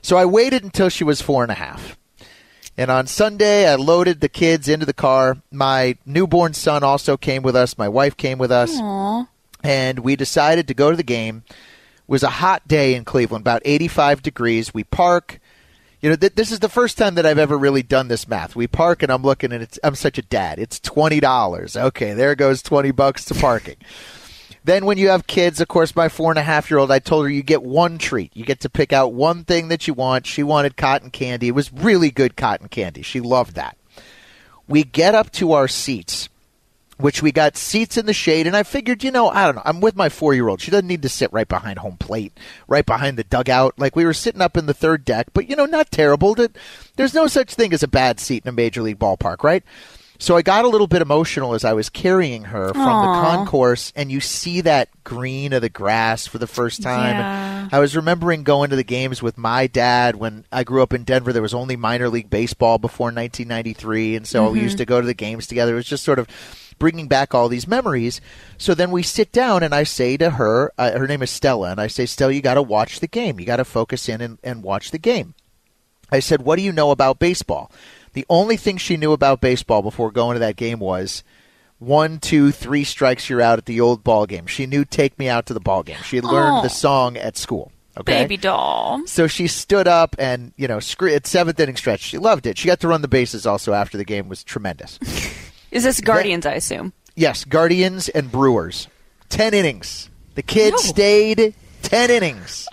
So 0.00 0.16
I 0.16 0.24
waited 0.24 0.64
until 0.64 0.88
she 0.88 1.04
was 1.04 1.20
four 1.20 1.42
and 1.42 1.52
a 1.52 1.56
half. 1.56 1.98
And 2.78 2.90
on 2.90 3.06
Sunday, 3.06 3.68
I 3.70 3.74
loaded 3.74 4.20
the 4.20 4.30
kids 4.30 4.66
into 4.66 4.86
the 4.86 4.94
car. 4.94 5.36
My 5.52 5.98
newborn 6.06 6.54
son 6.54 6.82
also 6.82 7.18
came 7.18 7.42
with 7.42 7.54
us. 7.54 7.76
My 7.76 7.88
wife 7.88 8.16
came 8.16 8.38
with 8.38 8.50
us. 8.50 8.72
Aww. 8.72 9.28
And 9.62 9.98
we 9.98 10.16
decided 10.16 10.68
to 10.68 10.74
go 10.74 10.90
to 10.90 10.96
the 10.96 11.02
game. 11.02 11.44
It 11.48 11.54
was 12.06 12.22
a 12.22 12.30
hot 12.30 12.66
day 12.66 12.94
in 12.94 13.04
Cleveland, 13.04 13.42
about 13.42 13.62
85 13.66 14.22
degrees. 14.22 14.72
We 14.72 14.84
park. 14.84 15.38
You 16.04 16.10
know, 16.10 16.16
th- 16.16 16.34
this 16.34 16.52
is 16.52 16.58
the 16.58 16.68
first 16.68 16.98
time 16.98 17.14
that 17.14 17.24
I've 17.24 17.38
ever 17.38 17.56
really 17.56 17.82
done 17.82 18.08
this 18.08 18.28
math. 18.28 18.54
We 18.54 18.66
park, 18.66 19.02
and 19.02 19.10
I'm 19.10 19.22
looking, 19.22 19.52
and 19.52 19.62
it's 19.62 19.78
I'm 19.82 19.94
such 19.94 20.18
a 20.18 20.22
dad. 20.22 20.58
It's 20.58 20.78
twenty 20.78 21.18
dollars. 21.18 21.78
Okay, 21.78 22.12
there 22.12 22.34
goes 22.34 22.60
twenty 22.60 22.90
bucks 22.90 23.24
to 23.24 23.34
parking. 23.34 23.76
Then, 24.64 24.86
when 24.86 24.96
you 24.96 25.10
have 25.10 25.26
kids, 25.26 25.60
of 25.60 25.68
course, 25.68 25.94
my 25.94 26.08
four 26.08 26.32
and 26.32 26.38
a 26.38 26.42
half 26.42 26.70
year 26.70 26.78
old, 26.78 26.90
I 26.90 26.98
told 26.98 27.26
her 27.26 27.30
you 27.30 27.42
get 27.42 27.62
one 27.62 27.98
treat. 27.98 28.34
You 28.34 28.46
get 28.46 28.60
to 28.60 28.70
pick 28.70 28.94
out 28.94 29.12
one 29.12 29.44
thing 29.44 29.68
that 29.68 29.86
you 29.86 29.92
want. 29.92 30.26
She 30.26 30.42
wanted 30.42 30.78
cotton 30.78 31.10
candy. 31.10 31.48
It 31.48 31.54
was 31.54 31.70
really 31.70 32.10
good 32.10 32.34
cotton 32.34 32.68
candy. 32.68 33.02
She 33.02 33.20
loved 33.20 33.56
that. 33.56 33.76
We 34.66 34.84
get 34.84 35.14
up 35.14 35.30
to 35.32 35.52
our 35.52 35.68
seats, 35.68 36.30
which 36.98 37.22
we 37.22 37.32
got 37.32 37.56
seats 37.56 37.96
in 37.96 38.06
the 38.06 38.12
shade. 38.12 38.46
And 38.46 38.56
I 38.56 38.62
figured, 38.62 39.02
you 39.04 39.10
know, 39.10 39.28
I 39.28 39.46
don't 39.46 39.56
know. 39.56 39.62
I'm 39.64 39.80
with 39.80 39.96
my 39.96 40.08
four 40.08 40.34
year 40.34 40.48
old. 40.48 40.60
She 40.60 40.70
doesn't 40.70 40.86
need 40.86 41.02
to 41.02 41.08
sit 41.08 41.32
right 41.32 41.48
behind 41.48 41.78
home 41.78 41.96
plate, 41.96 42.32
right 42.68 42.86
behind 42.86 43.16
the 43.18 43.24
dugout. 43.24 43.74
Like 43.78 43.96
we 43.96 44.04
were 44.04 44.14
sitting 44.14 44.40
up 44.42 44.56
in 44.56 44.66
the 44.66 44.74
third 44.74 45.04
deck, 45.04 45.28
but, 45.34 45.48
you 45.48 45.56
know, 45.56 45.66
not 45.66 45.90
terrible. 45.90 46.36
There's 46.96 47.14
no 47.14 47.26
such 47.26 47.54
thing 47.54 47.72
as 47.72 47.82
a 47.82 47.88
bad 47.88 48.20
seat 48.20 48.44
in 48.44 48.48
a 48.48 48.52
major 48.52 48.82
league 48.82 48.98
ballpark, 48.98 49.42
right? 49.42 49.62
So 50.20 50.36
I 50.36 50.42
got 50.42 50.64
a 50.64 50.68
little 50.68 50.86
bit 50.86 51.02
emotional 51.02 51.54
as 51.54 51.64
I 51.64 51.72
was 51.72 51.88
carrying 51.90 52.44
her 52.44 52.68
from 52.72 52.80
Aw. 52.82 53.02
the 53.20 53.28
concourse, 53.28 53.92
and 53.96 54.12
you 54.12 54.20
see 54.20 54.60
that 54.60 54.88
green 55.02 55.52
of 55.52 55.60
the 55.60 55.68
grass 55.68 56.24
for 56.24 56.38
the 56.38 56.46
first 56.46 56.82
time. 56.82 57.16
Yeah. 57.16 57.68
I 57.72 57.80
was 57.80 57.96
remembering 57.96 58.44
going 58.44 58.70
to 58.70 58.76
the 58.76 58.84
games 58.84 59.22
with 59.22 59.36
my 59.36 59.66
dad 59.66 60.14
when 60.14 60.44
I 60.52 60.62
grew 60.62 60.82
up 60.82 60.94
in 60.94 61.02
Denver. 61.02 61.32
There 61.32 61.42
was 61.42 61.52
only 61.52 61.74
minor 61.74 62.08
league 62.08 62.30
baseball 62.30 62.78
before 62.78 63.10
1993, 63.10 64.14
and 64.14 64.26
so 64.26 64.50
we 64.50 64.60
Mhm. 64.60 64.62
used 64.62 64.78
to 64.78 64.86
go 64.86 65.00
to 65.00 65.06
the 65.06 65.14
games 65.14 65.48
together. 65.48 65.72
It 65.72 65.76
was 65.76 65.86
just 65.86 66.04
sort 66.04 66.20
of 66.20 66.28
bringing 66.78 67.08
back 67.08 67.34
all 67.34 67.48
these 67.48 67.68
memories. 67.68 68.20
So 68.58 68.74
then 68.74 68.90
we 68.90 69.02
sit 69.02 69.32
down, 69.32 69.62
and 69.62 69.74
I 69.74 69.82
say 69.84 70.16
to 70.16 70.30
her, 70.30 70.72
uh, 70.78 70.98
her 70.98 71.06
name 71.06 71.22
is 71.22 71.30
Stella, 71.30 71.70
and 71.70 71.80
I 71.80 71.86
say, 71.86 72.06
Stella, 72.06 72.32
you 72.32 72.42
got 72.42 72.54
to 72.54 72.62
watch 72.62 73.00
the 73.00 73.06
game. 73.06 73.40
You 73.40 73.46
got 73.46 73.56
to 73.56 73.64
focus 73.64 74.08
in 74.08 74.20
and, 74.20 74.38
and 74.42 74.62
watch 74.62 74.90
the 74.90 74.98
game. 74.98 75.34
I 76.10 76.20
said, 76.20 76.42
What 76.42 76.56
do 76.56 76.62
you 76.62 76.72
know 76.72 76.90
about 76.90 77.18
baseball? 77.18 77.70
The 78.12 78.26
only 78.28 78.56
thing 78.56 78.76
she 78.76 78.96
knew 78.96 79.12
about 79.12 79.40
baseball 79.40 79.82
before 79.82 80.12
going 80.12 80.36
to 80.36 80.40
that 80.40 80.56
game 80.56 80.78
was 80.78 81.24
one, 81.78 82.18
two, 82.18 82.52
three 82.52 82.84
strikes, 82.84 83.28
you're 83.28 83.40
out 83.40 83.58
at 83.58 83.66
the 83.66 83.80
old 83.80 84.04
ball 84.04 84.26
game. 84.26 84.46
She 84.46 84.66
knew 84.66 84.84
Take 84.84 85.18
Me 85.18 85.28
Out 85.28 85.46
to 85.46 85.54
the 85.54 85.60
Ball 85.60 85.82
Game. 85.82 85.98
She 86.04 86.16
had 86.16 86.24
learned 86.24 86.64
the 86.64 86.68
song 86.70 87.16
at 87.16 87.36
school. 87.36 87.72
Okay. 87.96 88.22
Baby 88.22 88.36
doll. 88.36 89.06
So 89.06 89.26
she 89.26 89.46
stood 89.46 89.86
up 89.86 90.16
and, 90.18 90.52
you 90.56 90.66
know, 90.66 90.80
scre- 90.80 91.10
at 91.10 91.26
seventh 91.26 91.60
inning 91.60 91.76
stretch, 91.76 92.00
she 92.00 92.18
loved 92.18 92.46
it. 92.46 92.58
She 92.58 92.66
got 92.66 92.80
to 92.80 92.88
run 92.88 93.02
the 93.02 93.08
bases 93.08 93.46
also 93.46 93.72
after 93.72 93.96
the 93.96 94.04
game 94.04 94.28
was 94.28 94.42
tremendous. 94.42 94.98
Is 95.74 95.82
this 95.82 96.00
Guardians, 96.00 96.46
I 96.46 96.52
assume? 96.54 96.92
yes, 97.16 97.44
Guardians 97.44 98.08
and 98.08 98.30
Brewers. 98.30 98.86
10 99.30 99.54
innings. 99.54 100.08
The 100.36 100.42
kid 100.42 100.78
stayed 100.78 101.54
10 101.82 102.10
innings. 102.10 102.68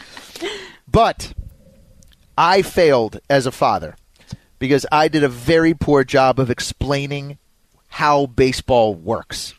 but 0.88 1.32
I 2.36 2.60
failed 2.60 3.20
as 3.30 3.46
a 3.46 3.50
father 3.50 3.96
because 4.58 4.84
I 4.92 5.08
did 5.08 5.24
a 5.24 5.28
very 5.28 5.72
poor 5.72 6.04
job 6.04 6.38
of 6.38 6.50
explaining 6.50 7.38
how 7.88 8.26
baseball 8.26 8.94
works. 8.94 9.54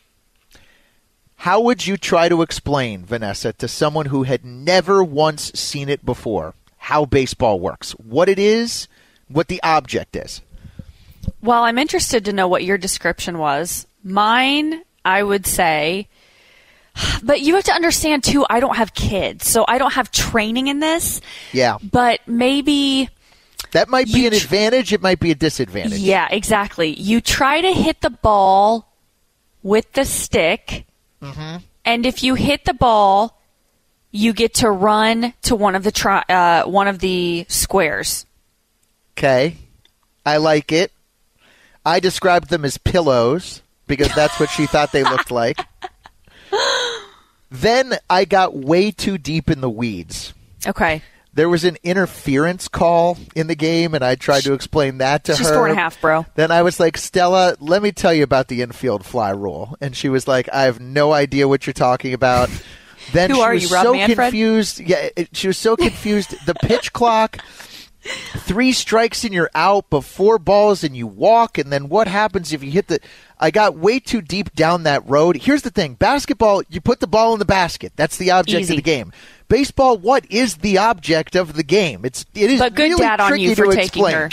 How 1.34 1.60
would 1.62 1.84
you 1.84 1.96
try 1.96 2.28
to 2.28 2.42
explain, 2.42 3.04
Vanessa, 3.04 3.52
to 3.54 3.66
someone 3.66 4.06
who 4.06 4.22
had 4.22 4.44
never 4.44 5.02
once 5.02 5.50
seen 5.58 5.88
it 5.88 6.04
before, 6.04 6.54
how 6.76 7.06
baseball 7.06 7.58
works? 7.58 7.90
What 7.92 8.28
it 8.28 8.38
is, 8.38 8.86
what 9.26 9.48
the 9.48 9.60
object 9.64 10.14
is? 10.14 10.40
Well, 11.42 11.62
I'm 11.62 11.78
interested 11.78 12.24
to 12.26 12.32
know 12.32 12.48
what 12.48 12.64
your 12.64 12.78
description 12.78 13.38
was. 13.38 13.86
Mine, 14.04 14.82
I 15.04 15.22
would 15.22 15.46
say, 15.46 16.08
but 17.22 17.40
you 17.40 17.54
have 17.54 17.64
to 17.64 17.72
understand 17.72 18.24
too, 18.24 18.44
I 18.48 18.60
don't 18.60 18.76
have 18.76 18.94
kids, 18.94 19.46
so 19.48 19.64
I 19.66 19.78
don't 19.78 19.92
have 19.92 20.10
training 20.10 20.68
in 20.68 20.80
this, 20.80 21.20
Yeah. 21.52 21.78
but 21.82 22.20
maybe. 22.26 23.08
That 23.72 23.88
might 23.88 24.06
be 24.12 24.26
an 24.26 24.34
advantage, 24.34 24.92
it 24.92 25.00
might 25.00 25.18
be 25.20 25.30
a 25.30 25.34
disadvantage. 25.34 25.98
Yeah, 26.00 26.28
exactly. 26.30 26.90
You 27.00 27.20
try 27.20 27.60
to 27.60 27.72
hit 27.72 28.00
the 28.02 28.10
ball 28.10 28.92
with 29.62 29.92
the 29.92 30.04
stick, 30.04 30.86
Mm-hmm. 31.22 31.58
and 31.84 32.04
if 32.04 32.24
you 32.24 32.34
hit 32.34 32.64
the 32.64 32.74
ball, 32.74 33.40
you 34.10 34.32
get 34.32 34.54
to 34.54 34.68
run 34.70 35.32
to 35.42 35.54
one 35.54 35.74
of 35.76 35.84
the 35.84 35.92
tri- 35.92 36.24
uh, 36.28 36.64
one 36.64 36.88
of 36.88 36.98
the 36.98 37.46
squares. 37.48 38.26
Okay. 39.16 39.56
I 40.26 40.36
like 40.38 40.72
it. 40.72 40.90
I 41.84 42.00
described 42.00 42.48
them 42.50 42.64
as 42.64 42.78
pillows 42.78 43.62
because 43.86 44.14
that's 44.14 44.38
what 44.40 44.50
she 44.50 44.66
thought 44.66 44.92
they 44.92 45.02
looked 45.04 45.30
like. 45.30 45.58
Then 47.50 47.94
I 48.08 48.24
got 48.24 48.54
way 48.56 48.90
too 48.90 49.18
deep 49.18 49.50
in 49.50 49.60
the 49.60 49.68
weeds. 49.70 50.32
Okay. 50.66 51.02
There 51.34 51.48
was 51.48 51.64
an 51.64 51.76
interference 51.82 52.68
call 52.68 53.18
in 53.34 53.46
the 53.46 53.54
game, 53.54 53.94
and 53.94 54.04
I 54.04 54.14
tried 54.14 54.42
to 54.44 54.52
explain 54.52 54.98
that 54.98 55.24
to 55.24 55.32
It's 55.32 55.38
her. 55.38 55.44
just 55.44 55.54
four 55.54 55.66
and 55.66 55.76
a 55.76 55.80
half, 55.80 56.00
bro. 56.00 56.26
Then 56.34 56.50
I 56.50 56.62
was 56.62 56.78
like, 56.78 56.96
Stella, 56.98 57.56
let 57.60 57.82
me 57.82 57.90
tell 57.92 58.12
you 58.12 58.22
about 58.22 58.48
the 58.48 58.62
infield 58.62 59.04
fly 59.04 59.30
rule. 59.30 59.76
And 59.80 59.96
she 59.96 60.08
was 60.08 60.28
like, 60.28 60.48
I 60.52 60.62
have 60.64 60.78
no 60.80 61.12
idea 61.12 61.48
what 61.48 61.66
you're 61.66 61.72
talking 61.74 62.14
about. 62.14 62.48
Then 63.12 63.30
Who 63.30 63.36
she 63.36 63.42
are 63.42 63.52
was 63.54 63.62
you, 63.68 63.74
Rob 63.74 63.82
so 63.84 63.92
Manfred? 63.94 64.16
confused. 64.16 64.78
Yeah, 64.78 65.08
it, 65.16 65.36
she 65.36 65.48
was 65.48 65.58
so 65.58 65.74
confused. 65.76 66.36
the 66.46 66.54
pitch 66.54 66.92
clock, 66.92 67.38
three 68.02 68.72
strikes 68.72 69.24
and 69.24 69.32
you're 69.32 69.50
out, 69.54 69.86
but 69.90 70.02
four 70.02 70.38
balls 70.38 70.84
and 70.84 70.96
you 70.96 71.06
walk. 71.06 71.58
And 71.58 71.72
then 71.72 71.88
what 71.88 72.08
happens 72.08 72.52
if 72.52 72.62
you 72.62 72.70
hit 72.70 72.88
the? 72.88 73.00
I 73.38 73.50
got 73.50 73.76
way 73.76 73.98
too 73.98 74.20
deep 74.20 74.54
down 74.54 74.84
that 74.84 75.08
road. 75.08 75.36
Here's 75.36 75.62
the 75.62 75.70
thing: 75.70 75.94
basketball, 75.94 76.62
you 76.68 76.80
put 76.80 77.00
the 77.00 77.06
ball 77.06 77.32
in 77.32 77.38
the 77.38 77.44
basket. 77.44 77.92
That's 77.96 78.16
the 78.16 78.30
object 78.30 78.62
Easy. 78.62 78.74
of 78.74 78.76
the 78.76 78.82
game. 78.82 79.12
Baseball, 79.48 79.98
what 79.98 80.24
is 80.30 80.56
the 80.56 80.78
object 80.78 81.36
of 81.36 81.54
the 81.54 81.62
game? 81.62 82.04
It's 82.04 82.24
it 82.34 82.50
is 82.50 82.58
But 82.60 82.74
good 82.74 82.84
really 82.84 83.02
dad 83.02 83.20
on 83.20 83.28
tricky 83.28 83.42
you 83.44 83.54
for 83.54 83.66
to 83.66 83.72
taking 83.72 84.04
explain. 84.04 84.14
her. 84.14 84.30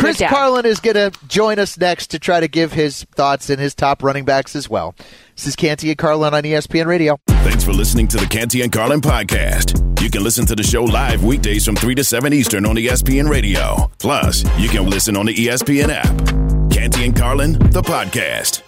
Chris 0.00 0.18
Good. 0.18 0.28
Carlin 0.28 0.66
is 0.66 0.80
going 0.80 0.94
to 0.94 1.12
join 1.28 1.58
us 1.58 1.78
next 1.78 2.08
to 2.08 2.18
try 2.18 2.40
to 2.40 2.48
give 2.48 2.72
his 2.72 3.04
thoughts 3.14 3.50
and 3.50 3.60
his 3.60 3.74
top 3.74 4.02
running 4.02 4.24
backs 4.24 4.56
as 4.56 4.68
well. 4.68 4.94
This 5.36 5.46
is 5.46 5.56
Canty 5.56 5.90
and 5.90 5.98
Carlin 5.98 6.34
on 6.34 6.42
ESPN 6.42 6.86
Radio. 6.86 7.18
Thanks 7.28 7.64
for 7.64 7.72
listening 7.72 8.08
to 8.08 8.16
the 8.16 8.26
Canty 8.26 8.62
and 8.62 8.72
Carlin 8.72 9.00
podcast. 9.00 9.78
You 10.00 10.10
can 10.10 10.24
listen 10.24 10.46
to 10.46 10.56
the 10.56 10.62
show 10.62 10.84
live 10.84 11.22
weekdays 11.22 11.64
from 11.66 11.76
3 11.76 11.94
to 11.96 12.04
7 12.04 12.32
Eastern 12.32 12.64
on 12.64 12.76
ESPN 12.76 13.28
Radio. 13.28 13.90
Plus, 13.98 14.44
you 14.58 14.68
can 14.68 14.88
listen 14.88 15.16
on 15.16 15.26
the 15.26 15.34
ESPN 15.34 15.88
app. 15.90 16.70
Canty 16.72 17.04
and 17.04 17.14
Carlin, 17.14 17.52
the 17.52 17.82
podcast. 17.82 18.62